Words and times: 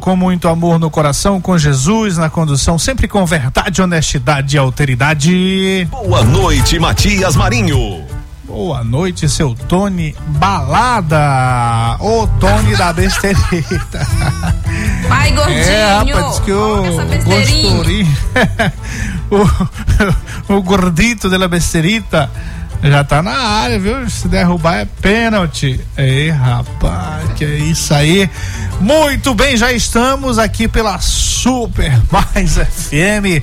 Com 0.00 0.16
muito 0.16 0.48
amor 0.48 0.78
no 0.78 0.90
coração, 0.90 1.40
com 1.40 1.58
Jesus 1.58 2.16
na 2.16 2.30
condução, 2.30 2.78
sempre 2.78 3.06
com 3.06 3.24
verdade, 3.26 3.82
honestidade 3.82 4.56
e 4.56 4.58
alteridade. 4.58 5.86
Boa 5.90 6.24
noite, 6.24 6.78
Matias 6.78 7.36
Marinho. 7.36 8.02
Boa 8.44 8.82
noite, 8.82 9.28
seu 9.28 9.54
Tony 9.54 10.14
Balada. 10.38 11.96
Ô 12.00 12.26
Tony 12.40 12.74
da 12.76 12.92
besteirita. 12.92 14.06
Vai, 15.08 15.32
gordinho. 15.32 15.58
É, 15.58 15.98
rapaz, 15.98 16.28
diz 16.28 16.38
que 16.40 16.52
o 16.52 16.82
gostorinho, 17.24 18.16
o, 20.50 20.54
o 20.54 20.62
gordito 20.62 21.28
da 21.28 21.46
besterita 21.46 22.30
já 22.82 23.02
tá 23.02 23.22
na 23.22 23.32
área, 23.32 23.78
viu? 23.78 24.08
Se 24.10 24.28
derrubar 24.28 24.76
é 24.76 24.84
pênalti. 24.84 25.80
Ei, 25.96 26.30
rapaz, 26.30 27.32
que 27.34 27.44
é 27.44 27.56
isso 27.56 27.94
aí. 27.94 28.28
Muito 28.80 29.34
bem, 29.34 29.56
já 29.56 29.72
estamos 29.72 30.38
aqui 30.38 30.68
pela 30.68 31.00
Super 31.00 32.00
Mais 32.10 32.56
FM 32.56 33.42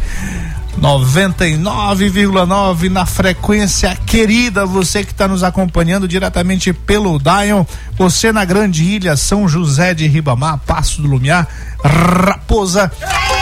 99,9 0.79 2.89
na 2.89 3.05
frequência 3.05 3.95
querida, 4.05 4.65
você 4.65 5.03
que 5.03 5.11
está 5.11 5.27
nos 5.27 5.43
acompanhando 5.43 6.07
diretamente 6.07 6.73
pelo 6.73 7.19
Dion, 7.19 7.65
você 7.97 8.31
na 8.31 8.45
Grande 8.45 8.83
Ilha, 8.83 9.15
São 9.15 9.47
José 9.47 9.93
de 9.93 10.07
Ribamar, 10.07 10.59
Passo 10.65 11.01
do 11.01 11.07
Lumiar, 11.07 11.47
Raposa 11.83 12.91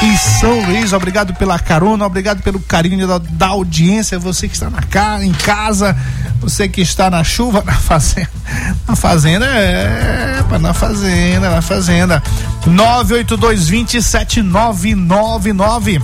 e 0.01 0.17
São 0.17 0.65
Luís. 0.65 0.91
Obrigado 0.91 1.33
pela 1.35 1.59
carona, 1.59 2.05
obrigado 2.05 2.41
pelo 2.41 2.59
carinho 2.59 3.07
da, 3.07 3.17
da 3.17 3.47
audiência, 3.47 4.19
você 4.19 4.47
que 4.47 4.55
está 4.55 4.69
na 4.69 4.81
em 5.23 5.31
casa, 5.31 5.95
você 6.39 6.67
que 6.67 6.81
está 6.81 7.09
na 7.09 7.23
chuva, 7.23 7.63
na 7.65 7.73
fazenda, 7.73 8.29
na 8.87 8.95
fazenda 8.95 9.45
é, 9.45 10.43
na 10.59 10.73
fazenda, 10.73 11.49
na 11.49 11.61
fazenda. 11.61 12.23
982 12.65 13.67
20 13.67 14.01
7999 14.01 16.01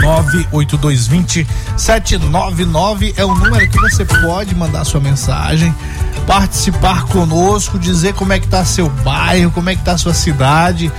98220 0.00 1.46
799 1.76 3.14
é 3.16 3.24
o 3.24 3.34
número 3.34 3.68
que 3.68 3.80
você 3.80 4.04
pode 4.04 4.54
mandar 4.54 4.84
sua 4.84 5.00
mensagem, 5.00 5.74
participar 6.26 7.04
conosco, 7.06 7.78
dizer 7.78 8.14
como 8.14 8.32
é 8.32 8.38
que 8.38 8.46
tá 8.46 8.64
seu 8.64 8.88
bairro, 8.88 9.50
como 9.50 9.70
é 9.70 9.76
que 9.76 9.82
tá 9.82 9.96
sua 9.96 10.14
cidade, 10.14 10.92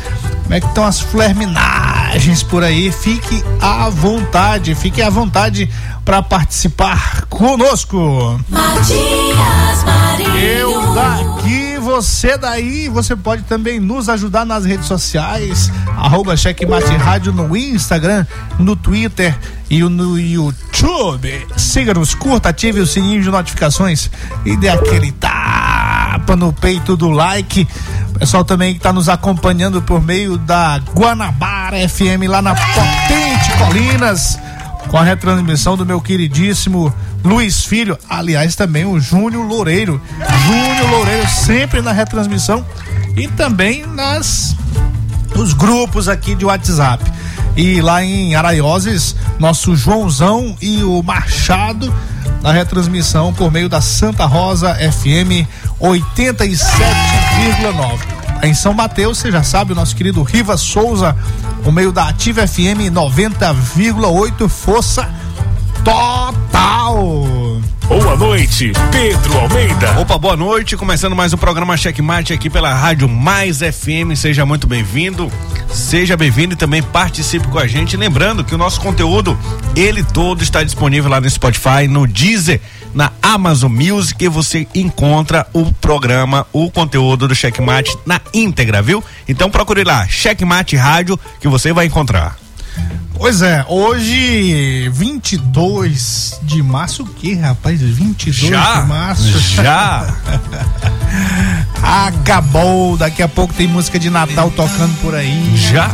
como 0.45 0.53
é 0.53 0.59
que 0.59 0.67
estão 0.67 0.85
as 0.85 0.99
flerminagens 0.99 2.43
por 2.43 2.63
aí. 2.63 2.91
Fique 2.91 3.43
à 3.59 3.89
vontade, 3.89 4.75
fique 4.75 5.01
à 5.01 5.09
vontade 5.09 5.67
para 6.05 6.21
participar 6.21 7.25
conosco. 7.29 8.39
Matias 8.47 9.83
Marinho. 9.83 10.37
Eu 10.37 10.93
daqui, 10.93 11.77
você 11.79 12.37
daí, 12.37 12.87
você 12.87 13.15
pode 13.15 13.41
também 13.43 13.79
nos 13.79 14.07
ajudar 14.07 14.45
nas 14.45 14.65
redes 14.65 14.85
sociais, 14.85 15.71
arroba 15.97 16.37
Checkmate 16.37 16.95
Rádio 16.95 17.33
no 17.33 17.57
Instagram, 17.57 18.25
no 18.59 18.75
Twitter 18.75 19.35
e 19.67 19.81
no 19.81 20.19
YouTube. 20.19 21.47
Siga-nos, 21.57 22.13
curta, 22.13 22.49
ative 22.49 22.81
o 22.81 22.87
sininho 22.87 23.23
de 23.23 23.31
notificações 23.31 24.11
e 24.45 24.55
dê 24.55 24.69
aquele 24.69 25.11
tapa 25.11 26.35
no 26.35 26.53
peito 26.53 26.95
do 26.95 27.09
like. 27.09 27.67
Pessoal 28.19 28.45
também 28.45 28.73
que 28.73 28.79
está 28.79 28.93
nos 28.93 29.09
acompanhando 29.09 29.81
por 29.81 30.01
meio 30.01 30.37
da 30.37 30.79
Guanabara 30.93 31.77
FM 31.87 32.29
lá 32.29 32.41
na 32.41 32.55
Potente 32.55 33.51
Colinas 33.57 34.39
com 34.87 34.97
a 34.97 35.03
retransmissão 35.03 35.75
do 35.75 35.85
meu 35.85 35.99
queridíssimo 35.99 36.93
Luiz 37.23 37.65
Filho, 37.65 37.97
aliás 38.09 38.55
também 38.55 38.85
o 38.85 38.99
Júnior 38.99 39.45
Loureiro. 39.45 40.01
Júnior 40.45 40.89
Loureiro 40.91 41.27
sempre 41.27 41.81
na 41.81 41.91
retransmissão 41.91 42.65
e 43.17 43.27
também 43.27 43.85
nas 43.85 44.55
nos 45.35 45.53
grupos 45.53 46.07
aqui 46.07 46.35
de 46.35 46.45
WhatsApp. 46.45 47.03
E 47.57 47.81
lá 47.81 48.03
em 48.03 48.35
Araioses, 48.35 49.15
nosso 49.39 49.75
Joãozão 49.75 50.55
e 50.61 50.83
o 50.83 51.01
Machado 51.03 51.93
na 52.41 52.51
retransmissão 52.51 53.33
por 53.33 53.51
meio 53.51 53.67
da 53.67 53.81
Santa 53.81 54.25
Rosa 54.25 54.75
FM 54.75 55.47
87,9. 55.81 57.14
Em 58.43 58.53
São 58.53 58.73
Mateus, 58.73 59.17
você 59.17 59.31
já 59.31 59.43
sabe, 59.43 59.71
o 59.71 59.75
nosso 59.75 59.95
querido 59.95 60.21
Riva 60.21 60.55
Souza, 60.55 61.15
por 61.63 61.73
meio 61.73 61.91
da 61.91 62.09
Ativa 62.09 62.47
FM 62.47 62.91
90,8, 62.93 64.47
força 64.47 65.09
total. 65.83 67.61
Boa 67.87 68.15
noite, 68.15 68.71
Pedro 68.91 69.37
Almeida. 69.39 69.99
Opa, 69.99 70.17
boa 70.17 70.35
noite. 70.35 70.75
Começando 70.75 71.15
mais 71.15 71.33
um 71.33 71.37
programa 71.37 71.77
Checkmate 71.77 72.33
aqui 72.33 72.49
pela 72.49 72.73
Rádio 72.73 73.07
Mais 73.07 73.59
FM. 73.59 74.15
Seja 74.15 74.45
muito 74.45 74.65
bem-vindo. 74.65 75.31
Seja 75.69 76.17
bem-vindo 76.17 76.53
e 76.53 76.57
também 76.57 76.81
participe 76.81 77.47
com 77.47 77.59
a 77.59 77.67
gente. 77.67 77.95
Lembrando 77.95 78.43
que 78.43 78.55
o 78.55 78.57
nosso 78.57 78.81
conteúdo, 78.81 79.37
ele 79.75 80.03
todo 80.03 80.41
está 80.41 80.63
disponível 80.63 81.11
lá 81.11 81.21
no 81.21 81.29
Spotify, 81.29 81.87
no 81.87 82.07
Deezer, 82.07 82.59
na 82.95 83.11
Amazon 83.21 83.71
Music 83.71 84.27
você 84.29 84.65
encontra 84.73 85.45
o 85.53 85.71
programa, 85.73 86.47
o 86.53 86.71
conteúdo 86.71 87.27
do 87.27 87.35
Checkmate 87.35 87.95
na 88.05 88.21
íntegra, 88.33 88.81
viu? 88.81 89.03
Então 89.27 89.51
procure 89.51 89.83
lá, 89.83 90.07
Checkmate 90.07 90.77
Rádio, 90.77 91.19
que 91.41 91.47
você 91.47 91.73
vai 91.73 91.85
encontrar. 91.85 92.37
Pois 93.13 93.41
é, 93.41 93.65
hoje 93.69 94.89
22 94.89 96.39
de 96.43 96.61
março, 96.63 97.03
o 97.03 97.05
que, 97.05 97.33
rapaz? 97.33 97.81
22 97.81 98.35
Já? 98.51 98.81
de 98.81 98.87
março. 98.87 99.39
Já. 99.39 100.13
Acabou, 101.81 102.97
daqui 102.97 103.21
a 103.21 103.27
pouco 103.27 103.53
tem 103.53 103.67
música 103.67 103.99
de 103.99 104.09
Natal 104.09 104.51
tocando 104.51 104.93
por 105.01 105.15
aí. 105.15 105.55
Já. 105.55 105.91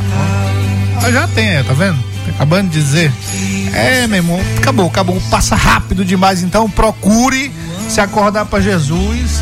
Ah, 1.03 1.11
já 1.11 1.27
tem, 1.27 1.63
tá 1.63 1.73
vendo? 1.73 2.10
Acabando 2.29 2.69
de 2.69 2.79
dizer. 2.79 3.11
É, 3.73 4.07
meu 4.07 4.17
irmão, 4.17 4.39
acabou, 4.57 4.87
acabou. 4.87 5.21
Passa 5.29 5.55
rápido 5.55 6.03
demais, 6.05 6.41
então 6.43 6.69
procure 6.69 7.51
se 7.89 7.99
acordar 7.99 8.45
para 8.45 8.61
Jesus, 8.61 9.41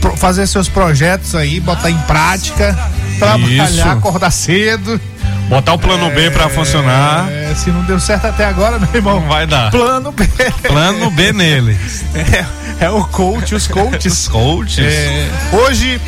pro- 0.00 0.16
fazer 0.16 0.46
seus 0.46 0.68
projetos 0.68 1.34
aí, 1.34 1.60
botar 1.60 1.90
em 1.90 1.98
prática, 1.98 2.76
trabalhar, 3.18 3.70
Isso. 3.70 3.88
acordar 3.88 4.30
cedo. 4.30 5.00
Botar 5.48 5.72
o 5.72 5.78
plano 5.78 6.10
B 6.10 6.30
pra 6.30 6.50
funcionar. 6.50 7.26
É, 7.32 7.54
se 7.54 7.70
não 7.70 7.82
deu 7.84 7.98
certo 7.98 8.26
até 8.26 8.44
agora, 8.44 8.78
meu 8.78 8.88
irmão. 8.94 9.18
Não 9.20 9.28
vai 9.28 9.46
dar. 9.46 9.70
Plano 9.70 10.12
B. 10.12 10.26
Plano 10.66 11.10
B 11.10 11.32
nele. 11.32 11.78
É, 12.80 12.84
é 12.84 12.90
o 12.90 13.02
coach, 13.04 13.54
os 13.54 13.66
coaches. 13.66 14.12
Os 14.12 14.28
coaches. 14.28 14.84
É, 14.84 15.26
hoje, 15.52 15.98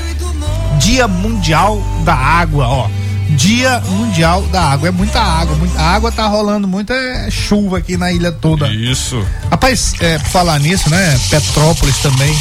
Dia 0.79 1.09
Mundial 1.09 1.83
da 2.05 2.15
Água, 2.15 2.67
ó. 2.69 2.89
Dia 3.37 3.81
Mundial 3.89 4.43
da 4.53 4.63
Água. 4.63 4.89
É 4.89 4.91
muita 4.91 5.21
água, 5.21 5.55
muita 5.57 5.81
a 5.81 5.95
água 5.95 6.11
tá 6.13 6.27
rolando 6.27 6.67
muita 6.69 6.95
chuva 7.31 7.79
aqui 7.79 7.97
na 7.97 8.13
ilha 8.13 8.31
toda. 8.33 8.69
Isso. 8.69 9.25
Rapaz, 9.51 9.95
é, 10.01 10.19
falar 10.19 10.59
nisso, 10.61 10.89
né? 10.91 11.19
Petrópolis 11.31 11.99
também 11.99 12.37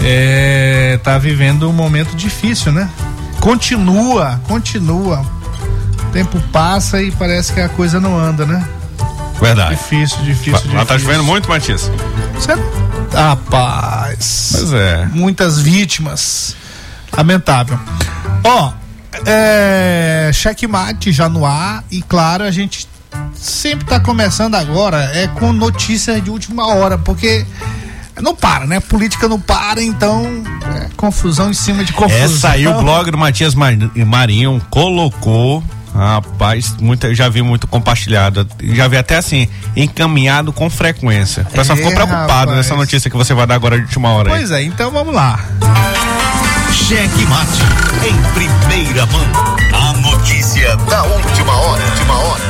é, 0.00 0.98
tá 1.02 1.18
vivendo 1.18 1.68
um 1.68 1.72
momento 1.72 2.14
difícil, 2.16 2.72
né? 2.72 2.88
Continua, 3.40 4.40
continua. 4.48 5.24
O 6.08 6.12
tempo 6.12 6.40
passa 6.52 7.00
e 7.02 7.10
parece 7.10 7.52
que 7.52 7.60
a 7.60 7.68
coisa 7.68 8.00
não 8.00 8.18
anda, 8.18 8.44
né? 8.46 8.66
Verdade. 9.40 9.76
Difícil, 9.76 10.18
difícil, 10.18 10.52
difícil. 10.54 10.74
Lá 10.76 10.84
tá 10.84 10.98
chovendo 10.98 11.24
muito, 11.24 11.48
Matias. 11.48 11.90
Cê- 12.38 12.54
Rapaz. 13.16 14.50
Pois 14.52 14.72
é. 14.72 15.08
Muitas 15.12 15.58
vítimas. 15.60 16.54
Lamentável. 17.16 17.78
Ó, 18.44 18.72
é, 19.26 20.30
checkmate 20.32 21.12
já 21.12 21.28
no 21.28 21.44
ar 21.46 21.84
e 21.90 22.02
claro, 22.02 22.44
a 22.44 22.50
gente 22.50 22.88
sempre 23.34 23.84
tá 23.86 24.00
começando 24.00 24.54
agora 24.54 25.10
é 25.14 25.26
com 25.26 25.52
notícias 25.52 26.22
de 26.22 26.30
última 26.30 26.66
hora, 26.74 26.96
porque 26.98 27.46
não 28.20 28.34
para, 28.34 28.66
né? 28.66 28.80
Política 28.80 29.28
não 29.28 29.40
para, 29.40 29.82
então 29.82 30.42
é 30.76 30.88
confusão 30.96 31.50
em 31.50 31.54
cima 31.54 31.84
de 31.84 31.92
confusão. 31.92 32.24
Essa 32.24 32.50
aí 32.50 32.66
o 32.66 32.74
blog 32.80 33.10
do 33.10 33.18
Matias 33.18 33.54
Mar- 33.54 33.74
Marinho 34.06 34.60
colocou. 34.70 35.62
Rapaz, 35.94 36.74
muita, 36.80 37.14
já 37.14 37.28
vi 37.28 37.42
muito 37.42 37.66
compartilhado. 37.66 38.48
Já 38.62 38.88
vi 38.88 38.96
até 38.96 39.18
assim, 39.18 39.46
encaminhado 39.76 40.50
com 40.50 40.70
frequência. 40.70 41.42
O 41.50 41.52
pessoal 41.52 41.74
É, 41.76 41.82
ficou 41.82 41.92
preocupado 41.94 42.28
rapaz. 42.50 42.56
nessa 42.56 42.74
notícia 42.74 43.10
que 43.10 43.16
você 43.16 43.34
vai 43.34 43.46
dar 43.46 43.56
agora 43.56 43.76
de 43.76 43.82
última 43.82 44.08
hora 44.10 44.30
aí. 44.32 44.38
Pois 44.38 44.50
é, 44.52 44.62
então 44.62 44.90
vamos 44.90 45.14
lá. 45.14 45.38
Cheque 46.72 47.26
Mate 47.26 47.60
em 48.08 48.16
primeira 48.32 49.04
mão. 49.06 49.26
A 49.72 49.92
notícia 49.98 50.74
da 50.76 51.02
última 51.02 51.52
hora. 51.52 51.84
Última 51.84 52.14
hora. 52.14 52.42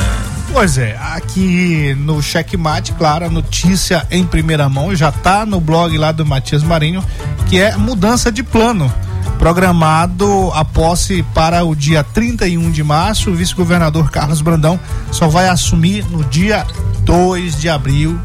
Pois 0.53 0.77
é, 0.77 0.97
aqui 0.97 1.93
no 1.99 2.21
Checkmate, 2.21 2.93
claro, 2.93 3.25
a 3.25 3.29
notícia 3.29 4.07
em 4.09 4.23
primeira 4.23 4.69
mão 4.69 4.95
já 4.95 5.11
tá 5.11 5.45
no 5.45 5.59
blog 5.59 5.97
lá 5.97 6.11
do 6.11 6.25
Matias 6.25 6.63
Marinho, 6.63 7.03
que 7.47 7.59
é 7.59 7.75
mudança 7.75 8.31
de 8.31 8.43
plano. 8.43 8.91
Programado 9.37 10.51
a 10.53 10.63
posse 10.63 11.21
para 11.33 11.65
o 11.65 11.75
dia 11.75 12.03
31 12.03 12.71
de 12.71 12.83
março, 12.83 13.29
o 13.29 13.35
vice-governador 13.35 14.09
Carlos 14.09 14.41
Brandão 14.41 14.79
só 15.11 15.27
vai 15.27 15.49
assumir 15.49 16.05
no 16.05 16.23
dia 16.23 16.65
2 17.01 17.59
de 17.59 17.67
abril, 17.67 18.17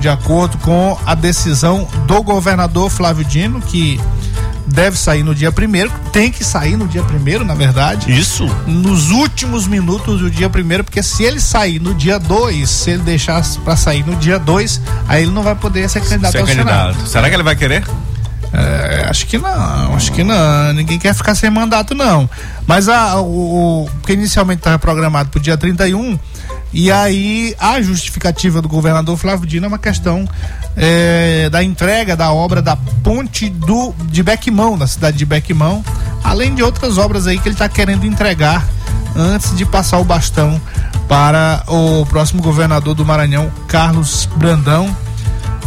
de 0.00 0.08
acordo 0.08 0.58
com 0.58 0.98
a 1.06 1.14
decisão 1.14 1.86
do 2.06 2.22
governador 2.22 2.90
Flávio 2.90 3.24
Dino, 3.24 3.60
que 3.60 4.00
deve 4.76 4.96
sair 4.98 5.22
no 5.22 5.34
dia 5.34 5.50
primeiro, 5.50 5.90
tem 6.12 6.30
que 6.30 6.44
sair 6.44 6.76
no 6.76 6.86
dia 6.86 7.02
primeiro, 7.02 7.44
na 7.44 7.54
verdade 7.54 8.12
Isso? 8.16 8.46
nos 8.66 9.10
últimos 9.10 9.66
minutos 9.66 10.20
do 10.20 10.30
dia 10.30 10.48
primeiro, 10.50 10.84
porque 10.84 11.02
se 11.02 11.24
ele 11.24 11.40
sair 11.40 11.80
no 11.80 11.94
dia 11.94 12.18
2, 12.18 12.68
se 12.68 12.90
ele 12.90 13.02
deixar 13.02 13.42
pra 13.64 13.74
sair 13.74 14.04
no 14.06 14.14
dia 14.16 14.38
2, 14.38 14.80
aí 15.08 15.22
ele 15.22 15.32
não 15.32 15.42
vai 15.42 15.54
poder 15.54 15.88
ser 15.88 16.00
candidato 16.00 16.32
Ser 16.32 16.38
ao 16.40 16.46
candidato. 16.46 16.92
Senado. 16.94 17.08
Será 17.08 17.28
que 17.28 17.34
ele 17.34 17.42
vai 17.42 17.56
querer? 17.56 17.84
É, 18.52 19.06
acho 19.10 19.26
que 19.26 19.36
não, 19.38 19.94
acho 19.94 20.12
que 20.12 20.22
não. 20.22 20.72
Ninguém 20.72 20.98
quer 20.98 21.14
ficar 21.14 21.34
sem 21.34 21.50
mandato, 21.50 21.94
não. 21.94 22.28
Mas 22.66 22.88
a, 22.88 23.16
o, 23.20 23.82
o- 23.84 23.90
porque 24.00 24.12
inicialmente 24.12 24.60
estava 24.60 24.78
programado 24.78 25.30
para 25.30 25.38
o 25.38 25.42
dia 25.42 25.56
31, 25.56 26.18
e 26.72 26.90
aí 26.90 27.54
a 27.58 27.80
justificativa 27.82 28.62
do 28.62 28.68
governador 28.68 29.16
Flávio 29.16 29.46
Dino 29.46 29.66
é 29.66 29.68
uma 29.68 29.78
questão 29.78 30.26
é, 30.76 31.48
da 31.50 31.62
entrega 31.62 32.14
da 32.14 32.32
obra 32.32 32.60
da 32.60 32.76
ponte 32.76 33.48
do, 33.48 33.94
de 34.04 34.22
Bequimão, 34.22 34.76
da 34.76 34.86
cidade 34.86 35.16
de 35.16 35.24
Bequimão, 35.24 35.82
além 36.22 36.54
de 36.54 36.62
outras 36.62 36.98
obras 36.98 37.26
aí 37.26 37.38
que 37.38 37.48
ele 37.48 37.54
está 37.54 37.68
querendo 37.68 38.04
entregar 38.04 38.66
antes 39.16 39.56
de 39.56 39.64
passar 39.64 39.98
o 39.98 40.04
bastão 40.04 40.60
para 41.08 41.62
o 41.66 42.04
próximo 42.06 42.42
governador 42.42 42.94
do 42.94 43.04
Maranhão, 43.04 43.50
Carlos 43.66 44.28
Brandão 44.36 44.94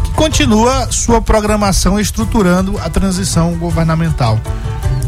que 0.04 0.12
continua 0.12 0.92
sua 0.92 1.22
programação 1.22 2.00
estruturando 2.00 2.78
a 2.78 2.90
transição 2.90 3.54
governamental. 3.58 4.40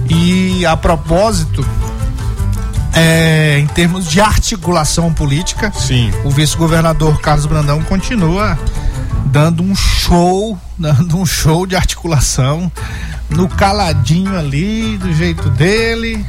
E 0.10 0.66
a 0.66 0.76
propósito, 0.76 1.66
é, 2.94 3.60
em 3.60 3.68
termos 3.68 4.10
de 4.10 4.20
articulação 4.20 5.14
política, 5.14 5.72
Sim. 5.72 6.12
o 6.26 6.30
vice-governador 6.30 7.20
Carlos 7.22 7.46
Brandão 7.46 7.82
continua 7.84 8.58
dando 9.32 9.64
um 9.64 9.74
show, 9.74 10.60
dando 10.78 11.18
um 11.18 11.26
show 11.26 11.66
de 11.66 11.76
articulação 11.76 12.72
no 13.30 13.48
caladinho 13.48 14.38
ali, 14.38 14.98
do 14.98 15.12
jeito 15.14 15.50
dele. 15.52 16.26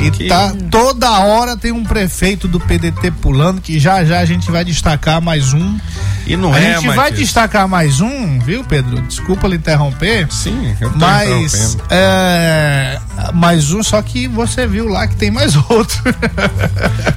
E 0.00 0.10
Que- 0.10 0.28
tá 0.28 0.52
toda 0.70 1.10
hora 1.20 1.56
tem 1.56 1.72
um 1.72 1.84
prefeito 1.84 2.48
do 2.48 2.58
PDT 2.58 3.10
pulando, 3.10 3.60
que 3.60 3.78
já 3.78 4.04
já 4.04 4.18
a 4.20 4.24
gente 4.24 4.50
vai 4.50 4.64
destacar 4.64 5.20
mais 5.20 5.52
um. 5.52 5.78
E 6.26 6.36
não 6.36 6.52
a 6.54 6.60
é, 6.60 6.74
gente 6.74 6.94
vai 6.94 7.10
destacar 7.10 7.66
mais 7.66 8.00
um, 8.00 8.38
viu, 8.38 8.62
Pedro? 8.64 9.00
Desculpa 9.02 9.48
lhe 9.48 9.56
interromper. 9.56 10.26
Sim, 10.30 10.76
eu 10.80 10.90
tô 10.90 10.98
Mas 10.98 11.76
é, 11.90 12.98
mais 13.34 13.72
um, 13.72 13.82
só 13.82 14.00
que 14.00 14.28
você 14.28 14.66
viu 14.66 14.88
lá 14.88 15.06
que 15.06 15.16
tem 15.16 15.30
mais 15.30 15.56
outro. 15.68 15.98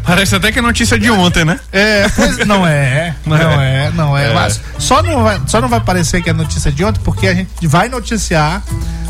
Parece 0.03 0.35
até 0.35 0.51
que 0.51 0.59
é 0.59 0.61
notícia 0.61 0.97
de 0.97 1.09
ontem, 1.11 1.45
né? 1.45 1.59
É, 1.71 2.09
pois 2.09 2.37
não 2.45 2.65
é, 2.65 3.15
não 3.25 3.37
é, 3.37 3.91
não 3.91 4.17
é. 4.17 4.33
É. 4.33 4.49
Só 4.79 5.01
não, 5.03 5.23
vai, 5.23 5.39
só 5.47 5.61
não 5.61 5.69
vai 5.69 5.79
parecer 5.79 6.21
que 6.21 6.29
é 6.29 6.33
notícia 6.33 6.71
de 6.71 6.83
ontem, 6.83 6.99
porque 7.03 7.27
a 7.27 7.33
gente 7.35 7.67
vai 7.67 7.87
noticiar 7.89 8.63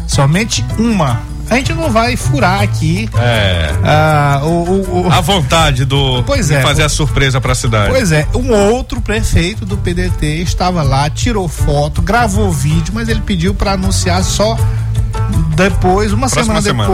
somente 0.07 0.65
uma. 0.77 1.21
A 1.49 1.55
gente 1.55 1.73
não 1.73 1.91
vai 1.91 2.15
furar 2.15 2.61
aqui 2.61 3.07
É. 3.15 3.69
ah, 3.83 4.41
o, 4.43 4.47
o- 4.47 5.07
o- 5.07 5.11
A 5.11 5.21
vontade 5.21 5.85
do 5.85 6.23
Pois 6.23 6.47
de 6.47 6.55
é. 6.55 6.61
fazer 6.61 6.83
a 6.83 6.89
surpresa 6.89 7.39
pra 7.39 7.53
cidade. 7.53 7.91
Pois 7.91 8.11
é, 8.11 8.27
um 8.33 8.51
outro 8.51 8.99
prefeito 9.01 9.65
do 9.65 9.77
PDT 9.77 10.41
estava 10.41 10.81
lá, 10.81 11.09
tirou 11.09 11.47
foto, 11.47 12.01
gravou 12.01 12.51
vídeo, 12.51 12.93
mas 12.93 13.07
ele 13.09 13.21
pediu 13.21 13.53
para 13.53 13.73
anunciar 13.73 14.23
só 14.23 14.57
depois, 15.55 16.11
uma 16.11 16.27
Próxima 16.29 16.61
semana 16.61 16.61
semana. 16.61 16.89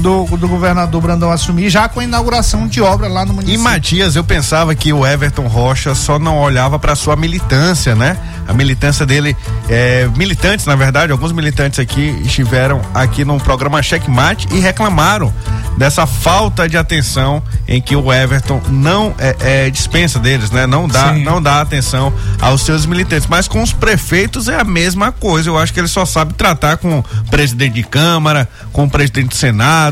Do, 0.00 0.24
do 0.36 0.48
governador 0.48 1.00
Brandão 1.00 1.30
assumir, 1.30 1.70
já 1.70 1.88
com 1.88 2.00
a 2.00 2.04
inauguração 2.04 2.66
de 2.66 2.80
obra 2.80 3.08
lá 3.08 3.24
no 3.24 3.32
E 3.32 3.36
município. 3.36 3.62
Matias, 3.62 4.16
eu 4.16 4.24
pensava 4.24 4.74
que 4.74 4.92
o 4.92 5.06
Everton 5.06 5.46
Rocha 5.46 5.94
só 5.94 6.18
não 6.18 6.38
olhava 6.38 6.78
para 6.78 6.94
sua 6.94 7.16
militância, 7.16 7.94
né? 7.94 8.16
A 8.46 8.52
militância 8.52 9.06
dele, 9.06 9.34
é, 9.68 10.06
militantes, 10.16 10.66
na 10.66 10.76
verdade, 10.76 11.10
alguns 11.10 11.32
militantes 11.32 11.78
aqui 11.78 12.20
estiveram 12.24 12.80
aqui 12.92 13.24
no 13.24 13.38
programa 13.40 13.82
Checkmate 13.82 14.46
e 14.52 14.60
reclamaram 14.60 15.32
dessa 15.76 16.06
falta 16.06 16.68
de 16.68 16.76
atenção 16.76 17.42
em 17.66 17.80
que 17.80 17.96
o 17.96 18.12
Everton 18.12 18.60
não 18.68 19.14
é, 19.18 19.36
é, 19.40 19.70
dispensa 19.70 20.18
deles, 20.18 20.50
né? 20.50 20.66
Não 20.66 20.86
dá, 20.86 21.14
Sim. 21.14 21.24
não 21.24 21.42
dá 21.42 21.60
atenção 21.60 22.12
aos 22.40 22.62
seus 22.62 22.86
militantes. 22.86 23.26
Mas 23.28 23.48
com 23.48 23.62
os 23.62 23.72
prefeitos 23.72 24.48
é 24.48 24.60
a 24.60 24.64
mesma 24.64 25.10
coisa. 25.10 25.48
Eu 25.48 25.58
acho 25.58 25.72
que 25.72 25.80
ele 25.80 25.88
só 25.88 26.04
sabe 26.04 26.34
tratar 26.34 26.76
com 26.76 26.98
o 26.98 27.04
presidente 27.30 27.74
de 27.74 27.82
Câmara, 27.82 28.48
com 28.72 28.84
o 28.84 28.90
presidente 28.90 29.28
do 29.28 29.34
Senado. 29.34 29.83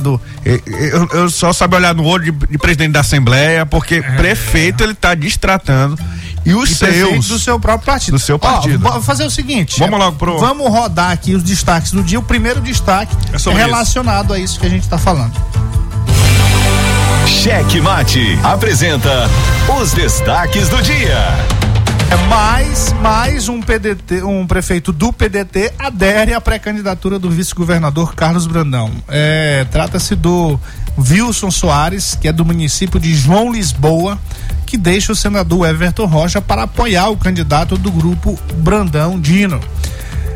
E- 0.45 0.63
Eu, 0.93 1.09
eu 1.13 1.31
só 1.31 1.53
sabe 1.53 1.77
olhar 1.77 1.95
no 1.95 2.05
olho 2.05 2.33
de, 2.33 2.47
de 2.47 2.59
presidente 2.59 2.93
da 2.93 3.01
Assembleia, 3.01 3.65
porque 3.67 4.01
prefeito 4.03 4.83
ele 4.83 4.95
tá 4.95 5.15
distratando. 5.15 5.99
E 6.45 6.55
os 6.55 6.71
E 6.71 6.75
seus. 6.75 7.29
do 7.29 7.39
seu 7.39 7.61
próprio 7.61 7.87
partido. 7.87 8.15
Do 8.15 8.19
seu 8.19 8.37
partido. 8.39 8.85
Ó, 8.85 8.93
vou 8.95 9.03
fazer 9.03 9.25
o 9.25 9.31
seguinte. 9.31 9.79
Vamos 9.79 9.95
é, 9.95 10.03
logo 10.05 10.17
pro- 10.17 10.39
Vamos 10.41 10.69
rodar 10.69 11.13
aqui 11.13 11.35
os 11.37 11.43
destaques 11.43 11.93
do 11.93 12.03
dia. 12.03 12.19
O 12.19 12.23
primeiro 12.23 12.61
destaque 12.61 13.15
É 13.33 13.37
é, 13.37 13.39
sobre 13.39 13.61
isso. 13.61 13.69
relacionado 13.71 14.33
a 14.35 14.39
isso 14.39 14.59
que 14.59 14.67
a 14.67 14.71
gente 14.71 14.83
está 14.83 14.99
falando. 14.99 15.33
Cheque 17.27 17.81
Mate 17.81 18.39
apresenta 18.43 19.29
os 19.81 19.93
destaques 19.93 20.69
do 20.69 20.83
dia. 20.83 21.29
É 22.13 22.17
mais, 22.27 22.93
mais 23.01 23.49
um 23.49 23.63
PDT, 23.63 24.23
um 24.23 24.47
prefeito 24.47 24.93
do 24.93 25.15
PDT 25.15 25.73
adere 25.79 26.35
à 26.35 26.43
pré-candidatura 26.43 27.19
do 27.19 27.31
vice-governador 27.31 28.15
Carlos 28.15 28.47
Brandão. 28.47 28.91
É, 29.09 29.65
Trata-se 29.71 30.15
do 30.15 30.61
Wilson 30.99 31.51
Soares, 31.51 32.15
que 32.15 32.29
é 32.29 32.33
do 32.33 32.45
município 32.45 33.01
de 33.01 33.15
João 33.15 33.51
Lisboa, 33.51 34.19
que 34.67 34.77
deixa 34.77 35.11
o 35.11 35.17
senador 35.17 35.67
Everton 35.67 36.05
Rocha 36.05 36.43
para 36.43 36.65
apoiar 36.65 37.09
o 37.09 37.17
candidato 37.17 37.79
do 37.79 37.91
grupo 37.91 38.39
Brandão 38.57 39.19
Dino. 39.19 39.59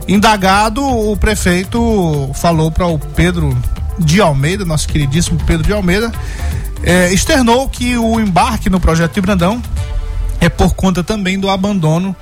Indagado, 0.08 0.82
o 0.82 1.14
prefeito 1.14 2.30
falou 2.36 2.70
para 2.70 2.86
o 2.86 2.98
Pedro 2.98 3.54
de 3.98 4.18
Almeida, 4.18 4.64
nosso 4.64 4.88
queridíssimo 4.88 5.38
Pedro 5.46 5.66
de 5.66 5.74
Almeida, 5.74 6.10
é, 6.82 7.12
externou 7.12 7.68
que 7.68 7.98
o 7.98 8.18
embarque 8.18 8.70
no 8.70 8.80
projeto 8.80 9.12
de 9.12 9.20
Brandão 9.20 9.62
é 10.40 10.48
por 10.48 10.74
conta 10.74 11.02
também 11.02 11.38
do 11.38 11.48
abandono 11.48 12.14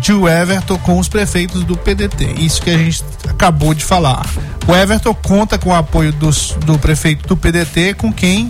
de 0.00 0.12
o 0.12 0.28
Everton 0.28 0.78
com 0.78 0.98
os 0.98 1.08
prefeitos 1.08 1.64
do 1.64 1.76
PDT. 1.76 2.34
Isso 2.38 2.60
que 2.60 2.70
a 2.70 2.78
gente 2.78 3.04
acabou 3.28 3.74
de 3.74 3.84
falar. 3.84 4.26
O 4.66 4.74
Everton 4.74 5.14
conta 5.14 5.58
com 5.58 5.70
o 5.70 5.74
apoio 5.74 6.12
dos, 6.12 6.56
do 6.64 6.78
prefeito 6.78 7.26
do 7.28 7.36
PDT, 7.36 7.94
com 7.94 8.12
quem. 8.12 8.48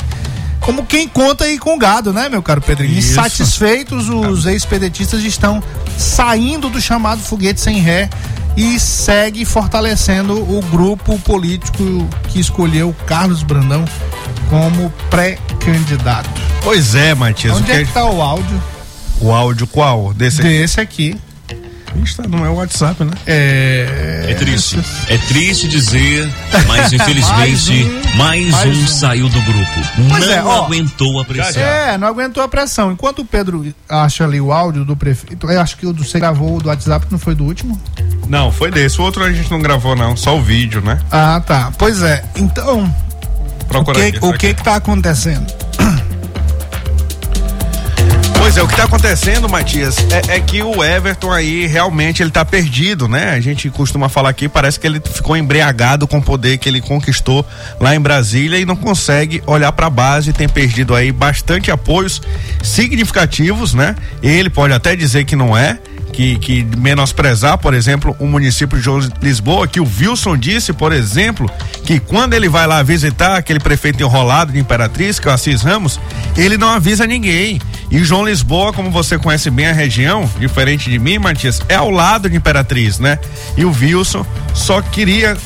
Como 0.61 0.85
quem 0.85 1.07
conta 1.07 1.45
aí 1.45 1.59
com 1.59 1.75
o 1.75 1.79
gado, 1.79 2.13
né, 2.13 2.29
meu 2.29 2.43
caro 2.43 2.61
Pedrinho? 2.61 2.99
Isso. 2.99 3.13
Insatisfeitos, 3.13 4.09
os 4.09 4.47
ex-pedetistas 4.47 5.23
estão 5.23 5.63
saindo 5.97 6.69
do 6.69 6.81
chamado 6.81 7.21
foguete 7.21 7.61
sem 7.61 7.79
ré 7.79 8.09
e 8.57 8.81
segue 8.81 9.45
fortalecendo 9.45 10.33
o 10.35 10.61
grupo 10.71 11.19
político 11.21 12.09
que 12.29 12.41
escolheu 12.41 12.97
Carlos 13.07 13.43
Brandão 13.43 13.85
como 14.49 14.91
pré-candidato. 15.11 16.31
Pois 16.65 16.95
é, 16.95 17.15
Matias. 17.15 17.57
Onde 17.57 17.67
que 17.67 17.73
é 17.73 17.85
que 17.85 17.93
tá 17.93 18.07
o 18.07 18.21
áudio 18.21 18.61
o 19.21 19.33
áudio 19.33 19.67
qual? 19.67 20.13
Desse 20.15 20.41
aqui? 20.41 20.49
desse 20.49 20.81
aqui? 20.81 21.21
Está 22.05 22.25
no 22.25 22.39
meu 22.39 22.55
WhatsApp, 22.55 23.03
né? 23.05 23.13
É. 23.27 24.27
É 24.29 24.35
triste. 24.35 24.79
É 25.09 25.17
triste 25.17 25.67
dizer, 25.67 26.31
mas 26.67 26.93
infelizmente 26.93 27.85
mais 28.15 28.51
um, 28.51 28.51
mais 28.51 28.67
um. 28.67 28.87
saiu 28.87 29.29
do 29.29 29.41
grupo. 29.43 29.73
Pois 30.11 30.27
Não 30.27 30.33
é, 30.33 30.45
ó. 30.45 30.65
aguentou 30.65 31.21
a 31.21 31.25
pressão. 31.25 31.63
É, 31.63 31.97
não 31.97 32.09
aguentou 32.09 32.43
a 32.43 32.49
pressão. 32.49 32.93
Enquanto 32.93 33.21
o 33.21 33.25
Pedro 33.25 33.75
acha 33.89 34.25
ali 34.25 34.41
o 34.41 34.53
áudio 34.53 34.85
do 34.85 34.95
prefeito, 34.95 35.51
eu 35.51 35.61
acho 35.61 35.77
que 35.77 35.87
o 35.87 35.93
do 35.93 36.05
você 36.05 36.19
gravou 36.19 36.57
o 36.57 36.63
do 36.63 36.69
WhatsApp, 36.69 37.07
não 37.11 37.19
foi 37.19 37.35
do 37.35 37.45
último? 37.45 37.81
Não, 38.29 38.53
foi 38.53 38.71
desse. 38.71 39.01
O 39.01 39.05
outro 39.05 39.25
a 39.25 39.33
gente 39.33 39.51
não 39.51 39.61
gravou, 39.61 39.97
não. 39.97 40.17
Só 40.17 40.37
o 40.37 40.43
vídeo, 40.43 40.81
né? 40.83 40.99
Ah, 41.11 41.41
tá. 41.45 41.73
Pois 41.79 42.03
é. 42.03 42.23
Então, 42.37 42.93
o 43.63 43.65
Procura 43.65 43.99
que, 43.99 44.17
aqui, 44.17 44.19
o 44.25 44.33
que 44.35 44.55
que 44.55 44.63
tá 44.63 44.77
acontecendo? 44.77 45.47
Pois 48.47 48.57
é, 48.57 48.63
o 48.63 48.69
que 48.69 48.77
tá 48.77 48.85
acontecendo, 48.85 49.49
Matias, 49.49 49.97
é, 50.09 50.37
é 50.37 50.41
que 50.41 50.63
o 50.63 50.85
Everton 50.85 51.33
aí 51.33 51.67
realmente 51.67 52.23
ele 52.23 52.31
tá 52.31 52.45
perdido, 52.45 53.09
né? 53.09 53.31
A 53.31 53.41
gente 53.41 53.69
costuma 53.71 54.09
falar 54.09 54.29
aqui, 54.29 54.49
parece 54.49 54.79
que 54.79 54.87
ele 54.87 55.01
ficou 55.01 55.37
embriagado 55.37 56.07
com 56.07 56.19
o 56.19 56.23
poder 56.23 56.57
que 56.57 56.69
ele 56.69 56.81
conquistou 56.81 57.45
lá 57.81 57.97
em 57.97 58.01
Brasília 58.01 58.57
e 58.57 58.65
não 58.65 58.77
consegue 58.77 59.43
olhar 59.49 59.73
para 59.73 59.89
a 59.89 59.91
base, 59.91 60.33
tem 60.33 60.49
perdido 60.49 60.95
aí 60.95 61.11
bastante 61.11 61.73
apoios 61.73 62.23
significativos, 62.63 63.75
né? 63.75 63.97
Ele 64.23 64.49
pode 64.49 64.73
até 64.73 64.95
dizer 64.95 65.25
que 65.25 65.35
não 65.35 65.57
é, 65.57 65.81
que, 66.17 66.39
que 66.39 66.65
menosprezar, 66.79 67.59
por 67.59 67.75
exemplo, 67.75 68.17
o 68.19 68.27
município 68.27 68.81
de 68.81 68.89
Lisboa, 69.21 69.69
que 69.69 69.79
o 69.79 69.85
Wilson 69.85 70.35
disse, 70.35 70.73
por 70.73 70.91
exemplo, 70.91 71.47
que 71.85 72.01
quando 72.01 72.33
ele 72.33 72.49
vai 72.49 72.67
lá 72.67 72.83
visitar 72.83 73.37
aquele 73.37 73.61
prefeito 73.61 74.03
enrolado 74.03 74.51
de 74.51 74.59
Imperatriz, 74.59 75.21
que 75.21 75.29
é 75.29 75.31
o 75.31 75.35
Assis 75.35 75.61
Ramos, 75.61 76.01
ele 76.35 76.57
não 76.57 76.71
avisa 76.71 77.07
ninguém. 77.07 77.61
E 77.91 78.03
João 78.03 78.25
Lisboa, 78.25 78.73
como 78.73 78.91
você 78.91 79.19
conhece 79.19 79.51
bem 79.51 79.67
a 79.67 79.73
região, 79.73 80.29
diferente 80.39 80.89
de 80.89 80.99
mim, 80.99 81.19
Matias, 81.19 81.61
é 81.69 81.75
ao 81.75 81.91
lado 81.91 82.31
de 82.31 82.37
Imperatriz, 82.37 82.99
né? 82.99 83.19
E 83.55 83.67
o 83.67 83.71
Wilson 83.71 84.25
só 84.55 84.81
queria 84.81 85.37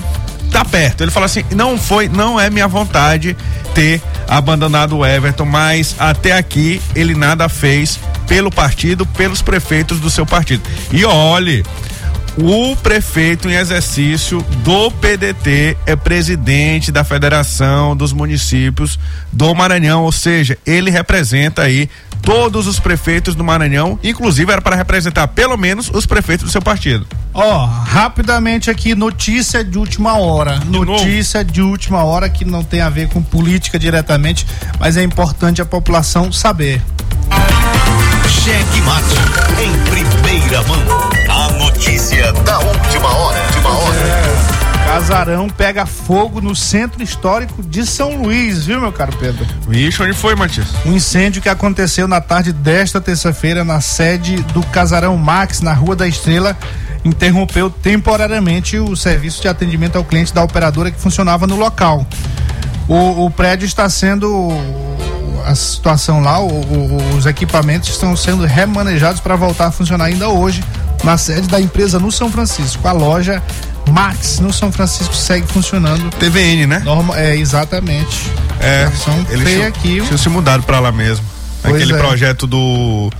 tá 0.53 0.65
perto. 0.65 1.03
Ele 1.03 1.11
fala 1.11 1.27
assim: 1.27 1.43
não 1.50 1.77
foi, 1.77 2.09
não 2.09 2.39
é 2.39 2.49
minha 2.49 2.69
vontade 2.69 3.37
ter 3.75 4.00
abandonado 4.29 4.99
o 4.99 5.07
Everton, 5.07 5.45
mas 5.45 5.95
até 5.99 6.33
aqui 6.33 6.81
ele 6.95 7.15
nada 7.15 7.49
fez 7.49 7.99
pelo 8.27 8.50
partido, 8.50 9.05
pelos 9.05 9.43
prefeitos 9.43 9.99
do 10.00 10.09
seu 10.09 10.25
partido. 10.25 10.62
E 10.93 11.05
olhe, 11.05 11.65
o 12.37 12.77
prefeito 12.77 13.49
em 13.49 13.55
exercício 13.55 14.41
do 14.62 14.91
PDT 14.93 15.77
é 15.85 15.97
presidente 15.97 16.93
da 16.93 17.03
Federação 17.03 17.97
dos 17.97 18.12
Municípios 18.12 18.99
do 19.33 19.55
Maranhão, 19.55 20.05
ou 20.05 20.12
seja, 20.12 20.57
ele 20.65 20.91
representa 20.91 21.62
aí 21.62 21.89
todos 22.23 22.67
os 22.67 22.79
prefeitos 22.79 23.35
do 23.35 23.45
Maranhão, 23.45 23.99
inclusive 24.03 24.53
era 24.53 24.62
para 24.62 24.77
representar 24.77 25.29
pelo 25.29 25.57
menos 25.57 25.91
os 25.93 26.07
prefeitos 26.07 26.47
do 26.47 26.50
seu 26.50 26.62
partido. 26.62 27.07
Ó, 27.33 27.65
oh, 27.65 27.67
rapidamente 27.67 28.71
aqui, 28.71 28.95
notícia 28.95 29.62
de 29.62 29.79
última 29.79 30.19
hora. 30.19 30.59
De 30.59 30.71
notícia 30.71 31.41
novo? 31.41 31.53
de 31.53 31.62
última 31.62 32.05
hora 32.05 32.29
que 32.29 32.45
não 32.45 32.65
tem 32.65 32.81
a 32.81 32.89
ver 32.89 33.09
com 33.09 33.23
política 33.23 33.79
diretamente, 33.79 34.47
mas 34.79 34.97
é 34.97 35.03
importante 35.03 35.62
a 35.62 35.65
população 35.65 36.33
saber. 36.33 36.83
Casarão 45.11 45.49
pega 45.49 45.85
fogo 45.87 46.40
no 46.40 46.55
centro 46.55 47.02
histórico 47.02 47.64
de 47.64 47.85
São 47.85 48.23
Luís, 48.23 48.64
viu, 48.64 48.81
meu 48.81 48.93
caro 48.93 49.12
Pedro? 49.19 49.45
Vixe, 49.69 50.00
onde 50.00 50.12
foi, 50.12 50.37
Matias? 50.37 50.69
Um 50.87 50.93
incêndio 50.93 51.43
que 51.43 51.49
aconteceu 51.49 52.07
na 52.07 52.21
tarde 52.21 52.52
desta 52.52 53.00
terça-feira 53.00 53.64
na 53.64 53.81
sede 53.81 54.37
do 54.37 54.62
Casarão 54.62 55.17
Max, 55.17 55.62
na 55.62 55.73
Rua 55.73 55.97
da 55.97 56.07
Estrela, 56.07 56.57
interrompeu 57.05 57.69
temporariamente 57.69 58.79
o 58.79 58.95
serviço 58.95 59.43
de 59.43 59.49
atendimento 59.49 59.97
ao 59.97 60.05
cliente 60.05 60.33
da 60.33 60.45
operadora 60.45 60.93
que 60.93 61.00
funcionava 61.00 61.45
no 61.45 61.57
local. 61.57 62.07
O, 62.87 63.26
o 63.26 63.31
prédio 63.33 63.67
está 63.67 63.88
sendo 63.88 64.49
a 65.45 65.57
situação 65.57 66.21
lá, 66.21 66.38
o, 66.38 66.47
o, 66.47 67.17
os 67.17 67.26
equipamentos 67.26 67.88
estão 67.88 68.17
sendo 68.17 68.45
remanejados 68.45 69.21
para 69.21 69.35
voltar 69.35 69.67
a 69.67 69.73
funcionar 69.73 70.05
ainda 70.05 70.29
hoje 70.29 70.62
na 71.02 71.17
sede 71.19 71.49
da 71.49 71.61
empresa 71.61 71.99
no 71.99 72.12
São 72.12 72.31
Francisco. 72.31 72.87
A 72.87 72.93
loja 72.93 73.43
Max 73.89 74.39
no 74.39 74.53
São 74.53 74.71
Francisco 74.71 75.15
segue 75.15 75.47
funcionando. 75.47 76.11
TVN, 76.17 76.67
né? 76.67 76.79
Norma, 76.81 77.19
é, 77.19 77.37
exatamente. 77.37 78.31
É, 78.61 78.91
eles 79.31 79.49
tinham, 79.49 79.67
aqui. 79.67 80.03
tinham 80.03 80.19
se 80.19 80.29
mudado 80.29 80.63
para 80.63 80.79
lá 80.79 80.93
mesmo. 80.93 81.25
Pois 81.63 81.75
Aquele 81.75 81.95
é. 81.95 81.99
projeto 81.99 82.47
do 82.47 83.11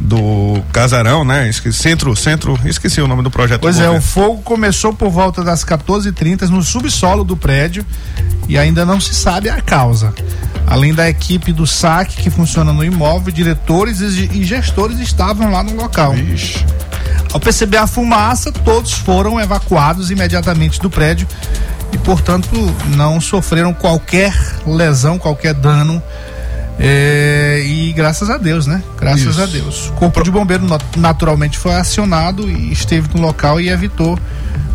do 0.00 0.62
Casarão, 0.72 1.24
né? 1.24 1.50
Centro, 1.72 2.16
centro, 2.16 2.58
esqueci 2.64 3.02
o 3.02 3.06
nome 3.06 3.22
do 3.22 3.30
projeto. 3.30 3.60
Pois 3.60 3.76
do 3.76 3.82
é, 3.82 3.90
o 3.90 4.00
fogo 4.00 4.40
começou 4.42 4.94
por 4.94 5.10
volta 5.10 5.44
das 5.44 5.62
14h30 5.62 6.48
no 6.48 6.62
subsolo 6.62 7.22
do 7.22 7.36
prédio 7.36 7.84
e 8.48 8.56
ainda 8.56 8.86
não 8.86 8.98
se 8.98 9.14
sabe 9.14 9.50
a 9.50 9.60
causa. 9.60 10.14
Além 10.66 10.94
da 10.94 11.08
equipe 11.08 11.52
do 11.52 11.66
SAC 11.66 12.16
que 12.16 12.30
funciona 12.30 12.72
no 12.72 12.82
imóvel, 12.82 13.32
diretores 13.32 14.00
e 14.00 14.42
gestores 14.42 14.98
estavam 15.00 15.50
lá 15.50 15.62
no 15.62 15.74
local. 15.74 16.16
Ixi. 16.16 16.64
Ao 17.32 17.38
perceber 17.38 17.76
a 17.76 17.86
fumaça, 17.86 18.50
todos 18.50 18.92
foram 18.92 19.40
evacuados 19.40 20.10
imediatamente 20.10 20.80
do 20.80 20.90
prédio 20.90 21.28
e, 21.92 21.98
portanto, 21.98 22.48
não 22.96 23.20
sofreram 23.20 23.72
qualquer 23.72 24.34
lesão, 24.66 25.18
qualquer 25.18 25.54
dano 25.54 26.02
é, 26.82 27.62
e 27.62 27.92
graças 27.92 28.30
a 28.30 28.38
Deus, 28.38 28.66
né? 28.66 28.82
Graças 28.98 29.22
Isso. 29.22 29.42
a 29.42 29.46
Deus. 29.46 29.88
O 29.90 29.92
Corpo 29.92 30.22
de 30.22 30.30
Bombeiro 30.30 30.64
naturalmente 30.96 31.58
foi 31.58 31.74
acionado 31.74 32.48
e 32.48 32.72
esteve 32.72 33.06
no 33.14 33.20
local 33.20 33.60
e 33.60 33.68
evitou 33.68 34.18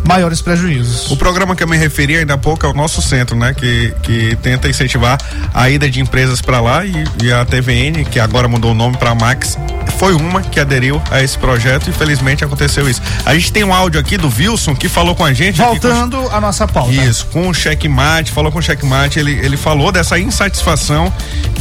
maiores 0.04 0.40
prejuízos. 0.40 1.10
O 1.10 1.16
programa 1.16 1.54
que 1.54 1.62
eu 1.62 1.68
me 1.68 1.76
referi 1.76 2.16
ainda 2.16 2.34
há 2.34 2.38
pouco 2.38 2.64
é 2.66 2.68
o 2.68 2.72
nosso 2.72 3.02
centro, 3.02 3.36
né? 3.36 3.54
Que, 3.54 3.94
que 4.02 4.36
tenta 4.42 4.68
incentivar 4.68 5.18
a 5.52 5.68
ida 5.70 5.88
de 5.90 6.00
empresas 6.00 6.40
para 6.40 6.60
lá 6.60 6.84
e, 6.84 7.04
e, 7.22 7.32
a 7.32 7.44
TVN, 7.44 8.04
que 8.10 8.20
agora 8.20 8.48
mudou 8.48 8.72
o 8.72 8.74
nome 8.74 8.96
para 8.96 9.14
Max, 9.14 9.58
foi 9.98 10.14
uma 10.14 10.42
que 10.42 10.60
aderiu 10.60 11.00
a 11.10 11.22
esse 11.22 11.38
projeto 11.38 11.88
e 11.88 11.92
felizmente 11.92 12.44
aconteceu 12.44 12.88
isso. 12.88 13.00
A 13.24 13.34
gente 13.34 13.52
tem 13.52 13.64
um 13.64 13.72
áudio 13.72 14.00
aqui 14.00 14.16
do 14.16 14.28
Wilson 14.28 14.74
que 14.74 14.88
falou 14.88 15.14
com 15.14 15.24
a 15.24 15.32
gente. 15.32 15.56
Voltando 15.56 16.18
com... 16.22 16.34
a 16.34 16.40
nossa 16.40 16.66
pauta. 16.66 16.92
Isso, 16.92 17.26
com 17.26 17.48
o 17.48 17.54
checkmate, 17.54 18.30
falou 18.30 18.52
com 18.52 18.58
o 18.58 18.62
checkmate, 18.62 19.18
ele, 19.18 19.32
ele 19.32 19.56
falou 19.56 19.90
dessa 19.90 20.18
insatisfação 20.18 21.12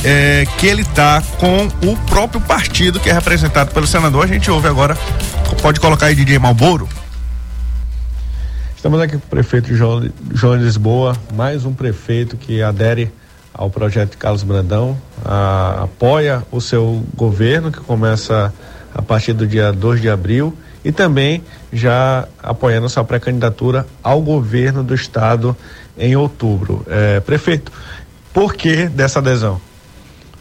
é, 0.04 0.46
que 0.58 0.68
ele 0.68 0.84
tá 0.84 1.24
com 1.39 1.68
o 1.84 1.98
próprio 2.08 2.42
partido 2.42 3.00
que 3.00 3.10
é 3.10 3.13
representado 3.13 3.72
pelo 3.72 3.88
senador. 3.88 4.24
A 4.24 4.27
gente 4.27 4.50
ouve 4.51 4.68
agora, 4.68 4.98
pode 5.62 5.80
colocar 5.80 6.08
aí 6.08 6.15
DJ 6.15 6.39
Malboro. 6.39 6.88
Estamos 8.86 9.01
aqui 9.01 9.18
com 9.18 9.25
o 9.25 9.30
prefeito 9.32 9.75
João, 9.75 10.08
João 10.32 10.58
Lisboa, 10.58 11.18
mais 11.34 11.65
um 11.65 11.74
prefeito 11.74 12.38
que 12.38 12.62
adere 12.62 13.12
ao 13.51 13.68
projeto 13.68 14.12
de 14.12 14.18
Carlos 14.18 14.44
Brandão, 14.44 14.96
a, 15.25 15.86
apoia 15.86 16.44
o 16.51 16.62
seu 16.62 17.04
governo, 17.15 17.72
que 17.72 17.80
começa 17.80 18.54
a 18.94 19.01
partir 19.01 19.34
do 19.34 19.48
dia 19.48 19.74
2 19.74 20.01
de 20.01 20.08
abril, 20.08 20.56
e 20.84 20.92
também 20.92 21.44
já 21.74 22.27
apoiando 22.44 22.88
sua 22.88 23.04
pré-candidatura 23.04 23.88
ao 24.04 24.22
governo 24.22 24.84
do 24.84 24.94
estado 24.94 25.58
em 25.98 26.15
outubro. 26.15 26.86
É, 26.88 27.20
prefeito, 27.22 27.72
por 28.32 28.54
que 28.54 28.86
dessa 28.86 29.18
adesão? 29.18 29.60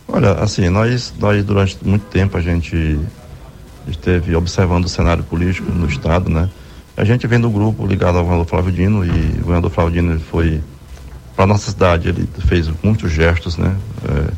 Olha, 0.06 0.32
assim, 0.32 0.68
nós, 0.68 1.14
nós 1.18 1.42
durante 1.42 1.78
muito 1.82 2.04
tempo 2.10 2.36
a 2.36 2.42
gente 2.42 3.00
esteve 3.88 4.36
observando 4.36 4.84
o 4.84 4.88
cenário 4.90 5.24
político 5.24 5.72
no 5.72 5.86
estado, 5.86 6.28
né? 6.28 6.50
A 6.96 7.04
gente 7.04 7.26
vem 7.26 7.40
do 7.40 7.50
grupo 7.50 7.84
ligado 7.86 8.18
ao 8.18 8.22
governador 8.22 8.48
Flávio 8.48 8.72
Dino 8.72 9.04
e 9.04 9.10
o 9.10 9.40
governador 9.40 9.70
Flávio 9.70 9.92
Dino 9.94 10.20
foi 10.20 10.60
para 11.34 11.44
nossa 11.44 11.70
cidade, 11.70 12.08
ele 12.08 12.28
fez 12.46 12.70
muitos 12.82 13.10
gestos, 13.10 13.56
né? 13.56 13.74
É, 14.08 14.32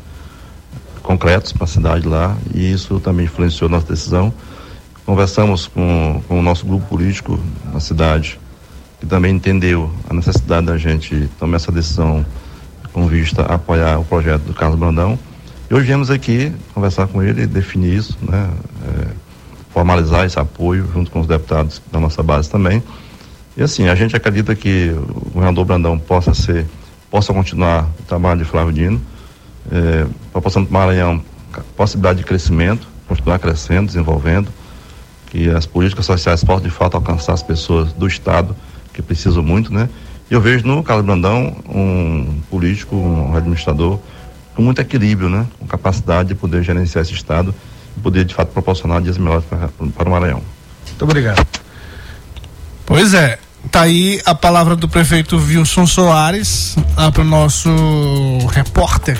concretos 1.03 1.53
para 1.53 1.65
a 1.65 1.67
cidade 1.67 2.07
lá 2.07 2.35
e 2.53 2.71
isso 2.71 2.99
também 2.99 3.25
influenciou 3.27 3.69
nossa 3.69 3.87
decisão. 3.87 4.33
Conversamos 5.05 5.67
com, 5.67 6.21
com 6.27 6.39
o 6.39 6.41
nosso 6.41 6.65
grupo 6.65 6.85
político 6.87 7.39
na 7.71 7.79
cidade, 7.79 8.39
que 8.99 9.05
também 9.05 9.35
entendeu 9.35 9.91
a 10.09 10.13
necessidade 10.13 10.65
da 10.65 10.77
gente 10.77 11.29
tomar 11.39 11.57
essa 11.57 11.71
decisão 11.71 12.25
com 12.91 13.07
vista 13.07 13.43
a 13.43 13.53
apoiar 13.55 13.99
o 13.99 14.03
projeto 14.03 14.41
do 14.41 14.53
Carlos 14.53 14.79
Brandão. 14.79 15.17
E 15.69 15.73
hoje 15.73 15.85
viemos 15.85 16.09
aqui 16.09 16.51
conversar 16.73 17.07
com 17.07 17.21
ele, 17.21 17.45
definir 17.45 17.95
isso, 17.95 18.17
né? 18.21 18.49
É, 18.87 19.26
formalizar 19.77 20.25
esse 20.25 20.39
apoio 20.39 20.89
junto 20.91 21.11
com 21.11 21.19
os 21.19 21.27
deputados 21.27 21.79
da 21.91 21.99
nossa 21.99 22.23
base 22.23 22.49
também. 22.49 22.81
E 23.55 23.61
assim, 23.61 23.87
a 23.87 23.93
gente 23.93 24.15
acredita 24.15 24.55
que 24.55 24.89
o 24.89 25.29
governador 25.29 25.65
Brandão 25.65 25.99
possa 25.99 26.33
ser, 26.33 26.65
possa 27.11 27.31
continuar 27.31 27.87
o 27.99 28.03
trabalho 28.07 28.39
de 28.39 28.45
Flávio 28.45 28.73
Dino, 28.73 28.99
é, 29.71 30.07
proporcionando 30.31 30.71
para 30.71 30.79
o 30.79 30.81
Maranhão 30.81 31.23
possibilidade 31.75 32.17
de 32.17 32.25
crescimento, 32.25 32.87
continuar 33.07 33.37
crescendo, 33.37 33.85
desenvolvendo, 33.85 34.49
que 35.27 35.47
as 35.47 35.67
políticas 35.67 36.07
sociais 36.07 36.43
possam 36.43 36.63
de 36.63 36.71
fato 36.71 36.95
alcançar 36.95 37.33
as 37.33 37.43
pessoas 37.43 37.93
do 37.93 38.07
Estado 38.07 38.55
que 38.95 39.03
precisam 39.03 39.43
muito, 39.43 39.71
né? 39.71 39.87
E 40.29 40.33
eu 40.33 40.41
vejo 40.41 40.65
no 40.65 40.81
Carlos 40.81 41.05
Brandão 41.05 41.55
um 41.69 42.41
político, 42.49 42.95
um 42.95 43.35
administrador 43.35 43.99
com 44.55 44.63
muito 44.63 44.81
equilíbrio, 44.81 45.29
né? 45.29 45.45
Com 45.59 45.67
capacidade 45.67 46.29
de 46.29 46.35
poder 46.35 46.63
gerenciar 46.63 47.03
esse 47.03 47.13
Estado 47.13 47.53
poder 47.97 48.25
de 48.25 48.33
fato 48.33 48.49
proporcionar 48.49 49.01
dias 49.01 49.17
melhores 49.17 49.45
para, 49.45 49.69
para 49.95 50.07
o 50.07 50.11
Maranhão. 50.11 50.41
Muito 50.87 51.03
obrigado. 51.03 51.45
Pois 52.85 53.13
é, 53.13 53.37
tá 53.69 53.81
aí 53.81 54.21
a 54.25 54.33
palavra 54.33 54.75
do 54.75 54.87
prefeito 54.87 55.37
Wilson 55.37 55.85
Soares 55.85 56.75
para 57.13 57.21
o 57.21 57.25
nosso 57.25 57.69
repórter 58.51 59.19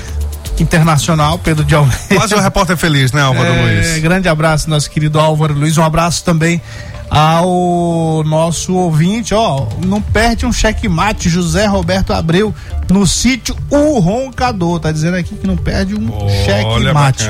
internacional, 0.59 1.37
Pedro 1.37 1.63
de 1.63 1.75
Almeida. 1.75 2.15
Quase 2.15 2.35
um 2.35 2.39
repórter 2.39 2.77
feliz, 2.77 3.11
né, 3.11 3.21
Álvaro 3.21 3.47
é, 3.47 3.61
Luiz? 3.61 3.99
Grande 3.99 4.27
abraço, 4.27 4.69
nosso 4.69 4.89
querido 4.89 5.19
Álvaro 5.19 5.53
Luiz. 5.53 5.77
Um 5.77 5.83
abraço 5.83 6.23
também 6.23 6.61
ao 7.09 8.23
nosso 8.25 8.73
ouvinte, 8.73 9.33
ó, 9.33 9.65
não 9.85 10.01
perde 10.01 10.45
um 10.45 10.51
checkmate, 10.51 11.29
José 11.29 11.65
Roberto 11.65 12.11
Abreu, 12.11 12.53
no 12.89 13.07
sítio 13.07 13.55
O 13.69 13.99
Roncador. 13.99 14.79
Tá 14.79 14.91
dizendo 14.91 15.15
aqui 15.15 15.35
que 15.35 15.47
não 15.47 15.55
perde 15.55 15.95
um 15.95 16.09
checkmate. 16.45 17.23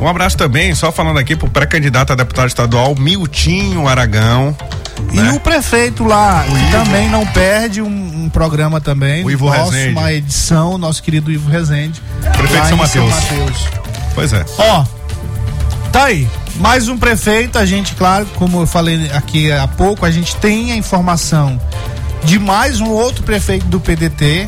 Um 0.00 0.06
abraço 0.06 0.36
também, 0.36 0.74
só 0.74 0.92
falando 0.92 1.18
aqui 1.18 1.34
pro 1.34 1.48
pré-candidato 1.48 2.12
a 2.12 2.16
deputado 2.16 2.48
estadual 2.48 2.94
Miltinho 2.94 3.88
Aragão. 3.88 4.54
E 5.12 5.16
né? 5.16 5.32
o 5.32 5.40
prefeito 5.40 6.04
lá 6.04 6.44
que 6.44 6.70
também 6.70 7.08
não 7.08 7.26
perde 7.26 7.80
um, 7.80 8.24
um 8.24 8.28
programa 8.28 8.80
também. 8.80 9.24
O 9.24 9.30
Ivo 9.30 9.46
nosso, 9.46 9.70
Rezende. 9.70 9.98
uma 9.98 10.12
edição, 10.12 10.78
nosso 10.78 11.02
querido 11.02 11.30
Ivo 11.30 11.50
Rezende. 11.50 12.02
Prefeito 12.36 12.66
São 12.66 12.76
Mateus. 12.76 13.10
Mateus. 13.10 13.68
Pois 14.14 14.32
é. 14.32 14.44
Ó, 14.58 14.84
tá 15.92 16.04
aí. 16.04 16.28
Mais 16.56 16.88
um 16.88 16.96
prefeito, 16.96 17.58
a 17.58 17.66
gente, 17.66 17.94
claro, 17.94 18.26
como 18.36 18.60
eu 18.62 18.66
falei 18.66 19.10
aqui 19.12 19.52
há 19.52 19.68
pouco, 19.68 20.06
a 20.06 20.10
gente 20.10 20.34
tem 20.36 20.72
a 20.72 20.76
informação 20.76 21.60
de 22.24 22.38
mais 22.38 22.80
um 22.80 22.88
outro 22.88 23.22
prefeito 23.22 23.66
do 23.66 23.78
PDT 23.78 24.46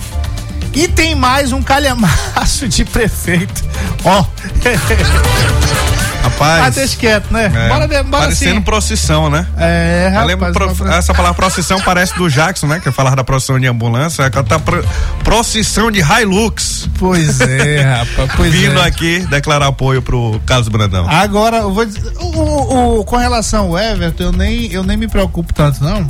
e 0.74 0.86
tem 0.88 1.14
mais 1.14 1.52
um 1.52 1.62
calhamaço 1.62 2.68
de 2.68 2.84
prefeito. 2.84 3.64
Ó, 4.04 4.24
Rapaz. 6.22 6.64
ah, 6.66 6.70
deixa 6.70 6.96
quieto, 6.96 7.30
né? 7.32 7.44
é, 7.46 7.68
bora, 7.68 7.86
bora 7.86 8.04
parecendo 8.24 8.52
assim. 8.56 8.60
procissão, 8.62 9.30
né? 9.30 9.46
É, 9.56 10.08
rapaz, 10.12 10.26
lembro 10.26 10.52
pro- 10.52 10.74
bora- 10.74 10.94
essa 10.96 11.14
palavra 11.14 11.34
procissão 11.36 11.80
parece 11.80 12.14
do 12.16 12.28
Jackson, 12.28 12.66
né? 12.66 12.80
Que 12.80 12.90
falar 12.90 13.14
da 13.14 13.22
procissão 13.24 13.58
de 13.58 13.66
ambulância. 13.68 14.22
Ela 14.22 14.42
tá 14.44 14.58
pro- 14.58 14.84
procissão 15.22 15.90
de 15.90 16.00
Hilux. 16.00 16.88
Pois 16.98 17.40
é, 17.40 17.82
rapaz, 17.82 18.30
pois 18.36 18.52
vindo 18.52 18.78
é. 18.80 18.86
aqui 18.86 19.20
declarar 19.30 19.68
apoio 19.68 20.02
pro 20.02 20.40
Carlos 20.44 20.68
Brandão. 20.68 21.08
Agora, 21.08 21.58
eu 21.58 21.72
vou 21.72 21.84
dizer, 21.84 22.02
o, 22.18 22.24
o- 22.26 22.98
o- 23.00 23.04
com 23.04 23.16
relação 23.16 23.66
ao 23.68 23.78
Everton, 23.78 24.24
eu 24.24 24.32
nem, 24.32 24.66
eu 24.72 24.82
nem 24.82 24.96
me 24.96 25.06
preocupo 25.08 25.54
tanto, 25.54 25.82
não. 25.82 26.06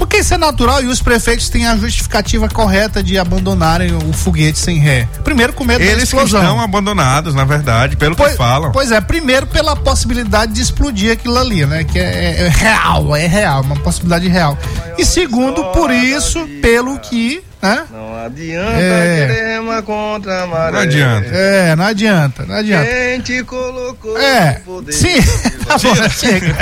Porque 0.00 0.16
isso 0.16 0.32
é 0.32 0.38
natural 0.38 0.82
e 0.82 0.86
os 0.86 1.00
prefeitos 1.02 1.50
têm 1.50 1.66
a 1.66 1.76
justificativa 1.76 2.48
correta 2.48 3.02
de 3.02 3.18
abandonarem 3.18 3.94
o 3.94 4.12
foguete 4.14 4.58
sem 4.58 4.78
ré. 4.78 5.06
Primeiro 5.22 5.52
com 5.52 5.62
medo 5.62 5.78
da 5.78 5.84
Eles 5.84 5.98
que 6.10 6.16
explosão. 6.16 6.40
estão 6.40 6.58
abandonados, 6.60 7.34
na 7.34 7.44
verdade, 7.44 7.96
pelo 7.98 8.16
Pois, 8.16 8.32
que 8.32 8.38
falam. 8.38 8.72
pois 8.72 8.90
é, 8.90 9.00
primeiro 9.02 9.46
pela 9.46 9.76
possibilidade 9.76 10.54
de 10.54 10.62
explodir 10.62 11.12
aquilo 11.12 11.36
ali, 11.38 11.66
né? 11.66 11.84
Que 11.84 11.98
é, 11.98 12.46
é 12.46 12.48
real, 12.48 13.14
é 13.14 13.26
real, 13.26 13.60
uma 13.60 13.76
possibilidade 13.76 14.26
real. 14.26 14.58
E 14.96 15.04
segundo, 15.04 15.62
por 15.72 15.90
isso, 15.90 16.44
pelo 16.62 16.98
que, 16.98 17.44
né? 17.60 17.84
Não 17.90 18.24
adianta 18.24 18.80
É. 18.80 19.26
querer 19.28 19.48
remar 19.56 19.82
contra 19.82 20.44
a 20.44 20.46
maré. 20.46 20.72
Não 20.72 20.78
adianta. 20.80 21.28
É, 21.30 21.76
não 21.76 21.84
adianta, 21.84 22.46
não 22.46 22.54
adianta. 22.56 22.86
Quem 22.90 23.20
te 23.20 23.44
colocou 23.44 24.16
É, 24.18 24.54
no 24.54 24.60
poder? 24.60 24.92
sim, 24.94 25.20
tá 25.66 25.76
bom, 25.76 25.94
chega. 26.08 26.56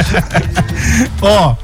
Ó, 1.22 1.54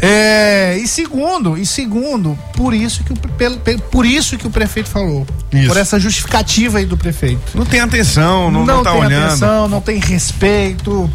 é, 0.00 0.78
e 0.78 0.86
segundo, 0.86 1.56
e 1.58 1.66
segundo, 1.66 2.38
por 2.54 2.72
isso 2.72 3.02
que 3.04 3.12
o, 3.12 3.16
pelo, 3.16 3.58
por 3.90 4.06
isso 4.06 4.36
que 4.38 4.46
o 4.46 4.50
prefeito 4.50 4.88
falou. 4.88 5.26
Isso. 5.52 5.68
Por 5.68 5.76
essa 5.76 5.98
justificativa 5.98 6.78
aí 6.78 6.84
do 6.86 6.96
prefeito. 6.96 7.40
Não 7.56 7.64
tem 7.64 7.80
atenção, 7.80 8.50
não, 8.50 8.64
não, 8.64 8.82
tá 8.82 8.92
tem 8.92 9.00
olhando. 9.00 9.26
atenção, 9.26 9.68
não 9.68 9.80
tem 9.80 9.98
respeito. 9.98 11.10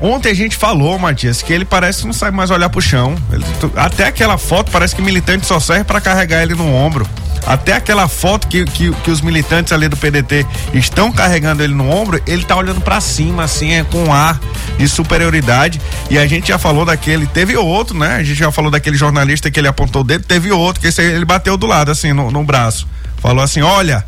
Ontem 0.00 0.30
a 0.30 0.34
gente 0.34 0.56
falou, 0.56 0.98
Matias, 0.98 1.40
que 1.42 1.52
ele 1.52 1.64
parece 1.64 2.00
que 2.00 2.06
não 2.06 2.12
sabe 2.12 2.36
mais 2.36 2.50
olhar 2.50 2.68
pro 2.68 2.80
chão. 2.80 3.14
Ele- 3.32 3.44
até 3.76 4.06
aquela 4.06 4.36
foto 4.36 4.70
parece 4.70 4.94
que 4.94 5.00
militante 5.02 5.46
só 5.46 5.60
serve 5.60 5.84
pra 5.84 6.00
carregar 6.00 6.42
ele 6.42 6.54
no 6.54 6.66
ombro. 6.74 7.06
Até 7.46 7.74
aquela 7.74 8.08
foto 8.08 8.48
que, 8.48 8.64
que, 8.64 8.90
que 8.90 9.10
os 9.10 9.20
militantes 9.20 9.72
ali 9.72 9.88
do 9.88 9.96
PDT 9.96 10.46
estão 10.72 11.12
carregando 11.12 11.62
ele 11.62 11.74
no 11.74 11.90
ombro, 11.90 12.20
ele 12.26 12.44
tá 12.44 12.56
olhando 12.56 12.80
pra 12.80 13.00
cima, 13.00 13.44
assim, 13.44 13.72
é, 13.72 13.84
com 13.84 14.04
um 14.04 14.12
ar 14.12 14.40
de 14.78 14.88
superioridade. 14.88 15.80
E 16.10 16.18
a 16.18 16.26
gente 16.26 16.48
já 16.48 16.58
falou 16.58 16.84
daquele, 16.84 17.26
teve 17.26 17.56
outro, 17.56 17.98
né? 17.98 18.16
A 18.16 18.22
gente 18.22 18.38
já 18.38 18.50
falou 18.50 18.70
daquele 18.70 18.96
jornalista 18.96 19.50
que 19.50 19.60
ele 19.60 19.68
apontou 19.68 20.02
o 20.02 20.04
dedo, 20.04 20.24
teve 20.24 20.50
outro, 20.50 20.80
que 20.80 20.88
esse 20.88 21.00
aí 21.00 21.08
ele 21.08 21.24
bateu 21.24 21.56
do 21.56 21.66
lado, 21.66 21.90
assim, 21.90 22.12
no, 22.12 22.30
no 22.30 22.42
braço. 22.44 22.88
Falou 23.18 23.42
assim: 23.42 23.60
olha, 23.60 24.04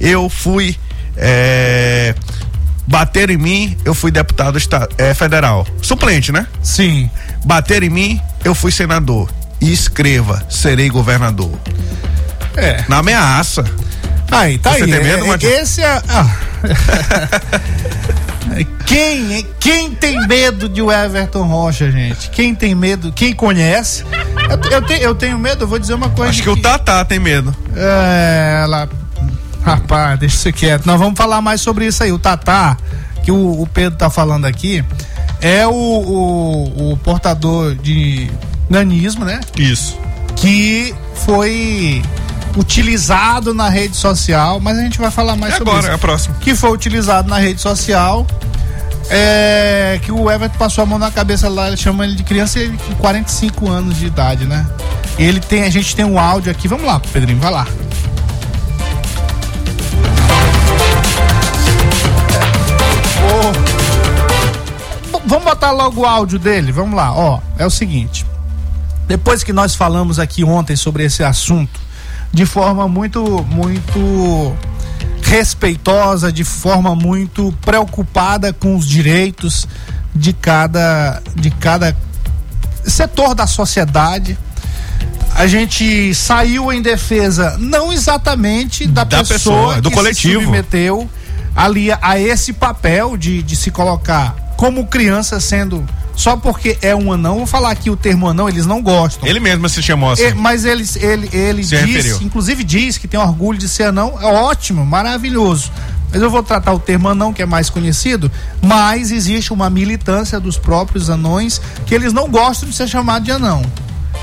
eu 0.00 0.28
fui. 0.28 0.76
É, 1.16 2.14
bater 2.86 3.30
em 3.30 3.36
mim, 3.36 3.76
eu 3.84 3.94
fui 3.94 4.10
deputado 4.10 4.58
é, 4.98 5.14
federal. 5.14 5.66
Suplente, 5.80 6.32
né? 6.32 6.46
Sim. 6.62 7.08
Bater 7.44 7.82
em 7.82 7.90
mim, 7.90 8.20
eu 8.44 8.54
fui 8.54 8.72
senador. 8.72 9.30
E 9.60 9.72
escreva, 9.72 10.44
serei 10.48 10.88
governador. 10.88 11.52
É. 12.60 12.84
Na 12.88 12.98
ameaça. 12.98 13.64
Aí, 14.30 14.58
tá 14.58 14.72
Você 14.74 14.84
aí. 14.84 14.90
tem 14.92 15.02
medo, 15.02 15.24
é-? 15.32 15.60
Esse 15.60 15.82
é. 15.82 16.02
ah. 16.08 16.30
Quem, 18.84 19.46
quem 19.60 19.90
tem 19.92 20.26
medo 20.26 20.68
de 20.68 20.82
o 20.82 20.90
Everton 20.90 21.44
Rocha, 21.44 21.90
gente? 21.90 22.28
Quem 22.30 22.54
tem 22.54 22.74
medo? 22.74 23.12
Quem 23.12 23.32
conhece? 23.32 24.04
Eu, 24.50 24.70
eu, 24.72 24.82
te- 24.82 25.00
eu 25.00 25.14
tenho 25.14 25.38
medo, 25.38 25.62
eu 25.64 25.68
vou 25.68 25.78
dizer 25.78 25.94
uma 25.94 26.08
coisa. 26.10 26.30
Acho 26.30 26.42
que 26.42 26.50
o 26.50 26.56
Tatá 26.56 27.04
tem 27.04 27.20
medo. 27.20 27.54
É, 27.76 28.62
ela. 28.64 28.88
Rapaz, 29.62 30.18
deixa 30.18 30.34
isso 30.36 30.52
quieto. 30.52 30.84
Nós 30.86 30.98
vamos 30.98 31.16
falar 31.16 31.40
mais 31.40 31.60
sobre 31.60 31.86
isso 31.86 32.02
aí. 32.02 32.10
O 32.10 32.18
Tatá, 32.18 32.76
que 33.22 33.30
o, 33.30 33.62
o 33.62 33.66
Pedro 33.68 33.96
tá 33.96 34.10
falando 34.10 34.46
aqui, 34.46 34.84
é 35.40 35.64
o, 35.66 35.70
o, 35.70 36.92
o 36.92 36.96
portador 36.96 37.76
de 37.76 38.28
nanismo, 38.68 39.24
né? 39.24 39.40
Isso. 39.56 39.96
Que 40.34 40.92
foi 41.14 42.02
utilizado 42.56 43.54
na 43.54 43.68
rede 43.68 43.96
social, 43.96 44.60
mas 44.60 44.78
a 44.78 44.82
gente 44.82 44.98
vai 44.98 45.10
falar 45.10 45.36
mais 45.36 45.54
E 45.54 45.58
sobre 45.58 45.70
agora, 45.70 45.84
isso. 45.86 45.92
é 45.92 45.94
a 45.94 45.98
próxima. 45.98 46.34
Que 46.40 46.54
foi 46.54 46.70
utilizado 46.70 47.28
na 47.28 47.38
rede 47.38 47.60
social. 47.60 48.26
É, 49.12 49.98
que 50.02 50.12
o 50.12 50.30
Everton 50.30 50.56
passou 50.56 50.82
a 50.82 50.86
mão 50.86 50.96
na 50.98 51.10
cabeça 51.10 51.48
lá, 51.48 51.66
ele 51.66 51.76
chama 51.76 52.04
ele 52.04 52.14
de 52.14 52.22
criança 52.22 52.60
ele 52.60 52.76
com 52.78 52.94
45 52.94 53.68
anos 53.68 53.96
de 53.98 54.06
idade, 54.06 54.46
né? 54.46 54.64
Ele 55.18 55.40
tem, 55.40 55.64
a 55.64 55.70
gente 55.70 55.96
tem 55.96 56.04
um 56.04 56.16
áudio 56.16 56.50
aqui, 56.52 56.68
vamos 56.68 56.86
lá, 56.86 57.00
Pedrinho, 57.00 57.40
vai 57.40 57.50
lá. 57.50 57.66
V- 65.12 65.20
Vamos 65.26 65.44
botar 65.44 65.70
logo 65.70 66.00
o 66.02 66.06
áudio 66.06 66.38
dele, 66.38 66.72
vamos 66.72 66.94
lá, 66.96 67.12
ó, 67.14 67.40
é 67.58 67.66
o 67.66 67.70
seguinte. 67.70 68.26
Depois 69.06 69.42
que 69.42 69.52
nós 69.52 69.74
falamos 69.74 70.18
aqui 70.18 70.44
ontem 70.44 70.76
sobre 70.76 71.04
esse 71.04 71.22
assunto, 71.22 71.80
de 72.32 72.46
forma 72.46 72.86
muito, 72.88 73.44
muito 73.50 74.56
respeitosa, 75.22 76.32
de 76.32 76.44
forma 76.44 76.94
muito 76.94 77.52
preocupada 77.60 78.52
com 78.52 78.76
os 78.76 78.86
direitos 78.86 79.66
de 80.14 80.32
cada, 80.32 81.22
de 81.34 81.50
cada 81.50 81.96
setor 82.84 83.34
da 83.34 83.46
sociedade. 83.46 84.38
A 85.34 85.46
gente 85.46 86.14
saiu 86.14 86.72
em 86.72 86.82
defesa 86.82 87.56
não 87.58 87.92
exatamente 87.92 88.86
da, 88.86 89.04
Da 89.04 89.18
pessoa, 89.18 89.34
pessoa, 89.34 89.80
do 89.80 89.88
que 89.90 89.94
coletivo. 89.96 90.40
se 90.40 90.44
submeteu 90.44 91.08
ali 91.54 91.90
a, 91.92 91.98
a 92.02 92.18
esse 92.18 92.52
papel 92.52 93.16
de, 93.16 93.42
de 93.42 93.56
se 93.56 93.70
colocar 93.70 94.34
como 94.56 94.86
criança 94.86 95.40
sendo 95.40 95.86
só 96.14 96.36
porque 96.36 96.76
é 96.82 96.94
um 96.94 97.12
anão. 97.12 97.38
Vou 97.38 97.46
falar 97.46 97.70
aqui 97.70 97.90
o 97.90 97.96
termo 97.96 98.28
anão, 98.28 98.48
eles 98.48 98.66
não 98.66 98.82
gostam. 98.82 99.28
Ele 99.28 99.40
mesmo 99.40 99.68
se 99.68 99.82
chamou 99.82 100.10
assim. 100.10 100.24
É, 100.24 100.34
mas 100.34 100.64
ele, 100.64 100.84
ele, 100.96 101.28
ele 101.32 101.64
Se 101.64 101.76
diz, 101.76 101.94
referiu. 101.96 102.18
inclusive 102.22 102.64
diz 102.64 102.98
que 102.98 103.08
tem 103.08 103.18
orgulho 103.18 103.58
de 103.58 103.68
ser 103.68 103.84
anão, 103.84 104.18
é 104.20 104.26
ótimo, 104.26 104.84
maravilhoso. 104.84 105.70
Mas 106.12 106.20
eu 106.20 106.28
vou 106.30 106.42
tratar 106.42 106.72
o 106.72 106.78
termo 106.78 107.08
anão, 107.08 107.32
que 107.32 107.40
é 107.40 107.46
mais 107.46 107.70
conhecido, 107.70 108.30
mas 108.60 109.12
existe 109.12 109.52
uma 109.52 109.70
militância 109.70 110.40
dos 110.40 110.58
próprios 110.58 111.08
anões 111.08 111.60
que 111.86 111.94
eles 111.94 112.12
não 112.12 112.28
gostam 112.28 112.68
de 112.68 112.74
ser 112.74 112.88
chamado 112.88 113.24
de 113.24 113.30
anão. 113.30 113.62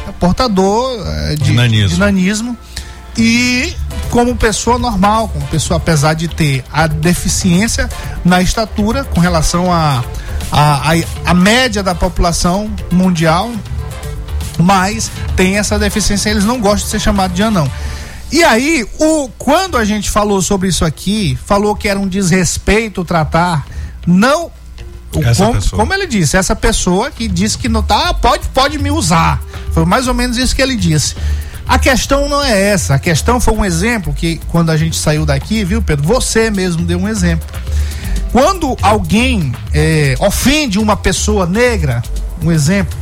É 0.08 0.12
portador 0.12 1.02
é, 1.08 1.36
de, 1.36 1.54
De 1.94 2.00
nanismo. 2.00 2.58
E 3.18 3.74
como 4.12 4.36
pessoa 4.36 4.78
normal, 4.78 5.28
como 5.30 5.46
pessoa, 5.48 5.78
apesar 5.78 6.14
de 6.14 6.28
ter 6.28 6.64
a 6.72 6.88
deficiência 6.88 7.90
na 8.24 8.42
estatura 8.42 9.04
com 9.04 9.20
relação 9.20 9.72
à 9.74 10.04
a, 10.52 10.92
a, 10.92 11.32
a 11.32 11.34
média 11.34 11.84
da 11.84 11.94
população 11.94 12.72
mundial, 12.92 13.52
mas 14.60 15.12
tem 15.36 15.58
essa 15.58 15.78
deficiência, 15.78 16.30
eles 16.30 16.46
não 16.46 16.60
gostam 16.60 16.86
de 16.86 16.92
ser 16.92 17.00
chamados 17.00 17.36
de 17.36 17.44
anão. 17.44 17.70
E 18.32 18.44
aí, 18.44 18.86
o, 19.00 19.30
quando 19.38 19.78
a 19.78 19.86
gente 19.86 20.10
falou 20.10 20.42
sobre 20.42 20.68
isso 20.68 20.84
aqui, 20.84 21.38
falou 21.46 21.76
que 21.76 21.88
era 21.88 22.00
um 22.00 22.08
desrespeito 22.08 23.06
tratar, 23.06 23.66
não. 24.06 24.52
como, 25.12 25.70
como 25.72 25.94
ele 25.94 26.06
disse, 26.06 26.36
essa 26.36 26.56
pessoa 26.56 27.10
que 27.10 27.28
disse 27.28 27.58
que 27.58 27.70
não 27.70 27.82
tá, 27.82 28.10
ah, 28.10 28.14
pode, 28.14 28.48
pode 28.50 28.78
me 28.78 28.92
usar. 28.92 29.42
Foi 29.72 29.86
mais 29.86 30.08
ou 30.08 30.14
menos 30.14 30.38
isso 30.38 30.56
que 30.56 30.62
ele 30.62 30.76
disse. 30.76 31.16
A 31.66 31.78
questão 31.78 32.28
não 32.28 32.44
é 32.44 32.70
essa, 32.70 32.96
a 32.96 33.00
questão 33.00 33.40
foi 33.40 33.54
um 33.54 33.64
exemplo 33.64 34.14
que 34.14 34.40
quando 34.50 34.72
a 34.72 34.78
gente 34.78 34.98
saiu 34.98 35.26
daqui, 35.26 35.64
viu, 35.64 35.82
Pedro? 35.82 36.06
Você 36.08 36.50
mesmo 36.50 36.86
deu 36.86 36.98
um 36.98 37.08
exemplo. 37.08 37.48
Quando 38.38 38.78
alguém 38.84 39.52
é, 39.74 40.16
ofende 40.20 40.78
uma 40.78 40.96
pessoa 40.96 41.48
negra, 41.48 42.04
um 42.40 42.52
exemplo, 42.52 42.96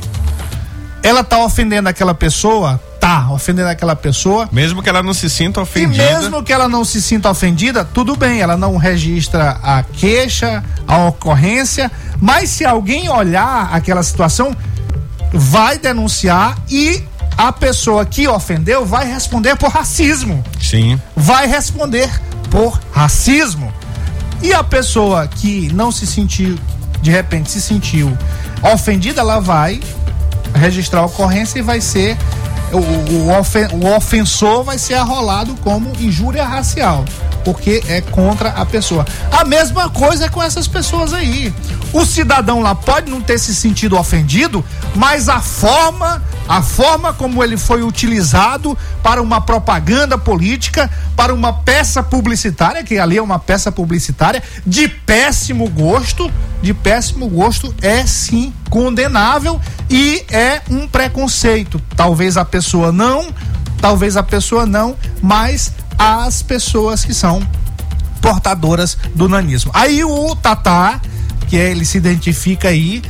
ela 1.03 1.25
tá 1.25 1.43
ofendendo 1.43 1.89
aquela 1.89 2.13
pessoa, 2.13 2.81
tá 3.01 3.29
ofendendo 3.29 3.67
aquela 3.67 3.97
pessoa, 3.97 4.47
Mesmo 4.49 4.81
que 4.81 4.87
ela 4.87 5.03
não 5.03 5.13
se 5.13 5.29
sinta 5.29 5.59
e 5.59 5.63
ofendida. 5.63 6.01
mesmo 6.01 6.41
que 6.41 6.53
ela 6.53 6.69
não 6.69 6.85
se 6.85 7.01
sinta 7.01 7.29
ofendida, 7.29 7.83
tudo 7.83 8.15
bem, 8.15 8.39
ela 8.39 8.55
não 8.55 8.77
registra 8.77 9.59
a 9.61 9.83
queixa, 9.83 10.63
a 10.87 11.09
ocorrência, 11.09 11.91
mas 12.21 12.49
se 12.51 12.63
alguém 12.63 13.09
olhar 13.09 13.67
aquela 13.73 14.03
situação, 14.03 14.55
vai 15.33 15.77
denunciar 15.77 16.57
e 16.69 17.03
a 17.37 17.51
pessoa 17.51 18.05
que 18.05 18.25
ofendeu 18.25 18.85
vai 18.85 19.05
responder 19.05 19.57
por 19.57 19.69
racismo 19.69 20.41
Sim. 20.61 20.97
vai 21.13 21.45
responder 21.45 22.09
por 22.49 22.79
racismo. 22.93 23.73
E 24.41 24.53
a 24.53 24.63
pessoa 24.63 25.27
que 25.27 25.71
não 25.73 25.91
se 25.91 26.05
sentiu, 26.05 26.57
de 27.01 27.09
repente 27.11 27.49
se 27.49 27.61
sentiu 27.61 28.15
ofendida, 28.73 29.21
ela 29.21 29.39
vai 29.39 29.79
registrar 30.53 31.01
a 31.01 31.05
ocorrência 31.05 31.59
e 31.59 31.61
vai 31.61 31.81
ser 31.81 32.17
o, 32.71 32.77
o, 32.77 33.39
ofen- 33.39 33.67
o 33.73 33.95
ofensor 33.95 34.63
vai 34.63 34.77
ser 34.77 34.95
arrolado 34.95 35.55
como 35.63 35.91
injúria 35.99 36.43
racial, 36.45 37.05
porque 37.45 37.83
é 37.87 38.01
contra 38.01 38.49
a 38.49 38.65
pessoa. 38.65 39.05
A 39.31 39.45
mesma 39.45 39.87
coisa 39.89 40.25
é 40.25 40.29
com 40.29 40.41
essas 40.41 40.67
pessoas 40.67 41.13
aí. 41.13 41.53
O 41.93 42.03
cidadão 42.03 42.61
lá 42.61 42.73
pode 42.73 43.09
não 43.09 43.21
ter 43.21 43.39
se 43.39 43.53
sentido 43.55 43.95
ofendido, 43.97 44.65
mas 44.95 45.29
a 45.29 45.39
forma, 45.39 46.21
a 46.49 46.61
forma 46.63 47.13
como 47.13 47.43
ele 47.43 47.55
foi 47.55 47.83
utilizado 47.83 48.75
para 49.03 49.21
uma 49.21 49.39
propaganda 49.39 50.17
política, 50.17 50.89
para 51.15 51.33
uma 51.33 51.53
peça 51.53 52.01
publicitária, 52.01 52.83
que 52.83 52.97
ali 52.97 53.17
é 53.17 53.21
uma 53.21 53.37
peça 53.37 53.71
publicitária 53.71 54.41
de 54.65 54.87
péssimo 54.87 55.69
gosto, 55.69 56.29
de 56.61 56.73
péssimo 56.73 57.29
gosto, 57.29 57.73
é 57.81 58.05
sim 58.07 58.51
condenável 58.69 59.61
e 59.89 60.25
é 60.31 60.61
um 60.69 60.87
preconceito. 60.87 61.79
Talvez 61.95 62.37
a 62.37 62.43
pessoa 62.43 62.91
não, 62.91 63.27
talvez 63.79 64.17
a 64.17 64.23
pessoa 64.23 64.65
não, 64.65 64.95
mas 65.21 65.71
as 65.97 66.41
pessoas 66.41 67.03
que 67.05 67.13
são 67.13 67.41
portadoras 68.21 68.97
do 69.13 69.27
nanismo. 69.29 69.71
Aí 69.73 70.03
o 70.03 70.35
Tatá, 70.35 70.99
que 71.47 71.57
é, 71.57 71.71
ele 71.71 71.85
se 71.85 71.97
identifica 71.97 72.69
aí, 72.69 73.01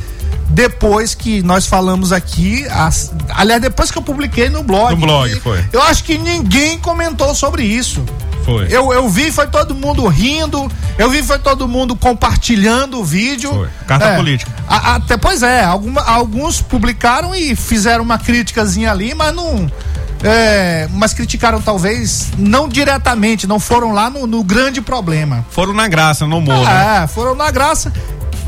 depois 0.50 1.14
que 1.14 1.42
nós 1.42 1.66
falamos 1.66 2.12
aqui, 2.12 2.66
as- 2.70 3.12
aliás, 3.30 3.60
depois 3.60 3.90
que 3.90 3.98
eu 3.98 4.02
publiquei 4.02 4.48
no 4.48 4.62
blog. 4.62 4.90
No 4.94 5.06
blog, 5.06 5.40
foi. 5.40 5.64
Eu 5.72 5.82
acho 5.82 6.04
que 6.04 6.18
ninguém 6.18 6.78
comentou 6.78 7.34
sobre 7.34 7.64
isso. 7.64 8.04
Foi. 8.44 8.66
Eu, 8.70 8.92
eu 8.92 9.08
vi, 9.08 9.32
foi 9.32 9.48
todo 9.48 9.74
mundo 9.74 10.06
rindo, 10.06 10.70
eu 10.96 11.10
vi, 11.10 11.20
foi 11.20 11.38
todo 11.38 11.66
mundo 11.66 11.96
compartilhando 11.96 13.00
o 13.00 13.04
vídeo. 13.04 13.50
Foi. 13.52 13.68
Carta 13.88 14.06
É. 14.10 14.16
política. 14.16 14.52
A- 14.68 14.94
até, 14.96 15.16
pois 15.16 15.42
é, 15.42 15.64
alguma- 15.64 16.02
alguns 16.02 16.60
publicaram 16.60 17.34
e 17.34 17.56
fizeram 17.56 18.04
uma 18.04 18.18
criticazinha 18.18 18.92
ali, 18.92 19.14
mas 19.14 19.34
não. 19.34 19.68
É, 20.22 20.88
mas 20.92 21.12
criticaram 21.14 21.60
talvez 21.60 22.28
não 22.38 22.68
diretamente, 22.68 23.46
não 23.46 23.60
foram 23.60 23.92
lá 23.92 24.08
no, 24.10 24.26
no 24.26 24.42
grande 24.42 24.80
problema. 24.80 25.44
Foram 25.50 25.72
na 25.72 25.86
graça, 25.88 26.26
no 26.26 26.38
humor. 26.38 26.64
né? 26.64 27.02
É, 27.02 27.06
foram 27.06 27.34
na 27.34 27.50
graça. 27.50 27.92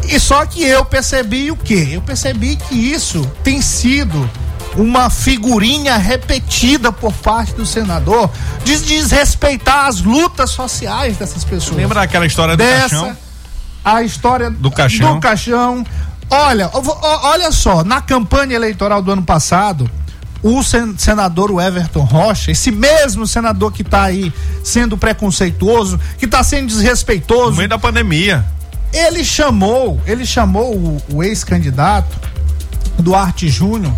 E 0.08 0.18
só 0.18 0.44
que 0.46 0.62
eu 0.62 0.84
percebi 0.84 1.50
o 1.50 1.56
quê? 1.56 1.88
Eu 1.92 2.00
percebi 2.02 2.56
que 2.56 2.74
isso 2.74 3.30
tem 3.42 3.60
sido 3.60 4.28
uma 4.76 5.10
figurinha 5.10 5.96
repetida 5.96 6.92
por 6.92 7.12
parte 7.12 7.52
do 7.52 7.66
senador 7.66 8.30
de 8.64 8.78
desrespeitar 8.80 9.86
as 9.86 10.00
lutas 10.00 10.50
sociais 10.50 11.16
dessas 11.16 11.42
pessoas. 11.44 11.76
Lembra 11.76 12.00
daquela 12.00 12.26
história 12.26 12.56
do 12.56 12.62
Dessa, 12.62 12.88
caixão? 12.88 13.16
a 13.84 14.02
história 14.02 14.50
Do 14.50 14.70
caixão. 14.70 15.14
do 15.14 15.20
caixão. 15.20 15.84
Olha, 16.30 16.70
olha 17.24 17.50
só, 17.50 17.82
na 17.82 18.00
campanha 18.00 18.54
eleitoral 18.54 19.02
do 19.02 19.10
ano 19.10 19.22
passado, 19.22 19.90
o 20.42 20.62
sen- 20.62 20.94
senador 20.96 21.50
Everton 21.60 22.04
Rocha, 22.04 22.50
esse 22.50 22.70
mesmo 22.70 23.26
senador 23.26 23.72
que 23.72 23.82
está 23.82 24.04
aí 24.04 24.32
sendo 24.62 24.96
preconceituoso, 24.96 25.98
que 26.18 26.24
está 26.26 26.42
sendo 26.44 26.62
No 26.62 26.68
desrespeitoso, 26.68 27.56
meio 27.56 27.68
da 27.68 27.78
pandemia. 27.78 28.44
ele 28.92 29.24
chamou, 29.24 30.00
ele 30.06 30.24
chamou 30.24 30.74
o, 30.74 31.02
o 31.12 31.22
ex-candidato 31.24 32.16
Duarte 32.98 33.48
Júnior 33.48 33.92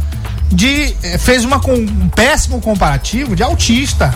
de 0.53 0.95
eh, 1.03 1.17
fez 1.19 1.45
uma 1.45 1.59
um 1.69 2.09
péssimo 2.09 2.61
comparativo 2.61 3.37
de 3.37 3.43
autista. 3.43 4.15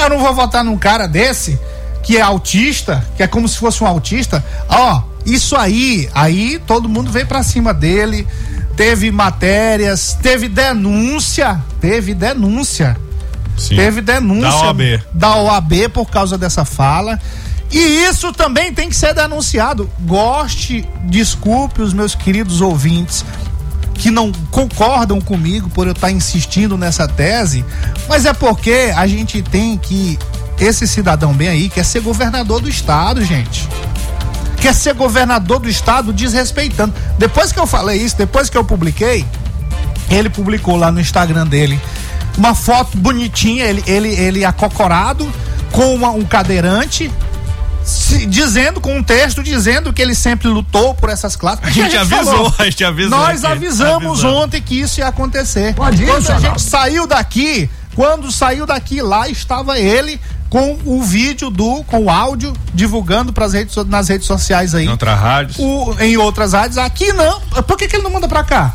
Eu 0.00 0.10
não 0.10 0.18
vou 0.20 0.34
votar 0.34 0.62
num 0.62 0.76
cara 0.78 1.06
desse 1.08 1.58
que 2.02 2.16
é 2.16 2.20
autista, 2.20 3.04
que 3.16 3.22
é 3.22 3.26
como 3.26 3.48
se 3.48 3.58
fosse 3.58 3.82
um 3.82 3.86
autista. 3.86 4.44
Ó, 4.68 5.02
isso 5.26 5.56
aí, 5.56 6.08
aí 6.14 6.58
todo 6.66 6.88
mundo 6.88 7.10
veio 7.10 7.26
pra 7.26 7.42
cima 7.42 7.74
dele. 7.74 8.26
Teve 8.78 9.10
matérias, 9.10 10.16
teve 10.22 10.48
denúncia, 10.48 11.60
teve 11.80 12.14
denúncia. 12.14 12.96
Sim. 13.56 13.74
Teve 13.74 14.00
denúncia 14.00 14.48
Da 14.50 14.66
OAB. 14.66 14.80
da 15.12 15.36
OAB 15.36 15.72
por 15.92 16.08
causa 16.08 16.38
dessa 16.38 16.64
fala. 16.64 17.20
E 17.72 18.04
isso 18.04 18.32
também 18.32 18.72
tem 18.72 18.88
que 18.88 18.94
ser 18.94 19.12
denunciado. 19.12 19.90
Goste, 20.02 20.88
desculpe 21.06 21.82
os 21.82 21.92
meus 21.92 22.14
queridos 22.14 22.60
ouvintes 22.60 23.24
que 23.94 24.12
não 24.12 24.30
concordam 24.52 25.20
comigo 25.20 25.68
por 25.70 25.88
eu 25.88 25.92
estar 25.92 26.12
insistindo 26.12 26.78
nessa 26.78 27.08
tese, 27.08 27.64
mas 28.08 28.26
é 28.26 28.32
porque 28.32 28.92
a 28.94 29.08
gente 29.08 29.42
tem 29.42 29.76
que 29.76 30.16
esse 30.60 30.86
cidadão 30.86 31.34
bem 31.34 31.48
aí 31.48 31.68
quer 31.68 31.84
ser 31.84 32.00
governador 32.00 32.60
do 32.60 32.68
estado, 32.68 33.24
gente. 33.24 33.68
Quer 34.60 34.74
ser 34.74 34.94
governador 34.94 35.60
do 35.60 35.68
estado 35.68 36.12
desrespeitando. 36.12 36.92
Depois 37.18 37.52
que 37.52 37.58
eu 37.60 37.66
falei 37.66 38.00
isso, 38.02 38.16
depois 38.16 38.50
que 38.50 38.56
eu 38.58 38.64
publiquei, 38.64 39.24
ele 40.10 40.28
publicou 40.28 40.76
lá 40.76 40.90
no 40.90 41.00
Instagram 41.00 41.46
dele 41.46 41.78
uma 42.36 42.54
foto 42.54 42.96
bonitinha, 42.96 43.64
ele, 43.64 43.82
ele, 43.86 44.08
ele 44.08 44.44
acocorado 44.44 45.28
com 45.72 45.94
uma- 45.94 46.10
um 46.10 46.24
cadeirante, 46.24 47.10
se- 47.84 48.26
dizendo, 48.26 48.80
com 48.80 48.96
um 48.96 49.02
texto 49.02 49.42
dizendo 49.42 49.92
que 49.92 50.00
ele 50.00 50.14
sempre 50.14 50.46
lutou 50.48 50.94
por 50.94 51.08
essas 51.10 51.34
classes. 51.36 51.60
A 51.66 51.70
gente 51.70 51.96
avisou, 51.96 52.54
a 52.58 52.64
gente 52.64 52.84
avisou 52.84 53.18
Nós 53.18 53.44
aqui, 53.44 53.52
avisamos 53.52 54.10
avisamos. 54.20 54.24
ontem 54.24 54.60
que 54.62 54.80
isso 54.80 55.00
ia 55.00 55.08
acontecer. 55.08 55.74
quando 55.74 56.30
a 56.30 56.38
gente 56.38 56.62
saiu 56.62 57.06
daqui, 57.06 57.68
quando 57.94 58.30
saiu 58.30 58.64
daqui, 58.66 59.02
lá 59.02 59.28
estava 59.28 59.78
ele 59.78 60.20
com 60.50 60.78
o 60.84 61.02
vídeo 61.02 61.50
do, 61.50 61.82
com 61.84 62.04
o 62.04 62.10
áudio, 62.10 62.52
divulgando 62.72 63.32
pras 63.32 63.52
redes, 63.52 63.74
nas 63.86 64.08
redes 64.08 64.26
sociais 64.26 64.74
aí 64.74 64.86
Em 64.86 64.88
outra 64.88 65.14
rádio. 65.14 65.62
o- 65.62 65.96
em 66.00 66.16
outras 66.16 66.52
rádios. 66.54 66.78
Aqui 66.78 67.12
não. 67.12 67.40
Por 67.40 67.76
que, 67.76 67.86
que 67.88 67.96
ele 67.96 68.02
não 68.04 68.10
manda 68.10 68.26
pra 68.28 68.42
cá? 68.44 68.74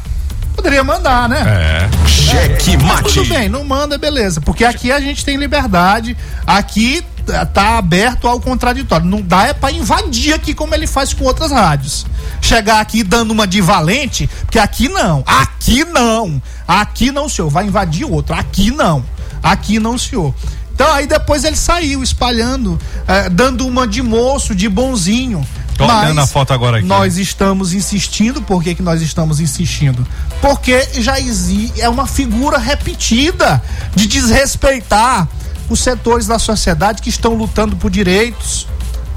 Poderia 0.55 0.83
mandar, 0.83 1.27
né? 1.27 1.89
É. 1.91 2.07
Cheque 2.07 2.77
mate. 2.77 3.03
tudo 3.15 3.25
bem, 3.27 3.49
não 3.49 3.63
manda, 3.65 3.97
beleza. 3.97 4.39
Porque 4.39 4.63
aqui 4.63 4.91
a 4.91 4.99
gente 4.99 5.25
tem 5.25 5.35
liberdade. 5.35 6.15
Aqui 6.45 7.03
tá- 7.51 7.77
aberto 7.77 8.27
ao 8.27 8.39
contraditório. 8.39 9.05
Não 9.07 9.19
dá 9.21 9.47
é 9.47 9.53
pra 9.53 9.71
invadir 9.71 10.33
aqui 10.35 10.53
como 10.53 10.75
ele 10.75 10.85
faz 10.85 11.11
com 11.11 11.25
outras 11.25 11.51
rádios. 11.51 12.05
Chegar 12.39 12.81
aqui 12.81 13.03
dando 13.03 13.31
uma 13.31 13.47
de 13.47 13.61
valente, 13.61 14.29
porque 14.41 14.59
aqui 14.59 14.87
não. 14.89 15.23
Aqui 15.25 15.83
não. 15.85 16.39
Aqui 16.67 17.11
não, 17.11 17.27
senhor. 17.27 17.49
Vai 17.49 17.65
invadir 17.65 18.05
outro. 18.05 18.35
Aqui 18.35 18.69
não. 18.69 19.03
Aqui 19.41 19.79
não, 19.79 19.97
senhor. 19.97 20.35
Então 20.73 20.91
aí 20.91 21.05
depois 21.05 21.43
ele 21.43 21.55
saiu 21.55 22.03
espalhando, 22.03 22.79
eh, 23.07 23.29
dando 23.29 23.67
uma 23.67 23.87
de 23.87 24.01
moço, 24.01 24.55
de 24.55 24.67
bonzinho. 24.67 25.45
Tô 25.77 25.85
olhando 25.85 26.21
a 26.21 26.27
foto 26.27 26.53
agora 26.53 26.77
aqui. 26.77 26.87
Nós 26.87 27.17
estamos 27.17 27.73
insistindo, 27.73 28.41
por 28.41 28.63
que, 28.63 28.75
que 28.75 28.81
nós 28.81 29.01
estamos 29.01 29.39
insistindo? 29.39 30.05
Porque 30.41 30.87
existe, 31.17 31.81
é 31.81 31.89
uma 31.89 32.05
figura 32.05 32.57
repetida 32.57 33.61
de 33.95 34.07
desrespeitar 34.07 35.27
os 35.69 35.79
setores 35.79 36.27
da 36.27 36.37
sociedade 36.37 37.01
que 37.01 37.09
estão 37.09 37.33
lutando 37.33 37.75
por 37.75 37.89
direitos. 37.89 38.67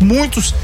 Muitos. 0.00 0.54